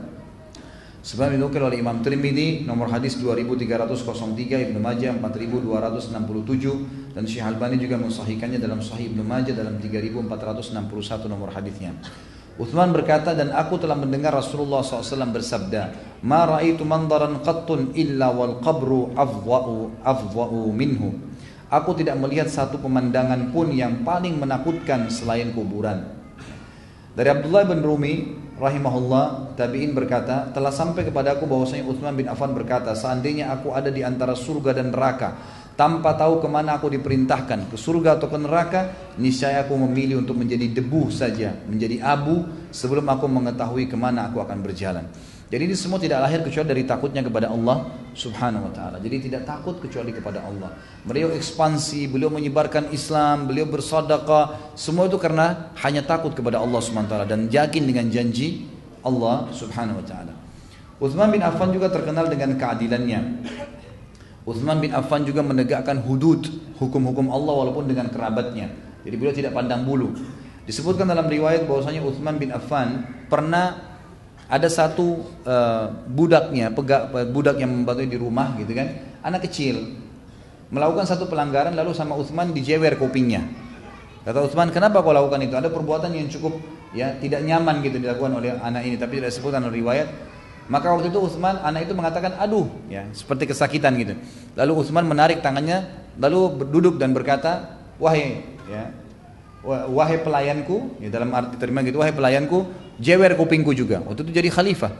Sebab 1.00 1.32
dinukil 1.32 1.64
oleh 1.64 1.80
Imam 1.80 2.04
Tirmidzi 2.04 2.68
nomor 2.68 2.92
hadis 2.92 3.16
2303 3.16 4.68
Ibnu 4.68 4.84
Majah 4.84 5.16
4267 5.16 7.16
dan 7.16 7.24
Syekh 7.24 7.40
Albani 7.40 7.80
juga 7.80 7.96
mensahihkannya 7.96 8.60
dalam 8.60 8.84
Sahih 8.84 9.08
Ibnu 9.08 9.24
Majah 9.24 9.56
dalam 9.56 9.80
3461 9.80 11.32
nomor 11.32 11.56
hadisnya. 11.56 11.96
Uthman 12.60 12.92
berkata 12.92 13.32
dan 13.32 13.48
aku 13.56 13.80
telah 13.80 13.96
mendengar 13.96 14.36
Rasulullah 14.36 14.84
SAW 14.84 15.32
bersabda, 15.32 15.96
"Ma 16.20 16.44
ra'aitu 16.44 16.84
mandaran 16.84 17.40
qattun 17.40 17.96
illa 17.96 18.28
wal 18.28 18.60
qabru 18.60 19.16
afwa'u 19.16 20.04
afwa'u 20.04 20.68
minhu." 20.68 21.16
Aku 21.72 21.96
tidak 21.96 22.20
melihat 22.20 22.52
satu 22.52 22.76
pemandangan 22.76 23.56
pun 23.56 23.72
yang 23.72 24.04
paling 24.04 24.36
menakutkan 24.36 25.08
selain 25.08 25.56
kuburan. 25.56 26.12
Dari 27.16 27.28
Abdullah 27.32 27.64
bin 27.64 27.80
Rumi 27.80 28.39
rahimahullah 28.60 29.56
tabi'in 29.56 29.96
berkata 29.96 30.52
telah 30.52 30.68
sampai 30.68 31.08
kepada 31.08 31.40
aku 31.40 31.48
bahwasanya 31.48 31.88
Utsman 31.88 32.12
bin 32.12 32.28
Affan 32.28 32.52
berkata 32.52 32.92
seandainya 32.92 33.48
aku 33.56 33.72
ada 33.72 33.88
di 33.88 34.04
antara 34.04 34.36
surga 34.36 34.76
dan 34.76 34.92
neraka 34.92 35.32
tanpa 35.80 36.12
tahu 36.12 36.44
ke 36.44 36.48
mana 36.52 36.76
aku 36.76 36.92
diperintahkan 36.92 37.72
ke 37.72 37.76
surga 37.80 38.20
atau 38.20 38.28
ke 38.28 38.36
neraka 38.36 38.80
niscaya 39.16 39.64
aku 39.64 39.80
memilih 39.80 40.20
untuk 40.20 40.36
menjadi 40.36 40.68
debu 40.76 41.08
saja 41.08 41.56
menjadi 41.64 42.04
abu 42.04 42.44
sebelum 42.68 43.08
aku 43.08 43.24
mengetahui 43.24 43.88
ke 43.88 43.96
mana 43.96 44.28
aku 44.28 44.44
akan 44.44 44.60
berjalan 44.60 45.08
jadi 45.50 45.66
ini 45.66 45.74
semua 45.74 45.98
tidak 45.98 46.22
lahir 46.22 46.46
kecuali 46.46 46.70
dari 46.70 46.82
takutnya 46.86 47.26
kepada 47.26 47.50
Allah 47.50 47.90
Subhanahu 48.14 48.70
wa 48.70 48.72
taala. 48.72 49.02
Jadi 49.02 49.26
tidak 49.26 49.50
takut 49.50 49.82
kecuali 49.82 50.14
kepada 50.14 50.46
Allah. 50.46 50.78
Beliau 51.02 51.34
ekspansi, 51.34 52.06
beliau 52.06 52.30
menyebarkan 52.30 52.94
Islam, 52.94 53.50
beliau 53.50 53.66
bersedekah, 53.66 54.78
semua 54.78 55.10
itu 55.10 55.18
karena 55.18 55.74
hanya 55.82 56.06
takut 56.06 56.38
kepada 56.38 56.62
Allah 56.62 56.78
Subhanahu 56.78 57.10
wa 57.10 57.12
taala 57.18 57.26
dan 57.26 57.50
yakin 57.50 57.82
dengan 57.82 58.06
janji 58.14 58.70
Allah 59.02 59.50
Subhanahu 59.50 59.98
wa 59.98 60.06
taala. 60.06 60.32
Utsman 61.02 61.34
bin 61.34 61.42
Affan 61.42 61.74
juga 61.74 61.90
terkenal 61.90 62.30
dengan 62.30 62.54
keadilannya. 62.54 63.42
Utsman 64.46 64.78
bin 64.78 64.94
Affan 64.94 65.26
juga 65.26 65.42
menegakkan 65.42 65.98
hudud, 65.98 66.46
hukum-hukum 66.78 67.26
Allah 67.26 67.66
walaupun 67.66 67.90
dengan 67.90 68.06
kerabatnya. 68.06 68.70
Jadi 69.02 69.14
beliau 69.18 69.34
tidak 69.34 69.58
pandang 69.58 69.82
bulu. 69.82 70.14
Disebutkan 70.62 71.10
dalam 71.10 71.26
riwayat 71.26 71.66
bahwasanya 71.66 72.06
Utsman 72.06 72.38
bin 72.38 72.54
Affan 72.54 73.02
pernah 73.26 73.89
ada 74.50 74.66
satu 74.66 75.22
uh, 75.46 75.94
budaknya, 76.10 76.74
pegak, 76.74 77.14
budak 77.30 77.62
yang 77.62 77.70
membantu 77.70 78.02
di 78.02 78.18
rumah 78.18 78.58
gitu 78.58 78.74
kan, 78.74 78.90
anak 79.22 79.46
kecil 79.46 79.94
melakukan 80.74 81.06
satu 81.06 81.30
pelanggaran 81.30 81.74
lalu 81.74 81.94
sama 81.94 82.18
Utsman 82.18 82.50
dijewer 82.50 82.98
kupingnya. 82.98 83.46
Kata 84.26 84.42
Utsman, 84.42 84.74
kenapa 84.74 85.00
kau 85.00 85.14
lakukan 85.14 85.38
itu? 85.42 85.54
Ada 85.54 85.70
perbuatan 85.70 86.10
yang 86.12 86.26
cukup 86.26 86.58
ya 86.90 87.14
tidak 87.22 87.46
nyaman 87.46 87.78
gitu 87.86 88.02
dilakukan 88.02 88.42
oleh 88.42 88.58
anak 88.58 88.82
ini, 88.86 88.98
tapi 88.98 89.22
tidak 89.22 89.30
disebutkan 89.30 89.70
riwayat. 89.70 90.10
Maka 90.70 90.86
waktu 90.94 91.10
itu 91.10 91.18
Utsman 91.18 91.58
anak 91.62 91.90
itu 91.90 91.94
mengatakan 91.98 92.38
aduh 92.38 92.66
ya 92.86 93.06
seperti 93.10 93.50
kesakitan 93.50 93.94
gitu. 93.98 94.14
Lalu 94.54 94.72
Utsman 94.82 95.06
menarik 95.06 95.42
tangannya 95.42 95.86
lalu 96.18 96.66
duduk 96.70 96.98
dan 96.98 97.10
berkata 97.10 97.78
wahai 97.98 98.42
ya 98.70 98.90
wahai 99.66 100.22
pelayanku 100.22 101.00
ya 101.02 101.10
dalam 101.10 101.34
arti 101.34 101.58
terima 101.58 101.82
gitu 101.82 101.98
wahai 101.98 102.14
pelayanku 102.14 102.70
jewer 103.00 103.32
kupingku 103.34 103.72
juga. 103.72 104.04
Waktu 104.04 104.28
itu 104.28 104.32
jadi 104.36 104.52
khalifah. 104.52 104.92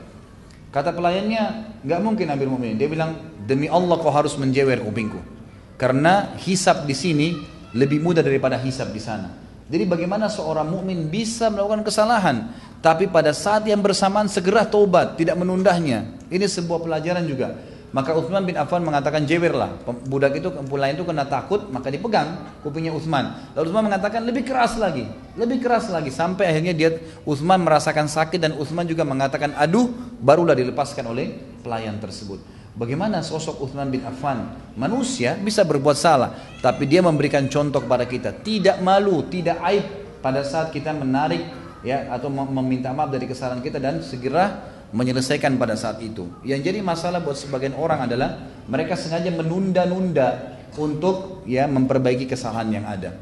Kata 0.73 0.89
pelayannya 0.89 1.77
nggak 1.85 1.99
mungkin 2.01 2.25
Amir 2.33 2.49
Mu'minin. 2.49 2.81
Dia 2.81 2.89
bilang 2.89 3.13
demi 3.45 3.69
Allah 3.69 4.01
kau 4.01 4.09
harus 4.09 4.33
menjewer 4.41 4.81
kupingku. 4.81 5.21
Karena 5.77 6.33
hisap 6.41 6.89
di 6.89 6.97
sini 6.97 7.27
lebih 7.77 8.01
mudah 8.01 8.25
daripada 8.25 8.57
hisap 8.57 8.89
di 8.89 8.99
sana. 8.99 9.29
Jadi 9.71 9.87
bagaimana 9.87 10.27
seorang 10.27 10.67
mukmin 10.67 11.07
bisa 11.07 11.47
melakukan 11.47 11.87
kesalahan 11.87 12.51
tapi 12.83 13.07
pada 13.07 13.31
saat 13.31 13.63
yang 13.63 13.79
bersamaan 13.79 14.25
segera 14.27 14.65
tobat 14.65 15.15
tidak 15.15 15.37
menundahnya 15.37 16.11
ini 16.33 16.43
sebuah 16.43 16.81
pelajaran 16.81 17.23
juga 17.23 17.55
maka 17.91 18.15
Uthman 18.15 18.47
bin 18.47 18.55
Affan 18.55 18.83
mengatakan 18.87 19.27
jewerlah. 19.27 19.83
Budak 20.07 20.39
itu 20.39 20.47
lain 20.51 20.95
itu 20.95 21.03
kena 21.03 21.27
takut, 21.27 21.67
maka 21.71 21.91
dipegang 21.91 22.59
kupingnya 22.63 22.95
Uthman. 22.95 23.51
Lalu 23.51 23.65
Uthman 23.67 23.83
mengatakan 23.91 24.23
lebih 24.23 24.47
keras 24.47 24.79
lagi, 24.79 25.03
lebih 25.35 25.59
keras 25.59 25.91
lagi 25.91 26.07
sampai 26.07 26.55
akhirnya 26.55 26.71
dia 26.71 26.89
Uthman 27.27 27.59
merasakan 27.59 28.07
sakit 28.07 28.39
dan 28.39 28.55
Uthman 28.55 28.87
juga 28.87 29.03
mengatakan 29.03 29.51
aduh, 29.59 29.91
barulah 30.23 30.55
dilepaskan 30.55 31.03
oleh 31.11 31.35
pelayan 31.59 31.99
tersebut. 31.99 32.39
Bagaimana 32.71 33.19
sosok 33.19 33.59
Uthman 33.59 33.91
bin 33.91 34.07
Affan? 34.07 34.47
Manusia 34.79 35.35
bisa 35.35 35.67
berbuat 35.67 35.99
salah, 35.99 36.31
tapi 36.63 36.87
dia 36.87 37.03
memberikan 37.03 37.43
contoh 37.51 37.83
kepada 37.83 38.07
kita, 38.07 38.31
tidak 38.39 38.79
malu, 38.79 39.27
tidak 39.27 39.59
aib 39.67 39.83
pada 40.23 40.47
saat 40.47 40.71
kita 40.71 40.95
menarik 40.95 41.43
ya 41.83 42.07
atau 42.13 42.31
meminta 42.31 42.93
maaf 42.95 43.11
dari 43.11 43.27
kesalahan 43.27 43.59
kita 43.59 43.81
dan 43.81 43.99
segera 43.99 44.71
menyelesaikan 44.91 45.55
pada 45.55 45.75
saat 45.79 45.99
itu. 46.03 46.27
Yang 46.43 46.71
jadi 46.71 46.79
masalah 46.83 47.23
buat 47.23 47.39
sebagian 47.39 47.75
orang 47.75 48.07
adalah 48.07 48.39
mereka 48.67 48.99
sengaja 48.99 49.31
menunda-nunda 49.31 50.59
untuk 50.75 51.43
ya 51.47 51.67
memperbaiki 51.67 52.27
kesalahan 52.27 52.69
yang 52.71 52.85
ada. 52.87 53.15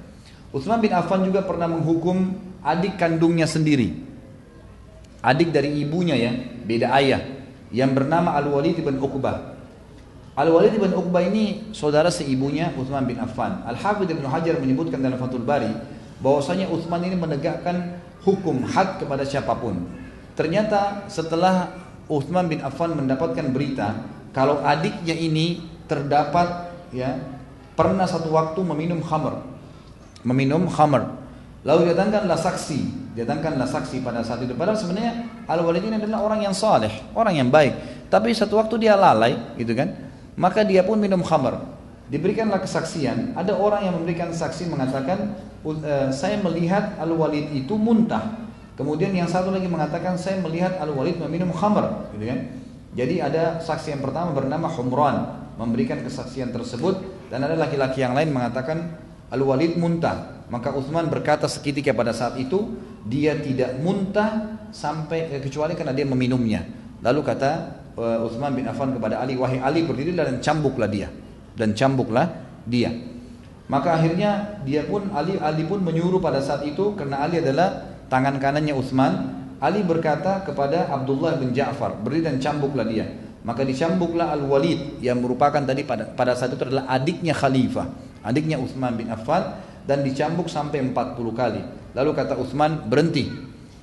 Utsman 0.49 0.82
bin 0.82 0.93
Affan 0.93 1.22
juga 1.26 1.45
pernah 1.45 1.70
menghukum 1.70 2.34
adik 2.65 2.97
kandungnya 2.97 3.45
sendiri. 3.45 3.93
Adik 5.22 5.53
dari 5.53 5.84
ibunya 5.84 6.15
ya, 6.17 6.32
beda 6.65 6.95
ayah, 6.95 7.22
yang 7.70 7.93
bernama 7.93 8.34
Al-Walid 8.39 8.82
bin 8.82 8.97
Uqbah. 8.97 9.59
Al-Walid 10.34 10.80
bin 10.80 10.95
Uqbah 10.95 11.22
ini 11.28 11.70
saudara 11.76 12.07
seibunya 12.09 12.72
Utsman 12.80 13.05
bin 13.05 13.20
Affan. 13.20 13.61
Al-Hafidh 13.67 14.09
Ibnu 14.15 14.26
Hajar 14.26 14.57
menyebutkan 14.57 15.03
dalam 15.03 15.20
Fathul 15.20 15.43
Bari 15.43 15.70
bahwasanya 16.24 16.72
Utsman 16.72 17.03
ini 17.03 17.20
menegakkan 17.20 17.99
hukum 18.24 18.63
had 18.63 18.97
kepada 18.97 19.28
siapa 19.28 19.53
pun. 19.59 19.86
Ternyata 20.40 21.12
setelah 21.12 21.76
Uthman 22.08 22.48
bin 22.48 22.64
Affan 22.64 22.96
mendapatkan 22.96 23.44
berita 23.52 24.08
kalau 24.32 24.64
adiknya 24.64 25.12
ini 25.12 25.68
terdapat 25.84 26.72
ya 26.96 27.20
pernah 27.76 28.08
satu 28.08 28.32
waktu 28.32 28.64
meminum 28.64 29.04
khamr, 29.04 29.44
meminum 30.24 30.72
khamr. 30.72 31.20
Lalu 31.68 31.92
datangkanlah 31.92 32.40
saksi, 32.40 33.12
datangkanlah 33.20 33.68
saksi 33.68 34.00
pada 34.00 34.24
saat 34.24 34.40
itu. 34.48 34.56
Padahal 34.56 34.80
sebenarnya 34.80 35.28
Al 35.44 35.60
Walid 35.60 35.84
ini 35.84 36.00
adalah 36.00 36.24
orang 36.24 36.48
yang 36.48 36.56
saleh, 36.56 36.92
orang 37.12 37.36
yang 37.36 37.52
baik. 37.52 38.08
Tapi 38.08 38.32
satu 38.32 38.64
waktu 38.64 38.80
dia 38.88 38.96
lalai, 38.96 39.36
gitu 39.60 39.76
kan? 39.76 39.92
Maka 40.40 40.64
dia 40.64 40.88
pun 40.88 40.96
minum 40.96 41.20
khamr. 41.20 41.60
Diberikanlah 42.08 42.64
kesaksian. 42.64 43.36
Ada 43.36 43.60
orang 43.60 43.92
yang 43.92 43.94
memberikan 44.00 44.32
saksi 44.32 44.72
mengatakan, 44.72 45.36
eh, 45.84 46.08
saya 46.16 46.40
melihat 46.40 46.96
Al 46.96 47.12
Walid 47.12 47.52
itu 47.52 47.76
muntah. 47.76 48.49
Kemudian 48.80 49.12
yang 49.12 49.28
satu 49.28 49.52
lagi 49.52 49.68
mengatakan 49.68 50.16
saya 50.16 50.40
melihat 50.40 50.80
Al-Walid 50.80 51.20
meminum 51.20 51.52
khamr, 51.52 52.16
gitu 52.16 52.24
kan? 52.32 52.40
Jadi 52.96 53.20
ada 53.20 53.60
saksi 53.60 54.00
yang 54.00 54.02
pertama 54.02 54.32
bernama 54.32 54.72
Humran 54.72 55.16
memberikan 55.60 56.00
kesaksian 56.00 56.56
tersebut 56.56 57.28
dan 57.28 57.44
ada 57.44 57.60
laki-laki 57.60 58.00
yang 58.00 58.16
lain 58.16 58.32
mengatakan 58.32 58.96
Al-Walid 59.36 59.76
muntah. 59.76 60.48
Maka 60.48 60.74
Uthman 60.74 61.12
berkata 61.12 61.46
seketika 61.46 61.94
pada 61.94 62.16
saat 62.16 62.40
itu 62.40 62.74
dia 63.06 63.38
tidak 63.38 63.78
muntah 63.84 64.58
sampai 64.72 65.28
eh, 65.28 65.42
kecuali 65.44 65.76
karena 65.76 65.92
dia 65.92 66.08
meminumnya. 66.08 66.66
Lalu 67.04 67.22
kata 67.22 67.52
uh, 68.00 68.26
Uthman 68.26 68.56
bin 68.58 68.66
Affan 68.66 68.96
kepada 68.96 69.22
Ali, 69.22 69.36
wahai 69.36 69.62
Ali 69.62 69.86
berdirilah 69.86 70.26
dan 70.26 70.42
cambuklah 70.42 70.90
dia 70.90 71.12
dan 71.54 71.76
cambuklah 71.76 72.32
dia. 72.64 72.96
Maka 73.70 74.02
akhirnya 74.02 74.64
dia 74.66 74.88
pun 74.88 75.14
Ali 75.14 75.38
Ali 75.38 75.68
pun 75.68 75.84
menyuruh 75.86 76.18
pada 76.18 76.42
saat 76.42 76.66
itu 76.66 76.98
karena 76.98 77.22
Ali 77.22 77.38
adalah 77.44 77.99
tangan 78.10 78.41
kanannya 78.41 78.74
Utsman, 78.74 79.14
Ali 79.60 79.84
berkata 79.84 80.41
kepada 80.43 80.88
Abdullah 80.89 81.36
bin 81.38 81.51
Ja'far, 81.51 81.99
beri 81.99 82.24
dan 82.24 82.39
cambuklah 82.39 82.88
dia. 82.88 83.05
Maka 83.43 83.64
dicambuklah 83.64 84.36
Al-Walid 84.36 84.99
yang 84.99 85.24
merupakan 85.24 85.64
tadi 85.64 85.88
pada, 85.88 86.07
pada 86.12 86.36
saat 86.36 86.51
itu 86.51 86.64
adalah 86.64 86.88
adiknya 86.91 87.32
khalifah, 87.32 87.88
adiknya 88.24 88.60
Utsman 88.60 88.99
bin 88.99 89.07
Affan 89.07 89.60
dan 89.88 90.03
dicambuk 90.03 90.51
sampai 90.51 90.84
40 90.84 90.95
kali. 91.32 91.62
Lalu 91.95 92.12
kata 92.16 92.36
Utsman, 92.36 92.88
berhenti. 92.88 93.32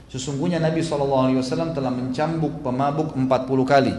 Sesungguhnya 0.06 0.62
Nabi 0.62 0.80
SAW 0.80 1.42
telah 1.74 1.92
mencambuk 1.92 2.62
pemabuk 2.62 3.16
40 3.16 3.26
kali 3.66 3.94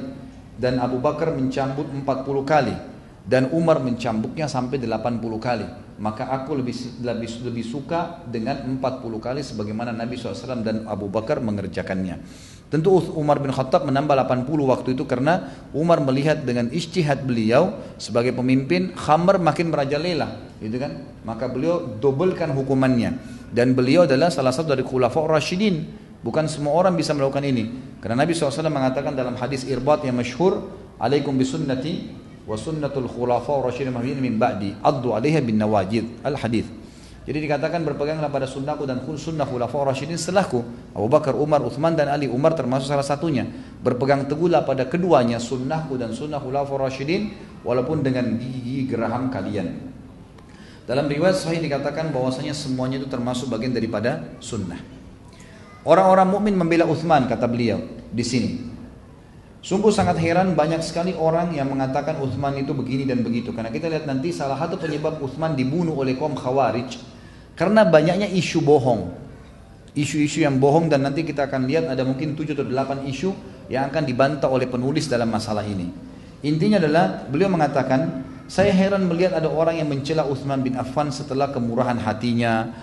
dan 0.58 0.82
Abu 0.82 0.98
Bakar 0.98 1.36
mencambuk 1.36 1.86
40 1.94 2.06
kali 2.48 2.76
dan 3.28 3.52
Umar 3.52 3.84
mencambuknya 3.84 4.48
sampai 4.48 4.80
80 4.80 5.20
kali. 5.38 5.68
maka 5.98 6.30
aku 6.30 6.62
lebih 6.62 7.02
lebih 7.02 7.50
lebih 7.50 7.66
suka 7.66 8.22
dengan 8.30 8.62
40 8.78 9.18
kali 9.18 9.42
sebagaimana 9.42 9.90
Nabi 9.90 10.14
SAW 10.14 10.62
dan 10.62 10.86
Abu 10.86 11.10
Bakar 11.10 11.42
mengerjakannya. 11.42 12.22
Tentu 12.68 13.00
Umar 13.16 13.40
bin 13.40 13.50
Khattab 13.50 13.88
menambah 13.88 14.14
80 14.14 14.46
waktu 14.46 14.90
itu 14.94 15.10
karena 15.10 15.50
Umar 15.72 16.04
melihat 16.04 16.44
dengan 16.44 16.70
ijtihad 16.70 17.26
beliau 17.26 17.82
sebagai 17.98 18.36
pemimpin 18.36 18.92
khamar 18.94 19.40
makin 19.40 19.72
merajalela, 19.72 20.38
gitu 20.60 20.78
kan? 20.78 21.02
Maka 21.24 21.48
beliau 21.50 21.98
dobelkan 21.98 22.52
hukumannya 22.54 23.18
dan 23.56 23.72
beliau 23.72 24.04
adalah 24.04 24.28
salah 24.30 24.52
satu 24.52 24.76
dari 24.76 24.84
khulafa 24.84 25.18
Rashidin. 25.26 26.06
Bukan 26.22 26.46
semua 26.46 26.76
orang 26.76 26.94
bisa 26.94 27.16
melakukan 27.16 27.46
ini. 27.46 27.98
Karena 28.04 28.26
Nabi 28.26 28.36
SAW 28.36 28.68
mengatakan 28.68 29.16
dalam 29.16 29.38
hadis 29.40 29.64
irbat 29.64 30.04
yang 30.04 30.18
masyhur, 30.18 30.66
"Alaikum 31.00 31.40
bisunnati 31.40 32.10
wa 32.48 32.56
sunnatul 32.56 33.12
khulafa 33.12 33.60
Rashidin 33.60 33.92
min 34.24 34.40
ba'di, 34.40 34.74
addu 34.80 35.12
'alaiha 35.12 35.44
bin 35.44 35.60
nawajid." 35.60 36.24
Al 36.24 36.40
hadis. 36.40 36.66
Jadi 37.28 37.44
dikatakan 37.44 37.84
berpeganglah 37.84 38.32
pada 38.32 38.48
sunnahku 38.48 38.88
dan 38.88 39.04
sunnah 39.04 39.44
khulafa 39.44 39.92
rasyidin 39.92 40.16
setelahku. 40.16 40.64
Abu 40.96 41.12
Bakar, 41.12 41.36
Umar, 41.36 41.60
Uthman 41.60 41.92
dan 41.92 42.08
Ali. 42.08 42.32
Umar 42.32 42.56
termasuk 42.56 42.88
salah 42.88 43.04
satunya. 43.04 43.44
Berpegang 43.84 44.32
teguhlah 44.32 44.64
pada 44.64 44.88
keduanya 44.88 45.36
sunnahku 45.36 46.00
dan 46.00 46.16
sunnah 46.16 46.40
khulafa 46.40 46.80
rasyidin 46.80 47.36
walaupun 47.68 48.00
dengan 48.00 48.32
gigi 48.40 48.88
geraham 48.88 49.28
kalian. 49.28 49.92
Dalam 50.88 51.12
riwayat 51.12 51.36
sahih 51.36 51.60
dikatakan 51.60 52.16
bahwasanya 52.16 52.56
semuanya 52.56 53.04
itu 53.04 53.12
termasuk 53.12 53.52
bagian 53.52 53.76
daripada 53.76 54.24
sunnah. 54.40 54.80
Orang-orang 55.84 56.32
mukmin 56.32 56.56
membela 56.56 56.88
Uthman 56.88 57.28
kata 57.28 57.44
beliau 57.44 57.84
di 58.08 58.24
sini. 58.24 58.77
Sungguh 59.58 59.90
sangat 59.90 60.22
heran 60.22 60.54
banyak 60.54 60.80
sekali 60.86 61.18
orang 61.18 61.52
yang 61.52 61.74
mengatakan 61.74 62.22
Uthman 62.22 62.56
itu 62.62 62.78
begini 62.78 63.10
dan 63.10 63.26
begitu. 63.26 63.50
Karena 63.52 63.74
kita 63.74 63.90
lihat 63.90 64.06
nanti 64.06 64.30
salah 64.30 64.56
satu 64.56 64.78
penyebab 64.78 65.18
Uthman 65.18 65.58
dibunuh 65.58 65.98
oleh 65.98 66.14
kaum 66.14 66.38
Khawarij 66.38 67.18
karena 67.58 67.82
banyaknya 67.82 68.30
isu 68.30 68.62
bohong. 68.62 69.10
Isu-isu 69.98 70.46
yang 70.46 70.62
bohong 70.62 70.94
dan 70.94 71.02
nanti 71.02 71.26
kita 71.26 71.50
akan 71.50 71.66
lihat 71.66 71.90
ada 71.90 72.06
mungkin 72.06 72.38
7 72.38 72.54
atau 72.54 72.70
8 72.70 73.10
isu 73.10 73.34
yang 73.66 73.90
akan 73.90 74.06
dibantah 74.06 74.46
oleh 74.46 74.70
penulis 74.70 75.10
dalam 75.10 75.26
masalah 75.26 75.66
ini. 75.66 75.90
Intinya 76.46 76.78
adalah 76.78 77.26
beliau 77.26 77.50
mengatakan, 77.50 78.22
saya 78.46 78.70
heran 78.78 79.10
melihat 79.10 79.42
ada 79.42 79.50
orang 79.50 79.82
yang 79.82 79.90
mencela 79.90 80.22
Uthman 80.30 80.62
bin 80.62 80.78
Affan 80.78 81.10
setelah 81.10 81.50
kemurahan 81.50 81.98
hatinya, 81.98 82.78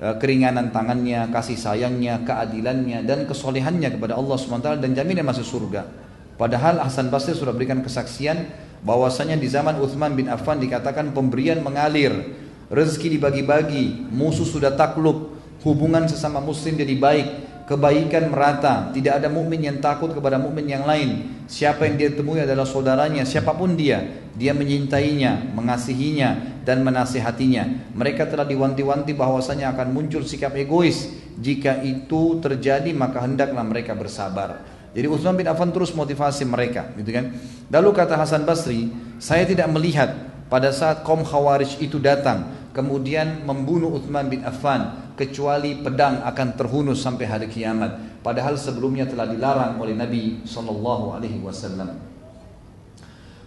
eh, 0.00 0.16
keringanan 0.16 0.72
tangannya, 0.72 1.28
kasih 1.28 1.60
sayangnya, 1.60 2.24
keadilannya, 2.24 3.04
dan 3.04 3.28
kesolehannya 3.28 4.00
kepada 4.00 4.16
Allah 4.16 4.40
SWT 4.40 4.80
dan 4.80 4.96
jaminan 4.96 5.28
masuk 5.28 5.44
surga. 5.44 6.05
Padahal 6.36 6.84
Hasan 6.84 7.08
Basri 7.08 7.32
sudah 7.32 7.56
berikan 7.56 7.80
kesaksian 7.80 8.52
bahwasanya 8.84 9.40
di 9.40 9.48
zaman 9.48 9.80
Uthman 9.80 10.12
bin 10.12 10.28
Affan 10.28 10.60
dikatakan 10.60 11.16
pemberian 11.16 11.64
mengalir 11.64 12.12
rezeki 12.68 13.16
dibagi-bagi, 13.16 14.12
musuh 14.12 14.44
sudah 14.44 14.76
takluk, 14.76 15.32
hubungan 15.64 16.04
sesama 16.06 16.42
muslim 16.44 16.76
jadi 16.76 16.94
baik, 16.98 17.26
kebaikan 17.66 18.30
merata, 18.30 18.90
tidak 18.94 19.22
ada 19.22 19.28
mukmin 19.32 19.64
yang 19.64 19.78
takut 19.82 20.14
kepada 20.14 20.38
mukmin 20.38 20.66
yang 20.70 20.86
lain. 20.86 21.40
Siapa 21.46 21.86
yang 21.86 21.96
dia 21.98 22.10
temui 22.14 22.42
adalah 22.42 22.66
saudaranya, 22.66 23.22
siapa 23.22 23.54
pun 23.54 23.78
dia, 23.78 24.02
dia 24.34 24.50
menyintainya, 24.54 25.54
mengasihinya 25.54 26.62
dan 26.66 26.82
menasihatinya. 26.82 27.94
Mereka 27.94 28.26
telah 28.26 28.46
diwanti-wanti 28.46 29.14
bahwasanya 29.14 29.74
akan 29.74 29.94
muncul 29.94 30.26
sikap 30.26 30.54
egois. 30.58 31.10
Jika 31.36 31.84
itu 31.84 32.42
terjadi 32.42 32.90
maka 32.96 33.22
hendaklah 33.22 33.62
mereka 33.62 33.94
bersabar. 33.94 34.75
Jadi 34.96 35.12
Utsman 35.12 35.36
bin 35.36 35.44
Affan 35.44 35.68
terus 35.76 35.92
motivasi 35.92 36.48
mereka, 36.48 36.88
gitu 36.96 37.12
kan. 37.12 37.36
Lalu 37.68 37.92
kata 37.92 38.16
Hasan 38.16 38.48
Basri, 38.48 38.88
saya 39.20 39.44
tidak 39.44 39.68
melihat 39.68 40.16
pada 40.48 40.72
saat 40.72 41.04
kaum 41.04 41.20
Khawarij 41.20 41.76
itu 41.84 42.00
datang 42.00 42.56
kemudian 42.76 43.40
membunuh 43.48 43.96
Uthman 43.96 44.28
bin 44.28 44.44
Affan 44.44 45.12
kecuali 45.16 45.80
pedang 45.80 46.20
akan 46.20 46.48
terhunus 46.60 47.00
sampai 47.00 47.24
hari 47.24 47.48
kiamat 47.48 48.20
padahal 48.20 48.60
sebelumnya 48.60 49.08
telah 49.08 49.24
dilarang 49.24 49.80
oleh 49.80 49.96
Nabi 49.96 50.44
sallallahu 50.44 51.16
alaihi 51.16 51.40
wasallam 51.40 51.96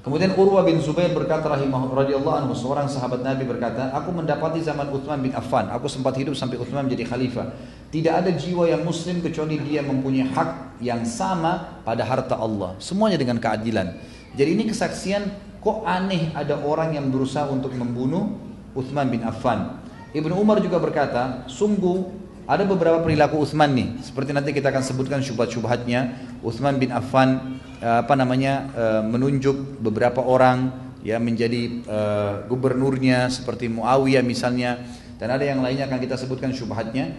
Kemudian 0.10 0.34
Urwah 0.34 0.66
bin 0.66 0.82
Zubair 0.82 1.14
berkata 1.14 1.46
rahimah 1.46 1.94
radhiyallahu 1.94 2.34
anhu 2.34 2.58
seorang 2.58 2.90
sahabat 2.90 3.22
Nabi 3.22 3.46
berkata, 3.46 3.94
aku 3.94 4.10
mendapati 4.10 4.58
zaman 4.58 4.90
Uthman 4.90 5.22
bin 5.22 5.38
Affan, 5.38 5.70
aku 5.70 5.86
sempat 5.86 6.18
hidup 6.18 6.34
sampai 6.34 6.58
Uthman 6.58 6.90
menjadi 6.90 7.14
khalifah. 7.14 7.54
Tidak 7.94 8.10
ada 8.10 8.34
jiwa 8.34 8.66
yang 8.66 8.82
muslim 8.82 9.22
kecuali 9.22 9.62
dia 9.62 9.86
mempunyai 9.86 10.26
hak 10.34 10.82
yang 10.82 11.06
sama 11.06 11.78
pada 11.86 12.02
harta 12.02 12.42
Allah, 12.42 12.74
semuanya 12.82 13.22
dengan 13.22 13.38
keadilan. 13.38 14.02
Jadi 14.34 14.50
ini 14.50 14.66
kesaksian 14.66 15.30
Kok 15.60 15.84
aneh 15.84 16.32
ada 16.32 16.56
orang 16.64 16.96
yang 16.96 17.12
berusaha 17.12 17.44
untuk 17.52 17.76
membunuh 17.76 18.32
Uthman 18.72 19.12
bin 19.12 19.28
Affan. 19.28 19.76
Ibnu 20.16 20.32
Umar 20.40 20.64
juga 20.64 20.80
berkata, 20.80 21.44
sungguh 21.52 22.29
ada 22.50 22.66
beberapa 22.66 22.98
perilaku 22.98 23.46
Uthman 23.46 23.78
nih, 23.78 24.02
seperti 24.02 24.34
nanti 24.34 24.50
kita 24.58 24.74
akan 24.74 24.82
sebutkan 24.82 25.22
syubhat-syubhatnya. 25.22 26.18
Uthman 26.42 26.82
bin 26.82 26.90
Affan 26.90 27.62
eh, 27.78 28.02
apa 28.02 28.18
namanya 28.18 28.74
eh, 28.74 29.02
menunjuk 29.06 29.78
beberapa 29.86 30.26
orang 30.26 30.90
ya 31.00 31.16
menjadi 31.16 31.80
uh, 31.88 32.44
gubernurnya 32.52 33.32
seperti 33.32 33.72
Muawiyah 33.72 34.20
misalnya 34.20 34.84
dan 35.16 35.32
ada 35.32 35.48
yang 35.48 35.64
lainnya 35.64 35.88
akan 35.88 35.96
kita 35.96 36.20
sebutkan 36.20 36.52
syubhatnya. 36.52 37.16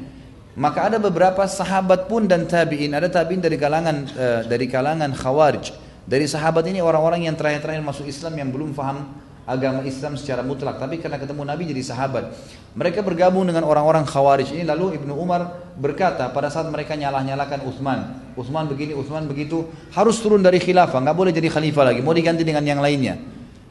Maka 0.52 0.92
ada 0.92 1.00
beberapa 1.00 1.48
sahabat 1.48 2.04
pun 2.04 2.28
dan 2.28 2.44
tabiin, 2.44 2.92
ada 2.92 3.08
tabiin 3.08 3.40
dari 3.40 3.56
kalangan 3.56 4.04
dari 4.44 4.68
kalangan 4.68 5.16
Khawarij 5.16 5.72
dari 6.04 6.26
sahabat 6.28 6.66
ini 6.68 6.84
orang-orang 6.84 7.24
yang 7.24 7.38
terakhir-terakhir 7.38 7.80
masuk 7.80 8.10
Islam 8.10 8.34
yang 8.34 8.52
belum 8.52 8.76
faham 8.76 9.08
agama 9.46 9.84
Islam 9.84 10.16
secara 10.16 10.40
mutlak. 10.40 10.80
Tapi 10.80 10.98
karena 10.98 11.20
ketemu 11.20 11.42
Nabi 11.44 11.68
jadi 11.70 11.82
sahabat. 11.84 12.32
Mereka 12.76 13.04
bergabung 13.04 13.44
dengan 13.44 13.64
orang-orang 13.64 14.04
khawarij 14.04 14.52
ini. 14.54 14.64
Lalu 14.64 15.00
Ibnu 15.00 15.14
Umar 15.16 15.72
berkata 15.76 16.28
pada 16.32 16.48
saat 16.52 16.68
mereka 16.68 16.96
nyalah-nyalakan 16.96 17.64
Uthman 17.64 18.00
Uthman 18.38 18.70
begini, 18.70 18.94
Uthman 18.94 19.26
begitu. 19.26 19.68
Harus 19.92 20.22
turun 20.22 20.40
dari 20.40 20.62
khilafah, 20.62 21.02
nggak 21.02 21.16
boleh 21.16 21.32
jadi 21.34 21.50
khalifah 21.50 21.92
lagi. 21.92 22.00
Mau 22.00 22.14
diganti 22.14 22.46
dengan 22.46 22.62
yang 22.62 22.80
lainnya. 22.80 23.18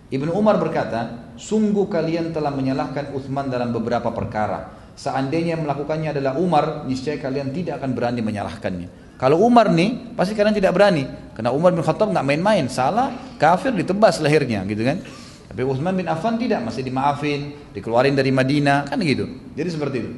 Ibnu 0.09 0.33
Umar 0.33 0.57
berkata 0.57 1.33
sungguh 1.37 1.85
kalian 1.89 2.33
telah 2.33 2.49
menyalahkan 2.49 3.13
Uthman 3.13 3.47
dalam 3.47 3.69
beberapa 3.73 4.09
perkara. 4.13 4.77
Seandainya 4.99 5.55
melakukannya 5.55 6.11
adalah 6.11 6.35
Umar 6.35 6.83
niscaya 6.83 7.15
kalian 7.21 7.55
tidak 7.55 7.79
akan 7.79 7.95
berani 7.95 8.19
menyalahkannya. 8.19 9.15
Kalau 9.15 9.39
Umar 9.43 9.71
nih, 9.71 10.15
pasti 10.15 10.35
kalian 10.35 10.55
tidak 10.55 10.75
berani. 10.75 11.07
Karena 11.35 11.51
Umar 11.51 11.75
bin 11.75 11.83
Khattab 11.83 12.11
nggak 12.11 12.23
main-main, 12.23 12.67
salah, 12.71 13.11
kafir 13.35 13.75
ditebas 13.75 14.19
lehernya, 14.23 14.63
gitu 14.63 14.79
kan? 14.83 15.03
Tapi 15.49 15.65
Utsman 15.65 15.97
bin 15.97 16.05
Affan 16.05 16.37
tidak, 16.37 16.61
masih 16.61 16.85
dimaafin, 16.85 17.57
dikeluarin 17.73 18.13
dari 18.13 18.29
Madinah, 18.29 18.85
kan 18.85 19.01
gitu. 19.01 19.25
Jadi 19.57 19.69
seperti 19.73 19.95
itu. 19.97 20.11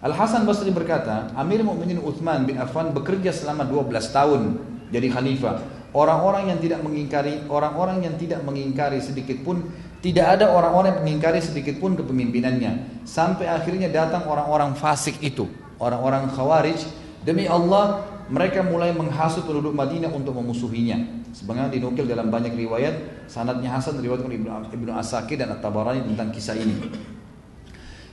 Al 0.00 0.16
Hasan 0.16 0.48
Basri 0.48 0.72
berkata, 0.72 1.36
Amir 1.36 1.60
Mukminin 1.60 2.00
Utsman 2.00 2.48
bin 2.48 2.56
Affan 2.56 2.96
bekerja 2.96 3.36
selama 3.36 3.68
12 3.68 3.92
tahun 4.08 4.42
jadi 4.88 5.12
khalifah. 5.12 5.60
Orang-orang 5.92 6.48
yang 6.54 6.58
tidak 6.64 6.80
mengingkari, 6.80 7.44
orang-orang 7.52 8.08
yang 8.08 8.14
tidak 8.16 8.40
mengingkari 8.40 9.04
sedikit 9.04 9.42
pun 9.44 9.68
tidak 10.00 10.40
ada 10.40 10.48
orang-orang 10.48 10.96
yang 10.96 11.00
mengingkari 11.04 11.44
sedikit 11.44 11.76
pun 11.76 11.92
kepemimpinannya. 11.92 13.04
Sampai 13.04 13.52
akhirnya 13.52 13.92
datang 13.92 14.24
orang-orang 14.24 14.72
fasik 14.72 15.20
itu, 15.20 15.44
orang-orang 15.76 16.32
khawarij. 16.32 16.80
Demi 17.20 17.44
Allah, 17.44 18.00
mereka 18.30 18.62
mulai 18.62 18.94
menghasut 18.94 19.42
penduduk 19.42 19.74
Madinah 19.74 20.08
untuk 20.14 20.38
memusuhinya. 20.38 21.26
Sebagaimana 21.34 21.70
dinukil 21.70 22.06
dalam 22.06 22.30
banyak 22.30 22.54
riwayat, 22.54 23.26
sanadnya 23.26 23.74
Hasan 23.74 23.98
riwayat 23.98 24.22
Ibnu 24.22 24.70
Ibnu 24.70 24.90
Asakir 24.94 25.38
dan 25.38 25.50
At-Tabarani 25.54 26.06
tentang 26.14 26.30
kisah 26.30 26.54
ini. 26.54 26.74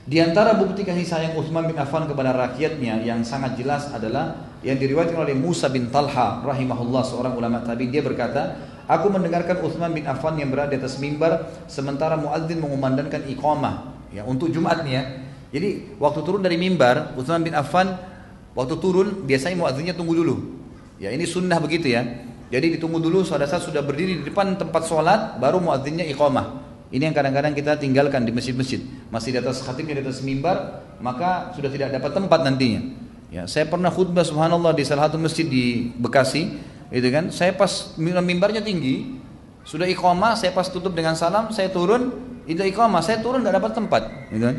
Di 0.08 0.18
antara 0.24 0.56
bukti 0.56 0.88
kasih 0.88 1.04
sayang 1.04 1.34
Utsman 1.36 1.68
bin 1.68 1.76
Affan 1.76 2.08
kepada 2.08 2.32
rakyatnya 2.32 3.04
yang 3.04 3.20
sangat 3.22 3.60
jelas 3.60 3.92
adalah 3.92 4.50
yang 4.64 4.80
diriwayatkan 4.80 5.20
oleh 5.20 5.36
Musa 5.36 5.68
bin 5.68 5.92
Talha 5.92 6.40
rahimahullah 6.42 7.04
seorang 7.04 7.36
ulama 7.36 7.60
tabi 7.60 7.92
dia 7.92 8.00
berkata, 8.00 8.56
aku 8.88 9.12
mendengarkan 9.12 9.60
Utsman 9.60 9.92
bin 9.92 10.08
Affan 10.08 10.40
yang 10.40 10.48
berada 10.48 10.72
di 10.72 10.80
atas 10.80 10.96
mimbar 10.96 11.46
sementara 11.68 12.16
muadzin 12.16 12.56
mengumandangkan 12.56 13.28
iqamah 13.28 14.08
ya 14.08 14.24
untuk 14.24 14.48
Jumat 14.48 14.80
nih 14.82 14.94
ya. 14.96 15.02
Jadi 15.52 16.00
waktu 16.00 16.20
turun 16.24 16.40
dari 16.40 16.56
mimbar 16.56 17.12
Utsman 17.12 17.44
bin 17.44 17.52
Affan 17.52 17.92
Waktu 18.56 18.74
turun 18.80 19.28
biasanya 19.28 19.56
muadzinnya 19.58 19.94
tunggu 19.96 20.16
dulu. 20.16 20.36
Ya 20.98 21.10
ini 21.12 21.24
sunnah 21.24 21.60
begitu 21.62 21.92
ya. 21.92 22.04
Jadi 22.48 22.80
ditunggu 22.80 22.96
dulu 22.96 23.22
pada 23.28 23.44
saat 23.44 23.60
sudah 23.60 23.84
berdiri 23.84 24.20
di 24.20 24.24
depan 24.24 24.56
tempat 24.56 24.88
sholat 24.88 25.36
baru 25.36 25.60
muadzinnya 25.60 26.08
iqamah. 26.08 26.64
Ini 26.88 27.12
yang 27.12 27.16
kadang-kadang 27.16 27.52
kita 27.52 27.76
tinggalkan 27.76 28.24
di 28.24 28.32
masjid-masjid. 28.32 28.80
Masih 29.12 29.36
di 29.36 29.38
atas 29.44 29.60
khatibnya 29.60 30.00
di 30.00 30.08
atas 30.08 30.24
mimbar, 30.24 30.80
maka 31.04 31.52
sudah 31.52 31.68
tidak 31.68 31.92
dapat 31.92 32.16
tempat 32.16 32.40
nantinya. 32.40 32.80
Ya, 33.28 33.44
saya 33.44 33.68
pernah 33.68 33.92
khutbah 33.92 34.24
subhanallah 34.24 34.72
di 34.72 34.88
salah 34.88 35.12
satu 35.12 35.20
masjid 35.20 35.44
di 35.44 35.92
Bekasi, 36.00 36.56
itu 36.88 37.08
kan. 37.12 37.28
Saya 37.28 37.52
pas 37.52 37.92
mimbarnya 38.00 38.64
tinggi, 38.64 39.20
sudah 39.68 39.84
iqamah, 39.84 40.40
saya 40.40 40.56
pas 40.56 40.64
tutup 40.72 40.96
dengan 40.96 41.12
salam, 41.12 41.52
saya 41.52 41.68
turun, 41.68 42.08
itu 42.48 42.64
iqamah, 42.64 43.04
saya 43.04 43.20
turun 43.20 43.44
tidak 43.44 43.60
dapat 43.60 43.72
tempat, 43.76 44.02
gitu 44.32 44.48
kan. 44.48 44.56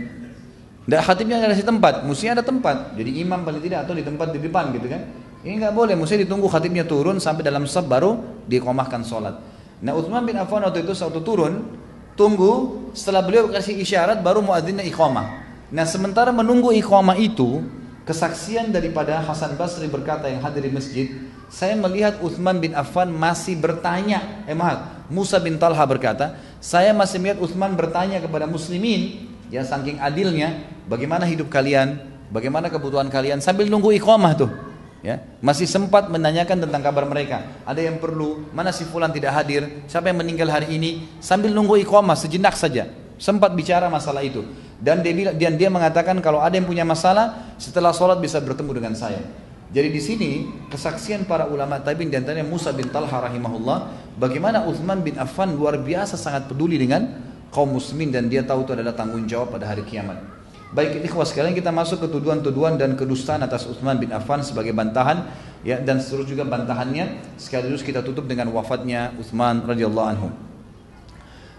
Tidak 0.89 1.05
khatibnya 1.05 1.37
ada 1.37 1.53
di 1.53 1.61
tempat, 1.61 2.01
mestinya 2.01 2.41
ada 2.41 2.45
tempat. 2.49 2.97
Jadi 2.97 3.21
imam 3.21 3.45
paling 3.45 3.61
tidak 3.61 3.85
atau 3.85 3.93
di 3.93 4.01
tempat 4.01 4.33
di 4.33 4.41
depan 4.41 4.73
gitu 4.73 4.89
kan. 4.89 5.05
Ini 5.45 5.61
nggak 5.61 5.73
boleh, 5.77 5.93
mesti 5.93 6.25
ditunggu 6.25 6.49
khatibnya 6.49 6.81
turun 6.81 7.21
sampai 7.21 7.45
dalam 7.45 7.69
sab 7.69 7.85
baru 7.85 8.17
dikomahkan 8.49 9.05
sholat. 9.05 9.37
Nah 9.85 9.93
Uthman 9.93 10.25
bin 10.25 10.33
Affan 10.41 10.65
waktu 10.65 10.81
itu 10.81 10.97
waktu 10.97 11.21
turun, 11.21 11.77
tunggu 12.17 12.81
setelah 12.97 13.21
beliau 13.21 13.53
kasih 13.53 13.77
isyarat 13.77 14.25
baru 14.25 14.41
muadzinnya 14.41 14.81
iqamah. 14.89 15.45
Nah 15.69 15.85
sementara 15.85 16.33
menunggu 16.33 16.73
iqamah 16.73 17.21
itu 17.21 17.61
kesaksian 18.09 18.73
daripada 18.73 19.21
Hasan 19.21 19.53
Basri 19.53 19.85
berkata 19.85 20.25
yang 20.25 20.41
hadir 20.41 20.65
di 20.65 20.73
masjid, 20.73 21.05
saya 21.53 21.77
melihat 21.77 22.17
Uthman 22.25 22.57
bin 22.57 22.73
Affan 22.73 23.13
masih 23.13 23.61
bertanya, 23.61 24.41
eh 24.49 24.57
maaf, 24.57 25.05
Musa 25.13 25.37
bin 25.37 25.61
Talha 25.61 25.85
berkata, 25.85 26.33
saya 26.57 26.97
masih 26.97 27.21
melihat 27.21 27.45
Uthman 27.45 27.77
bertanya 27.77 28.17
kepada 28.17 28.49
muslimin, 28.49 29.28
ya 29.49 29.65
saking 29.65 29.97
adilnya, 29.97 30.65
bagaimana 30.85 31.25
hidup 31.25 31.49
kalian, 31.49 31.99
bagaimana 32.29 32.69
kebutuhan 32.69 33.09
kalian 33.09 33.41
sambil 33.41 33.67
nunggu 33.67 33.93
iqamah 33.97 34.33
tuh. 34.37 34.51
Ya, 34.99 35.23
masih 35.39 35.63
sempat 35.63 36.11
menanyakan 36.11 36.67
tentang 36.67 36.83
kabar 36.83 37.07
mereka. 37.07 37.63
Ada 37.63 37.87
yang 37.87 38.03
perlu, 38.03 38.51
mana 38.51 38.75
si 38.75 38.83
fulan 38.83 39.15
tidak 39.15 39.31
hadir, 39.31 39.87
siapa 39.87 40.11
yang 40.11 40.19
meninggal 40.19 40.51
hari 40.51 40.75
ini, 40.75 41.07
sambil 41.23 41.55
nunggu 41.55 41.79
iqamah 41.87 42.19
sejenak 42.19 42.55
saja. 42.59 42.91
Sempat 43.15 43.55
bicara 43.55 43.87
masalah 43.87 44.23
itu. 44.23 44.43
Dan 44.79 44.99
dia 44.99 45.11
bilang, 45.15 45.35
dan 45.35 45.55
dia 45.55 45.71
mengatakan 45.71 46.19
kalau 46.19 46.43
ada 46.43 46.55
yang 46.55 46.67
punya 46.67 46.83
masalah 46.83 47.55
setelah 47.55 47.95
sholat 47.95 48.19
bisa 48.19 48.43
bertemu 48.43 48.71
dengan 48.75 48.93
saya. 48.95 49.23
Jadi 49.69 49.89
di 49.93 50.01
sini 50.01 50.31
kesaksian 50.73 51.29
para 51.29 51.45
ulama 51.45 51.77
tabi'in 51.77 52.09
dan 52.09 52.25
Musa 52.41 52.73
bin 52.73 52.89
Talha 52.89 53.21
rahimahullah 53.29 53.77
bagaimana 54.17 54.65
Uthman 54.65 55.05
bin 55.05 55.13
Affan 55.21 55.53
luar 55.53 55.77
biasa 55.77 56.17
sangat 56.17 56.49
peduli 56.49 56.81
dengan 56.81 57.28
kaum 57.49 57.69
muslimin 57.69 58.13
dan 58.13 58.29
dia 58.29 58.45
tahu 58.45 58.65
itu 58.65 58.71
adalah 58.73 58.93
tanggung 58.93 59.25
jawab 59.25 59.53
pada 59.53 59.69
hari 59.69 59.85
kiamat. 59.85 60.21
Baik 60.69 61.01
ikhwah 61.01 61.25
sekalian 61.25 61.57
kita 61.57 61.73
masuk 61.73 62.05
ke 62.05 62.07
tuduhan-tuduhan 62.13 62.77
dan 62.77 62.93
kedustaan 62.93 63.41
atas 63.41 63.65
Uthman 63.65 63.97
bin 63.97 64.13
Affan 64.13 64.45
sebagai 64.45 64.69
bantahan 64.69 65.25
ya 65.65 65.81
dan 65.81 65.97
seterusnya 65.97 66.37
juga 66.37 66.45
bantahannya 66.45 67.35
sekaligus 67.41 67.81
kita 67.81 68.05
tutup 68.05 68.29
dengan 68.29 68.53
wafatnya 68.53 69.17
Uthman 69.17 69.65
radhiyallahu 69.65 70.07
anhu. 70.13 70.29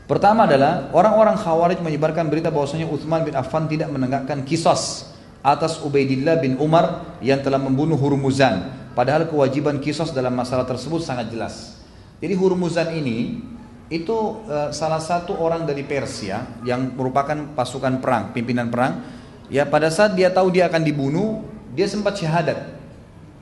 Pertama 0.06 0.46
adalah 0.46 0.90
orang-orang 0.94 1.38
Khawarij 1.38 1.82
menyebarkan 1.82 2.30
berita 2.30 2.50
bahwasanya 2.54 2.86
Uthman 2.86 3.26
bin 3.26 3.34
Affan 3.34 3.66
tidak 3.66 3.90
menegakkan 3.90 4.46
kisos 4.46 5.10
atas 5.42 5.82
Ubaidillah 5.82 6.38
bin 6.38 6.58
Umar 6.62 7.18
yang 7.18 7.42
telah 7.42 7.58
membunuh 7.58 7.98
Hurmuzan. 7.98 8.74
Padahal 8.94 9.30
kewajiban 9.30 9.78
kisos 9.78 10.10
dalam 10.10 10.34
masalah 10.34 10.66
tersebut 10.66 11.02
sangat 11.02 11.30
jelas. 11.30 11.78
Jadi 12.18 12.34
Hurmuzan 12.34 12.94
ini 12.94 13.42
itu 13.90 14.46
uh, 14.46 14.70
salah 14.70 15.02
satu 15.02 15.34
orang 15.34 15.66
dari 15.66 15.82
Persia 15.82 16.62
yang 16.62 16.94
merupakan 16.94 17.34
pasukan 17.58 17.98
perang, 17.98 18.30
pimpinan 18.30 18.70
perang. 18.70 19.02
Ya 19.50 19.66
pada 19.66 19.90
saat 19.90 20.14
dia 20.14 20.30
tahu 20.30 20.54
dia 20.54 20.70
akan 20.70 20.86
dibunuh, 20.86 21.42
dia 21.74 21.90
sempat 21.90 22.14
syahadat. 22.14 22.70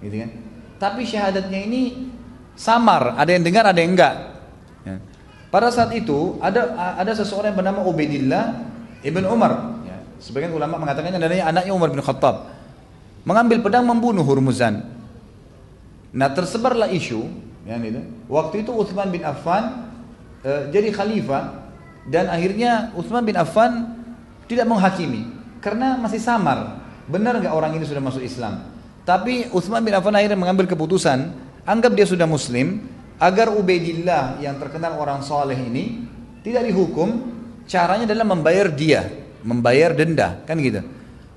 Gitu 0.00 0.24
kan? 0.24 0.30
Tapi 0.80 1.04
syahadatnya 1.04 1.60
ini 1.68 2.08
samar, 2.56 3.12
ada 3.20 3.28
yang 3.28 3.44
dengar, 3.44 3.68
ada 3.68 3.76
yang 3.76 3.92
enggak. 3.92 4.28
Pada 5.48 5.72
saat 5.72 5.88
itu 5.96 6.36
ada 6.44 6.76
ada 7.00 7.12
seseorang 7.16 7.52
yang 7.52 7.58
bernama 7.64 7.80
Ubaidillah 7.88 8.68
ibn 9.00 9.24
Umar. 9.24 9.80
Ya, 9.88 9.96
sebagian 10.20 10.52
ulama 10.52 10.76
mengatakan 10.76 11.08
adanya 11.16 11.48
anaknya 11.48 11.72
Umar 11.72 11.88
bin 11.88 12.04
Khattab. 12.04 12.52
Mengambil 13.24 13.64
pedang 13.64 13.88
membunuh 13.88 14.24
Hurmuzan. 14.24 14.84
Nah 16.12 16.28
tersebarlah 16.32 16.88
isu, 16.92 17.28
ya, 17.68 17.76
gitu. 17.80 18.00
waktu 18.28 18.64
itu 18.64 18.72
Uthman 18.72 19.12
bin 19.12 19.24
Affan 19.24 19.87
e, 20.48 20.72
jadi 20.72 20.88
khalifah 20.88 21.68
dan 22.08 22.32
akhirnya 22.32 22.96
Uthman 22.96 23.20
bin 23.28 23.36
Affan 23.36 24.00
tidak 24.48 24.64
menghakimi 24.64 25.28
karena 25.60 26.00
masih 26.00 26.16
samar. 26.16 26.80
Benar 27.08 27.36
nggak 27.40 27.52
orang 27.52 27.76
ini 27.76 27.84
sudah 27.84 28.00
masuk 28.00 28.24
Islam? 28.24 28.64
Tapi 29.04 29.48
Uthman 29.52 29.84
bin 29.84 29.92
Affan 29.96 30.12
akhirnya 30.16 30.36
mengambil 30.36 30.68
keputusan, 30.68 31.32
anggap 31.64 31.96
dia 31.96 32.04
sudah 32.04 32.28
Muslim, 32.28 32.84
agar 33.16 33.48
Ubaidillah 33.52 34.40
yang 34.44 34.60
terkenal 34.60 35.00
orang 35.00 35.24
soleh 35.24 35.56
ini 35.56 36.04
tidak 36.44 36.68
dihukum, 36.68 37.08
caranya 37.64 38.04
adalah 38.04 38.28
membayar 38.28 38.68
dia, 38.68 39.08
membayar 39.40 39.96
denda, 39.96 40.44
kan 40.44 40.60
gitu. 40.60 40.84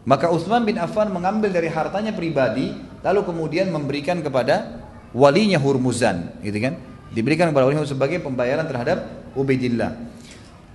Maka 0.03 0.27
Utsman 0.27 0.67
bin 0.67 0.75
Affan 0.83 1.13
mengambil 1.15 1.47
dari 1.47 1.71
hartanya 1.71 2.11
pribadi, 2.11 2.75
lalu 2.99 3.23
kemudian 3.23 3.71
memberikan 3.71 4.19
kepada 4.19 4.83
walinya 5.15 5.55
Hurmuzan, 5.55 6.43
gitu 6.43 6.59
kan? 6.59 6.75
Diberikan 7.11 7.51
kepada 7.51 7.67
walinya 7.67 7.83
sebagai 7.83 8.23
pembayaran 8.23 8.63
terhadap 8.67 9.03
Ubaidillah. 9.35 10.11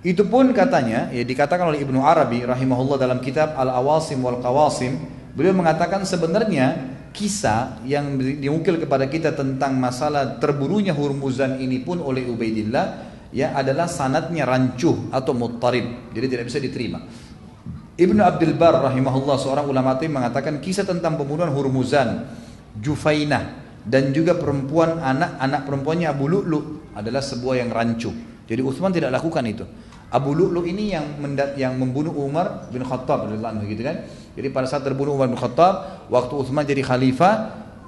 Itu 0.04 0.28
pun 0.28 0.52
katanya, 0.52 1.10
ya 1.10 1.24
dikatakan 1.26 1.72
oleh 1.72 1.82
Ibnu 1.82 2.04
Arabi 2.04 2.44
rahimahullah 2.44 3.00
dalam 3.00 3.18
kitab 3.18 3.56
Al-Awasim 3.58 4.22
wal 4.22 4.38
Qawasim, 4.38 5.00
beliau 5.34 5.56
mengatakan 5.56 6.04
sebenarnya 6.04 6.94
kisah 7.10 7.80
yang 7.88 8.20
diukil 8.20 8.76
kepada 8.76 9.08
kita 9.08 9.32
tentang 9.32 9.74
masalah 9.80 10.36
terburunya 10.36 10.92
Hurmuzan 10.92 11.56
ini 11.58 11.80
pun 11.80 12.04
oleh 12.04 12.28
Ubaidillah 12.28 12.86
ya 13.32 13.56
adalah 13.56 13.88
sanatnya 13.88 14.44
rancuh 14.44 15.08
atau 15.10 15.32
muttarib. 15.32 16.12
Jadi 16.12 16.26
tidak 16.28 16.44
bisa 16.52 16.60
diterima. 16.60 17.02
Ibnu 17.96 18.20
Abdul 18.20 18.54
Bar 18.60 18.84
rahimahullah 18.84 19.40
seorang 19.40 19.66
ulama 19.66 19.96
mengatakan 19.96 20.60
kisah 20.60 20.84
tentang 20.84 21.16
pembunuhan 21.16 21.48
Hurmuzan 21.48 22.28
Jufainah 22.76 23.65
dan 23.86 24.10
juga 24.10 24.34
perempuan 24.34 24.98
anak 24.98 25.38
anak 25.38 25.62
perempuannya 25.62 26.10
Abu 26.10 26.26
Lu'lu 26.26 26.90
adalah 26.98 27.22
sebuah 27.22 27.62
yang 27.62 27.70
rancuh 27.70 28.36
jadi 28.46 28.62
Utsman 28.62 28.94
tidak 28.94 29.10
lakukan 29.10 29.42
itu. 29.42 29.66
Abu 30.06 30.30
Lu'lu 30.32 30.62
ini 30.70 30.94
yang 30.94 31.18
mendat, 31.18 31.58
yang 31.58 31.74
membunuh 31.74 32.14
Umar 32.14 32.70
bin 32.70 32.86
Khattab 32.86 33.26
gitu 33.66 33.82
kan? 33.82 34.06
Jadi 34.38 34.48
pada 34.54 34.70
saat 34.70 34.86
terbunuh 34.86 35.18
Umar 35.18 35.26
bin 35.26 35.34
Khattab, 35.34 36.06
waktu 36.06 36.32
Utsman 36.38 36.62
jadi 36.62 36.86
khalifah, 36.86 37.34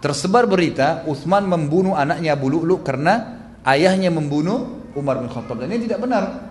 tersebar 0.02 0.50
berita 0.50 1.06
Utsman 1.06 1.46
membunuh 1.46 1.94
anaknya 1.94 2.34
Abu 2.34 2.50
Lu'lu 2.50 2.82
karena 2.82 3.38
ayahnya 3.62 4.10
membunuh 4.10 4.90
Umar 4.98 5.22
bin 5.22 5.30
Khattab. 5.30 5.62
Dan 5.62 5.70
ini 5.70 5.86
tidak 5.86 6.02
benar. 6.02 6.50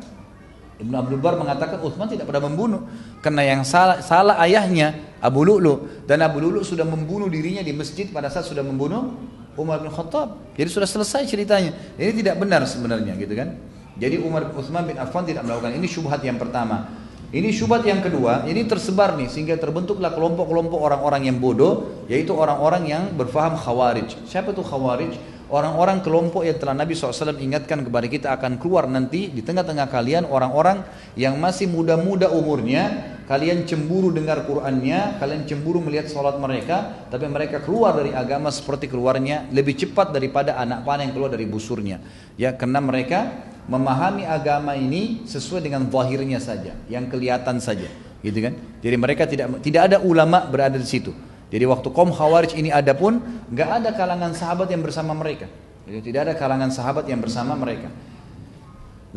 Ibn 0.78 0.93
Abdul 0.93 1.20
Bar 1.20 1.36
mengatakan 1.36 1.84
Utsman 1.84 2.08
tidak 2.08 2.32
pernah 2.32 2.48
membunuh. 2.48 2.88
Karena 3.20 3.43
yang 3.43 3.68
salah, 3.68 4.00
salah 4.00 4.39
ayahnya 4.39 5.07
Abu 5.20 5.41
Lu'lu 5.45 6.05
dan 6.05 6.22
Abu 6.22 6.41
Lu'lu 6.43 6.61
sudah 6.61 6.86
membunuh 6.86 7.28
dirinya 7.28 7.65
di 7.65 7.74
masjid 7.74 8.05
pada 8.09 8.30
saat 8.30 8.45
sudah 8.45 8.61
membunuh 8.61 9.18
Umar 9.57 9.82
bin 9.82 9.89
Khattab. 9.89 10.53
Jadi 10.53 10.70
sudah 10.70 10.86
selesai 10.86 11.26
ceritanya. 11.26 11.74
Ini 11.97 12.13
tidak 12.13 12.36
benar 12.38 12.63
sebenarnya 12.70 13.18
gitu 13.18 13.34
kan. 13.34 13.57
Jadi 13.97 14.22
Umar 14.22 14.53
Utsman 14.53 14.86
bin 14.86 15.01
Affan 15.01 15.26
tidak 15.26 15.41
melakukan 15.41 15.74
ini 15.74 15.89
syubhat 15.89 16.22
yang 16.22 16.38
pertama. 16.38 16.86
Ini 17.28 17.51
syubhat 17.51 17.84
yang 17.84 17.99
kedua, 17.99 18.47
ini 18.47 18.63
tersebar 18.63 19.20
nih 19.20 19.28
sehingga 19.28 19.59
terbentuklah 19.59 20.15
kelompok-kelompok 20.15 20.80
orang-orang 20.80 21.28
yang 21.28 21.43
bodoh, 21.43 22.07
yaitu 22.07 22.32
orang-orang 22.32 22.88
yang 22.88 23.03
berfaham 23.20 23.59
khawarij. 23.59 24.15
Siapa 24.24 24.55
itu 24.55 24.63
khawarij? 24.63 25.11
Orang-orang 25.51 25.99
kelompok 25.99 26.47
yang 26.47 26.55
telah 26.55 26.76
Nabi 26.76 26.95
SAW 26.95 27.36
ingatkan 27.36 27.84
kepada 27.84 28.07
kita 28.07 28.28
akan 28.32 28.55
keluar 28.59 28.88
nanti 28.88 29.28
di 29.28 29.43
tengah-tengah 29.43 29.91
kalian 29.91 30.24
orang-orang 30.24 30.88
yang 31.20 31.36
masih 31.36 31.68
muda-muda 31.68 32.32
umurnya, 32.32 33.16
kalian 33.28 33.68
cemburu 33.68 34.10
dengar 34.16 34.48
Qur'annya, 34.48 35.20
kalian 35.20 35.44
cemburu 35.44 35.84
melihat 35.84 36.08
sholat 36.08 36.40
mereka, 36.40 37.06
tapi 37.12 37.28
mereka 37.28 37.60
keluar 37.60 38.00
dari 38.00 38.16
agama 38.16 38.48
seperti 38.48 38.88
keluarnya 38.88 39.52
lebih 39.52 39.76
cepat 39.76 40.16
daripada 40.16 40.56
anak 40.56 40.88
panah 40.88 41.04
yang 41.04 41.14
keluar 41.14 41.30
dari 41.30 41.44
busurnya. 41.44 42.00
Ya, 42.40 42.56
karena 42.56 42.80
mereka 42.80 43.46
memahami 43.68 44.24
agama 44.24 44.80
ini 44.80 45.28
sesuai 45.28 45.60
dengan 45.60 45.92
zahirnya 45.92 46.40
saja, 46.40 46.72
yang 46.88 47.12
kelihatan 47.12 47.60
saja, 47.60 47.92
gitu 48.24 48.40
kan? 48.40 48.56
Jadi 48.80 48.96
mereka 48.96 49.28
tidak 49.28 49.60
tidak 49.60 49.92
ada 49.92 49.98
ulama 50.00 50.48
berada 50.48 50.80
di 50.80 50.88
situ. 50.88 51.12
Jadi 51.52 51.64
waktu 51.68 51.88
kaum 51.92 52.12
Khawarij 52.16 52.56
ini 52.56 52.72
ada 52.72 52.96
pun 52.96 53.20
nggak 53.52 53.70
ada 53.84 53.90
kalangan 53.92 54.32
sahabat 54.32 54.72
yang 54.72 54.84
bersama 54.84 55.12
mereka. 55.12 55.52
Jadi 55.88 56.00
tidak 56.12 56.32
ada 56.32 56.34
kalangan 56.36 56.72
sahabat 56.72 57.08
yang 57.08 57.20
bersama 57.24 57.56
mereka. 57.56 57.92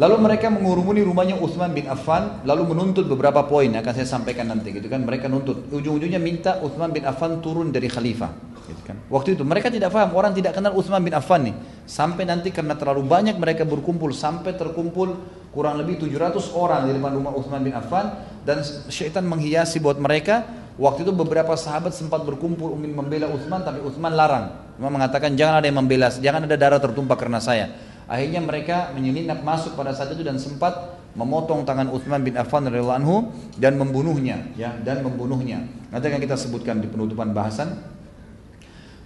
Lalu 0.00 0.16
mereka 0.16 0.48
mengurumuni 0.48 1.04
rumahnya 1.04 1.36
Uthman 1.36 1.76
bin 1.76 1.84
Affan 1.84 2.40
lalu 2.48 2.72
menuntut 2.72 3.04
beberapa 3.04 3.44
poin 3.44 3.68
akan 3.68 3.92
saya 3.92 4.08
sampaikan 4.08 4.48
nanti 4.48 4.72
gitu 4.72 4.88
kan? 4.88 5.04
Mereka 5.04 5.28
nuntut. 5.28 5.68
Ujung-ujungnya 5.68 6.16
minta 6.16 6.56
Uthman 6.64 6.88
bin 6.88 7.04
Affan 7.04 7.44
turun 7.44 7.68
dari 7.68 7.92
khalifah 7.92 8.32
gitu 8.64 8.80
kan. 8.80 8.96
Waktu 9.12 9.36
itu 9.36 9.44
mereka 9.44 9.68
tidak 9.68 9.92
paham 9.92 10.16
orang 10.16 10.32
tidak 10.32 10.56
kenal 10.56 10.72
Uthman 10.72 11.04
bin 11.04 11.12
Affan 11.12 11.52
nih. 11.52 11.54
Sampai 11.84 12.24
nanti 12.24 12.48
karena 12.48 12.80
terlalu 12.80 13.04
banyak 13.04 13.36
mereka 13.36 13.68
berkumpul 13.68 14.16
sampai 14.16 14.56
terkumpul 14.56 15.20
kurang 15.52 15.76
lebih 15.76 16.00
700 16.00 16.48
orang 16.56 16.88
di 16.88 16.96
depan 16.96 17.20
rumah 17.20 17.36
Uthman 17.36 17.60
bin 17.60 17.76
Affan 17.76 18.24
dan 18.48 18.64
syaitan 18.88 19.28
menghiasi 19.28 19.84
buat 19.84 20.00
mereka. 20.00 20.48
Waktu 20.80 21.04
itu 21.04 21.12
beberapa 21.12 21.52
sahabat 21.60 21.92
sempat 21.92 22.24
berkumpul 22.24 22.72
ingin 22.80 22.96
membela 22.96 23.28
Uthman 23.28 23.60
tapi 23.68 23.84
Uthman 23.84 24.16
larang. 24.16 24.64
Uthman 24.80 24.96
mengatakan 24.96 25.36
jangan 25.36 25.60
ada 25.60 25.68
yang 25.68 25.76
membela 25.76 26.08
jangan 26.08 26.48
ada 26.48 26.56
darah 26.56 26.80
tertumpah 26.80 27.20
karena 27.20 27.36
saya 27.36 27.89
Akhirnya 28.10 28.42
mereka 28.42 28.90
menyelinap 28.90 29.46
masuk 29.46 29.78
pada 29.78 29.94
saat 29.94 30.10
itu 30.10 30.26
dan 30.26 30.34
sempat 30.34 30.98
memotong 31.14 31.62
tangan 31.62 31.94
Uthman 31.94 32.26
bin 32.26 32.34
Affan 32.34 32.66
radhiyallahu 32.66 32.98
anhu 32.98 33.16
dan 33.54 33.78
membunuhnya 33.78 34.50
ya 34.58 34.74
dan 34.82 35.06
membunuhnya. 35.06 35.62
Nanti 35.94 36.10
akan 36.10 36.18
kita 36.18 36.34
sebutkan 36.34 36.82
di 36.82 36.90
penutupan 36.90 37.30
bahasan. 37.30 37.78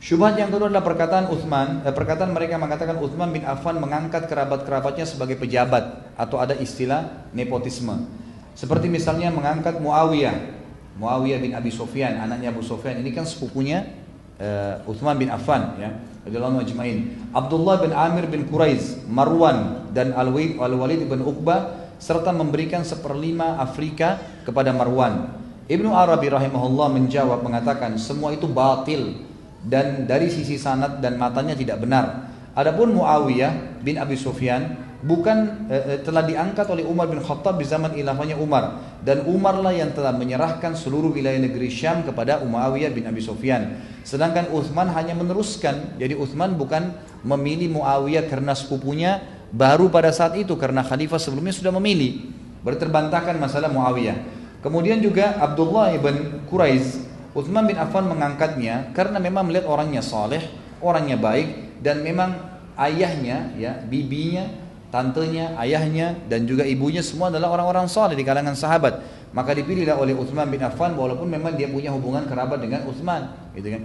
Syubhat 0.01 0.37
yang 0.37 0.53
kedua 0.53 0.69
adalah 0.69 0.85
perkataan 0.85 1.33
Uthman, 1.33 1.81
eh, 1.85 1.93
perkataan 1.93 2.33
mereka 2.33 2.61
mengatakan 2.61 2.97
Uthman 3.01 3.33
bin 3.33 3.45
Affan 3.45 3.81
mengangkat 3.81 4.29
kerabat-kerabatnya 4.29 5.09
sebagai 5.09 5.37
pejabat 5.41 6.13
atau 6.17 6.41
ada 6.41 6.53
istilah 6.57 7.29
nepotisme. 7.33 8.05
Seperti 8.53 8.93
misalnya 8.93 9.33
mengangkat 9.33 9.81
Muawiyah. 9.81 10.61
Muawiyah 11.01 11.41
bin 11.41 11.53
Abi 11.57 11.73
Sufyan, 11.73 12.21
anaknya 12.21 12.53
Abu 12.53 12.61
Sufyan 12.61 13.01
ini 13.01 13.17
kan 13.17 13.25
sepupunya 13.25 14.04
uh, 14.41 14.91
Uthman 14.91 15.19
bin 15.19 15.29
Affan 15.31 15.79
ya 15.79 15.91
radhiyallahu 16.25 16.65
ajmain. 16.65 17.13
Abdullah 17.37 17.85
bin 17.85 17.93
Amir 17.93 18.25
bin 18.33 18.49
Quraiz, 18.49 19.05
Marwan 19.05 19.91
dan 19.93 20.17
Al-Walid 20.17 21.05
bin 21.05 21.21
Uqbah 21.21 21.85
serta 22.01 22.33
memberikan 22.33 22.83
seperlima 22.83 23.61
Afrika 23.61 24.19
kepada 24.45 24.73
Marwan. 24.73 25.41
Ibnu 25.65 25.97
Arabi 25.97 26.29
rahimahullah 26.29 26.93
menjawab 26.93 27.41
mengatakan 27.41 27.97
semua 27.97 28.37
itu 28.37 28.45
batil 28.45 29.17
dan 29.65 30.05
dari 30.05 30.29
sisi 30.29 30.61
sanad 30.61 31.01
dan 31.01 31.17
matanya 31.17 31.57
tidak 31.57 31.81
benar. 31.81 32.29
Adapun 32.53 32.93
Muawiyah 32.93 33.81
bin 33.81 33.97
Abi 33.97 34.15
Sufyan 34.15 34.77
bukan 35.05 35.69
eh, 35.69 36.01
telah 36.01 36.25
diangkat 36.25 36.65
oleh 36.73 36.83
Umar 36.89 37.13
bin 37.13 37.21
Khattab 37.21 37.61
di 37.61 37.69
zaman 37.69 37.93
ilahnya 37.93 38.41
Umar 38.41 38.81
dan 39.05 39.29
Umarlah 39.29 39.77
yang 39.77 39.93
telah 39.93 40.17
menyerahkan 40.17 40.73
seluruh 40.73 41.13
wilayah 41.13 41.37
negeri 41.37 41.69
Syam 41.69 42.01
kepada 42.09 42.41
Muawiyah 42.41 42.89
bin 42.89 43.05
Abi 43.05 43.21
Sufyan. 43.21 43.85
Sedangkan 44.01 44.49
Uthman 44.49 44.89
hanya 44.97 45.13
meneruskan. 45.13 46.01
Jadi 46.01 46.17
Uthman 46.17 46.57
bukan 46.57 46.97
memilih 47.21 47.77
Muawiyah 47.77 48.33
karena 48.33 48.57
sepupunya 48.57 49.21
baru 49.53 49.93
pada 49.93 50.09
saat 50.09 50.41
itu 50.41 50.57
karena 50.57 50.81
khalifah 50.81 51.21
sebelumnya 51.21 51.53
sudah 51.53 51.73
memilih. 51.77 52.33
Berterbantahkan 52.65 53.37
masalah 53.37 53.69
Muawiyah. 53.69 54.17
Kemudian 54.65 55.05
juga 55.05 55.37
Abdullah 55.37 55.93
bin 56.01 56.49
Quraiz, 56.49 57.05
Uthman 57.37 57.69
bin 57.69 57.77
Affan 57.77 58.09
mengangkatnya 58.09 58.97
karena 58.97 59.21
memang 59.21 59.45
melihat 59.45 59.69
orangnya 59.69 60.01
saleh, 60.01 60.41
orangnya 60.81 61.21
baik 61.21 61.77
dan 61.85 62.01
memang 62.01 62.33
ayahnya 62.81 63.53
ya, 63.61 63.77
bibinya, 63.85 64.64
tantenya, 64.95 65.59
ayahnya 65.59 66.15
dan 66.31 66.47
juga 66.47 66.63
ibunya 66.63 67.03
semua 67.03 67.35
adalah 67.35 67.51
orang-orang 67.51 67.91
saleh 67.91 68.15
di 68.15 68.23
kalangan 68.23 68.55
sahabat. 68.55 69.03
Maka 69.35 69.51
dipilihlah 69.51 69.99
oleh 69.99 70.15
Uthman 70.15 70.47
bin 70.47 70.63
Affan 70.63 70.95
walaupun 70.95 71.27
memang 71.27 71.59
dia 71.59 71.67
punya 71.67 71.91
hubungan 71.91 72.23
kerabat 72.31 72.63
dengan 72.63 72.87
Uthman, 72.87 73.51
gitu 73.59 73.75
kan. 73.75 73.83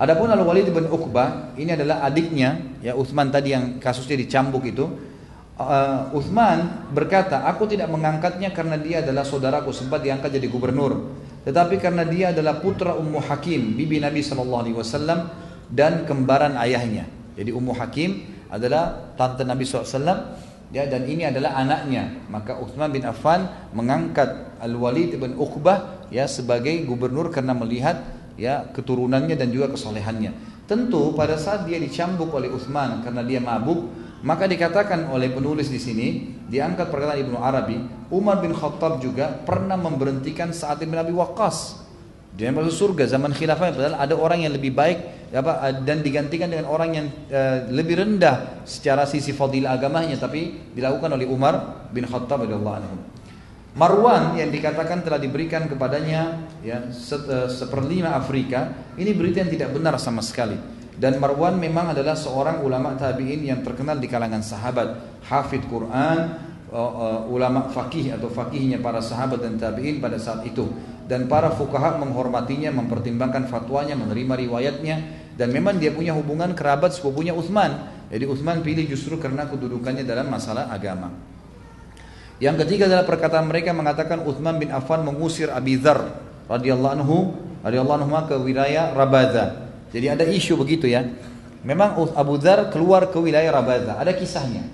Adapun 0.00 0.32
Al 0.32 0.40
Walid 0.40 0.72
bin 0.72 0.88
Uqbah 0.88 1.52
ini 1.60 1.76
adalah 1.76 2.00
adiknya 2.06 2.80
ya 2.80 2.96
Uthman 2.96 3.28
tadi 3.28 3.52
yang 3.52 3.82
kasusnya 3.82 4.14
dicambuk 4.14 4.64
itu 4.64 4.88
uh, 5.58 6.08
Uthman 6.16 6.88
berkata, 6.94 7.44
aku 7.44 7.68
tidak 7.68 7.92
mengangkatnya 7.92 8.54
karena 8.54 8.80
dia 8.80 9.04
adalah 9.04 9.26
saudaraku 9.28 9.74
sempat 9.74 10.00
diangkat 10.00 10.32
jadi 10.32 10.48
gubernur, 10.48 11.12
tetapi 11.44 11.76
karena 11.82 12.08
dia 12.08 12.32
adalah 12.32 12.62
putra 12.62 12.96
Ummu 12.96 13.20
Hakim, 13.28 13.76
bibi 13.76 14.00
Nabi 14.00 14.24
Wasallam 14.24 15.28
dan 15.68 16.08
kembaran 16.08 16.56
ayahnya. 16.64 17.04
Jadi 17.36 17.50
Ummu 17.52 17.76
Hakim 17.76 18.37
adalah 18.48 19.14
tante 19.14 19.44
Nabi 19.44 19.64
SAW 19.64 19.94
ya 20.72 20.84
dan 20.88 21.08
ini 21.08 21.28
adalah 21.28 21.56
anaknya 21.56 22.28
maka 22.28 22.56
Uthman 22.60 22.92
bin 22.92 23.04
Affan 23.04 23.48
mengangkat 23.72 24.58
Al 24.60 24.74
Walid 24.76 25.16
bin 25.16 25.36
Uqbah 25.36 26.08
ya 26.12 26.28
sebagai 26.28 26.72
gubernur 26.84 27.32
karena 27.32 27.56
melihat 27.56 28.04
ya 28.36 28.68
keturunannya 28.72 29.36
dan 29.36 29.48
juga 29.48 29.72
kesolehannya 29.72 30.32
tentu 30.68 31.16
pada 31.16 31.40
saat 31.40 31.64
dia 31.64 31.80
dicambuk 31.80 32.28
oleh 32.32 32.52
Uthman 32.52 33.00
karena 33.00 33.24
dia 33.24 33.40
mabuk 33.40 33.88
maka 34.18 34.50
dikatakan 34.50 35.06
oleh 35.14 35.30
penulis 35.30 35.70
di 35.70 35.78
sini, 35.78 36.06
diangkat 36.50 36.90
perkataan 36.90 37.22
Ibnu 37.22 37.38
Arabi, 37.38 37.78
Umar 38.10 38.42
bin 38.42 38.50
Khattab 38.50 38.98
juga 38.98 39.30
pernah 39.30 39.78
memberhentikan 39.78 40.50
saat 40.50 40.82
bin 40.82 40.98
Abi 40.98 41.14
Waqqas. 41.14 41.86
Dia 42.38 42.54
masuk 42.54 42.94
surga 42.94 43.18
zaman 43.18 43.34
khilafah 43.34 43.74
padahal 43.74 43.98
ada 43.98 44.14
orang 44.14 44.46
yang 44.46 44.54
lebih 44.54 44.70
baik 44.70 45.26
apa 45.34 45.74
dan 45.82 46.06
digantikan 46.06 46.46
dengan 46.46 46.70
orang 46.70 46.90
yang 46.94 47.06
uh, 47.34 47.66
lebih 47.74 47.98
rendah 47.98 48.62
secara 48.62 49.10
sisi 49.10 49.34
fadilah 49.34 49.74
agamanya 49.74 50.14
tapi 50.14 50.70
dilakukan 50.70 51.18
oleh 51.18 51.26
Umar 51.26 51.84
bin 51.90 52.06
Khattab 52.06 52.46
radhiyallahu. 52.46 53.18
Marwan 53.74 54.38
yang 54.38 54.54
dikatakan 54.54 55.02
telah 55.02 55.18
diberikan 55.18 55.66
kepadanya 55.66 56.46
ya 56.62 56.86
seperlima 57.50 58.14
Afrika 58.14 58.70
ini 58.94 59.10
berita 59.18 59.42
yang 59.42 59.50
tidak 59.50 59.74
benar 59.74 59.98
sama 59.98 60.22
sekali. 60.22 60.54
Dan 60.98 61.18
Marwan 61.18 61.58
memang 61.58 61.94
adalah 61.94 62.18
seorang 62.18 62.62
ulama 62.62 62.94
tabi'in 62.98 63.46
yang 63.46 63.62
terkenal 63.62 64.02
di 64.02 64.10
kalangan 64.10 64.42
sahabat, 64.42 65.22
hafid 65.30 65.62
Quran, 65.70 66.18
ulama 67.30 67.70
fakih 67.70 68.18
atau 68.18 68.26
fakihnya 68.26 68.82
para 68.82 68.98
sahabat 68.98 69.42
dan 69.46 69.54
tabi'in 69.58 70.02
pada 70.02 70.18
saat 70.18 70.42
itu. 70.42 70.66
Dan 71.08 71.24
para 71.26 71.48
fukaha 71.56 71.96
menghormatinya, 71.96 72.68
mempertimbangkan 72.70 73.48
fatwanya, 73.48 73.96
menerima 73.96 74.34
riwayatnya. 74.44 74.96
Dan 75.34 75.50
memang 75.56 75.80
dia 75.80 75.90
punya 75.90 76.12
hubungan 76.12 76.52
kerabat 76.52 76.92
sepupunya 76.92 77.32
Uthman. 77.32 77.88
Jadi 78.12 78.28
Uthman 78.28 78.60
pilih 78.60 78.84
justru 78.84 79.16
karena 79.16 79.48
kedudukannya 79.48 80.04
dalam 80.04 80.28
masalah 80.28 80.68
agama. 80.68 81.10
Yang 82.38 82.68
ketiga 82.68 82.86
adalah 82.86 83.08
perkataan 83.08 83.48
mereka 83.48 83.72
mengatakan 83.72 84.22
Uthman 84.22 84.60
bin 84.60 84.70
Affan 84.70 85.02
mengusir 85.02 85.50
Abi 85.50 85.74
Dhar 85.74 86.22
radhiyallahu 86.46 86.94
anhu 86.94 87.16
radhiyallahu 87.66 87.98
anhu 88.06 88.14
ke 88.30 88.36
wilayah 88.38 88.94
Rabadha 88.94 89.68
jadi 89.92 90.12
ada 90.12 90.24
isu 90.28 90.60
begitu 90.60 90.88
ya. 90.88 91.04
Memang 91.64 91.98
Abu 92.14 92.38
Dhar 92.38 92.70
keluar 92.70 93.08
ke 93.10 93.18
wilayah 93.18 93.50
Rabadha. 93.50 93.98
Ada 93.98 94.14
kisahnya. 94.14 94.68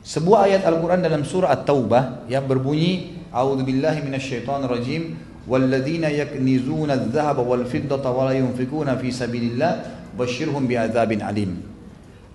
Sebuah 0.00 0.48
ayat 0.48 0.62
Al-Quran 0.64 1.00
dalam 1.04 1.22
surah 1.22 1.52
At-Taubah 1.52 2.24
yang 2.26 2.48
berbunyi 2.48 3.20
A'udzu 3.30 3.62
billahi 3.62 4.00
yaknizuna 5.50 6.94
adh-dhahaba 6.94 7.42
wal 7.42 7.66
fiddata 7.66 8.06
wa 8.14 8.30
la 8.30 8.38
yunfikuna 8.38 8.94
fi 8.94 9.10
sabilillah 9.10 9.72
basyirhum 10.14 10.70
bi'adzabin 10.70 11.26
alim. 11.26 11.58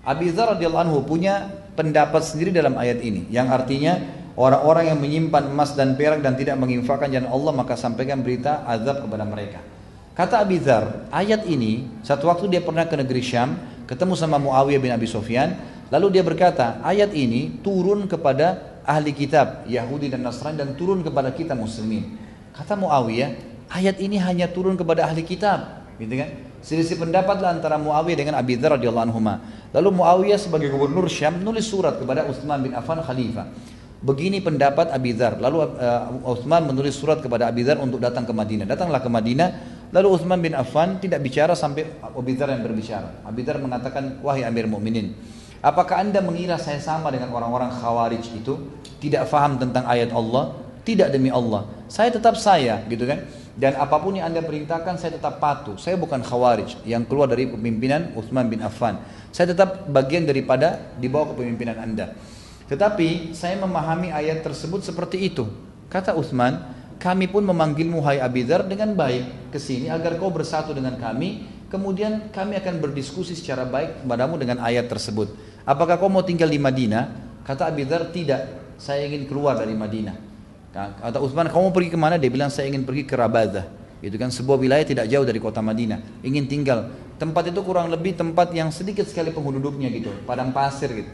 Abi 0.04 0.30
Dzar 0.30 0.54
radhiyallahu 0.54 0.84
anhu 0.86 0.98
punya 1.02 1.48
pendapat 1.74 2.22
sendiri 2.22 2.52
dalam 2.54 2.78
ayat 2.78 3.02
ini 3.02 3.26
yang 3.32 3.50
artinya 3.50 3.98
orang-orang 4.36 4.94
yang 4.94 4.98
menyimpan 5.00 5.50
emas 5.50 5.74
dan 5.74 5.98
perak 5.98 6.22
dan 6.22 6.36
tidak 6.38 6.60
menginfakkan 6.60 7.10
jalan 7.10 7.26
Allah 7.26 7.52
maka 7.56 7.74
sampaikan 7.74 8.20
berita 8.20 8.62
azab 8.68 9.02
kepada 9.02 9.24
mereka. 9.26 9.58
Kata 10.16 10.40
Abi 10.40 10.56
Dhar, 10.56 11.08
ayat 11.12 11.44
ini 11.44 12.00
satu 12.00 12.32
waktu 12.32 12.48
dia 12.48 12.64
pernah 12.64 12.88
ke 12.88 12.96
negeri 12.96 13.20
Syam, 13.20 13.60
ketemu 13.84 14.16
sama 14.16 14.40
Muawiyah 14.40 14.80
bin 14.80 14.88
Abi 14.88 15.04
Sufyan, 15.04 15.60
lalu 15.92 16.16
dia 16.16 16.24
berkata, 16.24 16.80
ayat 16.80 17.12
ini 17.12 17.60
turun 17.60 18.08
kepada 18.08 18.80
ahli 18.86 19.12
kitab 19.12 19.68
Yahudi 19.68 20.08
dan 20.08 20.24
Nasrani 20.24 20.56
dan 20.56 20.72
turun 20.72 21.04
kepada 21.04 21.34
kita 21.36 21.52
muslimin. 21.52 22.25
Kata 22.56 22.72
Muawiyah, 22.74 23.30
ayat 23.68 24.00
ini 24.00 24.16
hanya 24.16 24.48
turun 24.48 24.80
kepada 24.80 25.04
ahli 25.04 25.20
kitab, 25.22 25.86
gitu 26.00 26.16
kan? 26.16 26.28
Selisih 26.64 26.98
pendapatlah 26.98 27.52
antara 27.52 27.76
Muawiyah 27.76 28.18
dengan 28.18 28.34
Abi 28.40 28.56
Dhar 28.56 28.80
radhiyallahu 28.80 29.06
anhu. 29.12 29.20
Lalu 29.76 29.88
Muawiyah 29.92 30.40
sebagai 30.40 30.72
gubernur 30.72 31.06
Syam 31.06 31.38
nulis 31.44 31.68
surat 31.68 32.00
kepada 32.00 32.24
Utsman 32.26 32.64
bin 32.64 32.72
Affan 32.72 32.98
khalifah. 33.04 33.46
Begini 34.02 34.42
pendapat 34.42 34.90
Abi 34.90 35.14
Dhar. 35.14 35.38
Lalu 35.38 35.62
uh, 35.62 36.32
Utsman 36.32 36.66
menulis 36.66 36.96
surat 36.96 37.22
kepada 37.22 37.46
Abi 37.52 37.62
Dhar 37.62 37.78
untuk 37.78 38.02
datang 38.02 38.26
ke 38.26 38.32
Madinah. 38.34 38.66
Datanglah 38.66 38.98
ke 38.98 39.06
Madinah, 39.06 39.48
Lalu 39.94 40.08
Uthman 40.18 40.42
bin 40.42 40.54
Affan 40.56 40.98
tidak 40.98 41.22
bicara 41.22 41.54
sampai 41.54 41.86
Abu 42.02 42.34
Dhar 42.34 42.50
yang 42.50 42.66
berbicara. 42.66 43.22
Abu 43.22 43.46
Dhar 43.46 43.62
mengatakan, 43.62 44.18
wahai 44.18 44.42
Amir 44.42 44.66
Mu'minin, 44.66 45.14
apakah 45.62 46.02
anda 46.02 46.18
mengira 46.18 46.58
saya 46.58 46.82
sama 46.82 47.14
dengan 47.14 47.30
orang-orang 47.30 47.70
khawarij 47.70 48.26
itu? 48.34 48.82
Tidak 48.98 49.22
faham 49.30 49.62
tentang 49.62 49.86
ayat 49.86 50.10
Allah? 50.10 50.65
Tidak 50.86 51.10
demi 51.10 51.34
Allah. 51.34 51.66
Saya 51.90 52.14
tetap 52.14 52.38
saya, 52.38 52.86
gitu 52.86 53.02
kan? 53.10 53.26
Dan 53.58 53.74
apa 53.74 53.98
pun 53.98 54.14
yang 54.14 54.30
anda 54.30 54.38
perintahkan, 54.38 54.94
saya 55.02 55.18
tetap 55.18 55.42
patuh. 55.42 55.74
Saya 55.74 55.98
bukan 55.98 56.22
khawarij 56.22 56.86
yang 56.86 57.02
keluar 57.02 57.26
dari 57.26 57.50
kepemimpinan 57.50 58.14
Uthman 58.14 58.46
bin 58.46 58.62
Affan. 58.62 59.02
Saya 59.34 59.50
tetap 59.50 59.90
bagian 59.90 60.22
daripada 60.22 60.94
di 60.94 61.10
bawah 61.10 61.34
kepemimpinan 61.34 61.82
anda. 61.82 62.14
Tetapi 62.70 63.34
saya 63.34 63.58
memahami 63.58 64.14
ayat 64.14 64.46
tersebut 64.46 64.86
seperti 64.86 65.26
itu. 65.26 65.50
Kata 65.90 66.14
Uthman, 66.14 66.76
kami 66.96 67.28
pun 67.28 67.44
memanggilmu 67.44 68.00
hai 68.04 68.20
Abidar 68.20 68.64
dengan 68.64 68.96
baik 68.96 69.52
ke 69.52 69.58
sini 69.60 69.92
agar 69.92 70.16
kau 70.16 70.32
bersatu 70.32 70.72
dengan 70.72 70.96
kami 70.96 71.44
kemudian 71.68 72.32
kami 72.32 72.56
akan 72.56 72.80
berdiskusi 72.80 73.36
secara 73.36 73.68
baik 73.68 74.04
kepadamu 74.04 74.40
dengan 74.40 74.64
ayat 74.64 74.88
tersebut 74.88 75.36
apakah 75.68 76.00
kau 76.00 76.08
mau 76.08 76.24
tinggal 76.24 76.48
di 76.48 76.56
Madinah 76.56 77.04
kata 77.44 77.68
Abidar 77.68 78.08
tidak 78.16 78.48
saya 78.80 79.04
ingin 79.04 79.28
keluar 79.28 79.60
dari 79.60 79.76
Madinah 79.76 80.16
kata 80.76 81.18
Utsman 81.24 81.48
kamu 81.48 81.72
pergi 81.72 81.90
ke 81.94 81.98
mana 81.98 82.20
dia 82.20 82.28
bilang 82.28 82.52
saya 82.52 82.68
ingin 82.68 82.84
pergi 82.84 83.08
ke 83.08 83.16
Rabadah 83.16 83.86
itu 84.04 84.16
kan 84.20 84.28
sebuah 84.28 84.60
wilayah 84.60 84.84
tidak 84.84 85.08
jauh 85.08 85.24
dari 85.24 85.40
kota 85.40 85.64
Madinah. 85.64 86.20
Ingin 86.20 86.44
tinggal. 86.46 86.92
Tempat 87.16 87.48
itu 87.48 87.64
kurang 87.64 87.88
lebih 87.88 88.12
tempat 88.12 88.52
yang 88.52 88.68
sedikit 88.68 89.08
sekali 89.08 89.32
penduduknya 89.32 89.88
gitu 89.88 90.12
padang 90.28 90.52
pasir 90.52 90.92
gitu. 90.92 91.10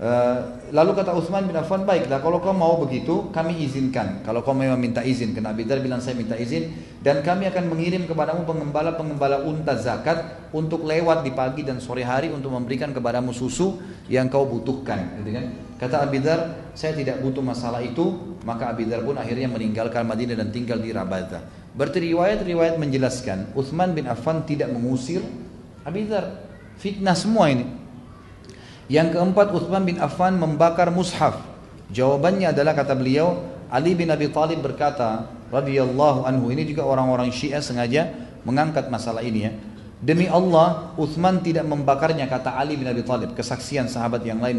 Eh, 0.00 0.38
lalu 0.72 0.96
kata 0.96 1.12
Utsman 1.12 1.44
bin 1.44 1.52
Affan, 1.60 1.84
baiklah 1.84 2.24
kalau 2.24 2.40
kau 2.40 2.56
mau 2.56 2.80
begitu, 2.80 3.28
kami 3.36 3.68
izinkan. 3.68 4.24
Kalau 4.24 4.40
kau 4.40 4.56
memang 4.56 4.80
minta 4.80 5.04
izin, 5.04 5.36
karena 5.36 5.52
Abi 5.52 5.68
bilang 5.68 6.00
saya 6.00 6.16
minta 6.16 6.40
izin, 6.40 6.72
dan 7.04 7.20
kami 7.20 7.44
akan 7.52 7.68
mengirim 7.68 8.08
kepadamu 8.08 8.48
pengembala-pengembala 8.48 9.44
unta 9.44 9.76
zakat 9.76 10.48
untuk 10.56 10.88
lewat 10.88 11.20
di 11.20 11.36
pagi 11.36 11.68
dan 11.68 11.84
sore 11.84 12.00
hari 12.00 12.32
untuk 12.32 12.48
memberikan 12.48 12.96
kepadamu 12.96 13.36
susu 13.36 13.76
yang 14.08 14.32
kau 14.32 14.48
butuhkan. 14.48 15.20
Gitu 15.20 15.36
kan? 15.36 15.44
Kata 15.76 16.08
Abi 16.08 16.24
saya 16.72 16.96
tidak 16.96 17.20
butuh 17.20 17.44
masalah 17.44 17.84
itu, 17.84 18.29
maka 18.42 18.72
Abi 18.72 18.88
pun 18.88 19.16
akhirnya 19.20 19.48
meninggalkan 19.52 20.04
Madinah 20.08 20.36
dan 20.40 20.48
tinggal 20.48 20.80
di 20.80 20.90
Rabata. 20.90 21.44
Berarti 21.70 22.10
riwayat-riwayat 22.10 22.80
menjelaskan, 22.80 23.54
Utsman 23.54 23.94
bin 23.94 24.10
Affan 24.10 24.42
tidak 24.48 24.72
mengusir 24.74 25.22
Abi 25.86 26.08
Fitnah 26.80 27.14
semua 27.14 27.52
ini. 27.52 27.68
Yang 28.90 29.14
keempat 29.14 29.54
Uthman 29.54 29.86
bin 29.86 30.02
Affan 30.02 30.34
membakar 30.34 30.90
mushaf. 30.90 31.38
Jawabannya 31.94 32.50
adalah 32.50 32.74
kata 32.74 32.98
beliau 32.98 33.38
Ali 33.70 33.94
bin 33.94 34.10
Abi 34.10 34.26
Thalib 34.34 34.66
berkata 34.66 35.30
radhiyallahu 35.54 36.26
anhu 36.26 36.50
ini 36.50 36.66
juga 36.66 36.82
orang-orang 36.82 37.30
Syiah 37.30 37.62
sengaja 37.62 38.10
mengangkat 38.42 38.90
masalah 38.90 39.22
ini 39.22 39.46
ya. 39.46 39.54
Demi 40.02 40.26
Allah 40.26 40.90
Uthman 40.98 41.38
tidak 41.38 41.70
membakarnya 41.70 42.26
kata 42.26 42.58
Ali 42.58 42.74
bin 42.74 42.90
Abi 42.90 43.06
Thalib 43.06 43.38
kesaksian 43.38 43.86
sahabat 43.86 44.26
yang 44.26 44.42
lain 44.42 44.58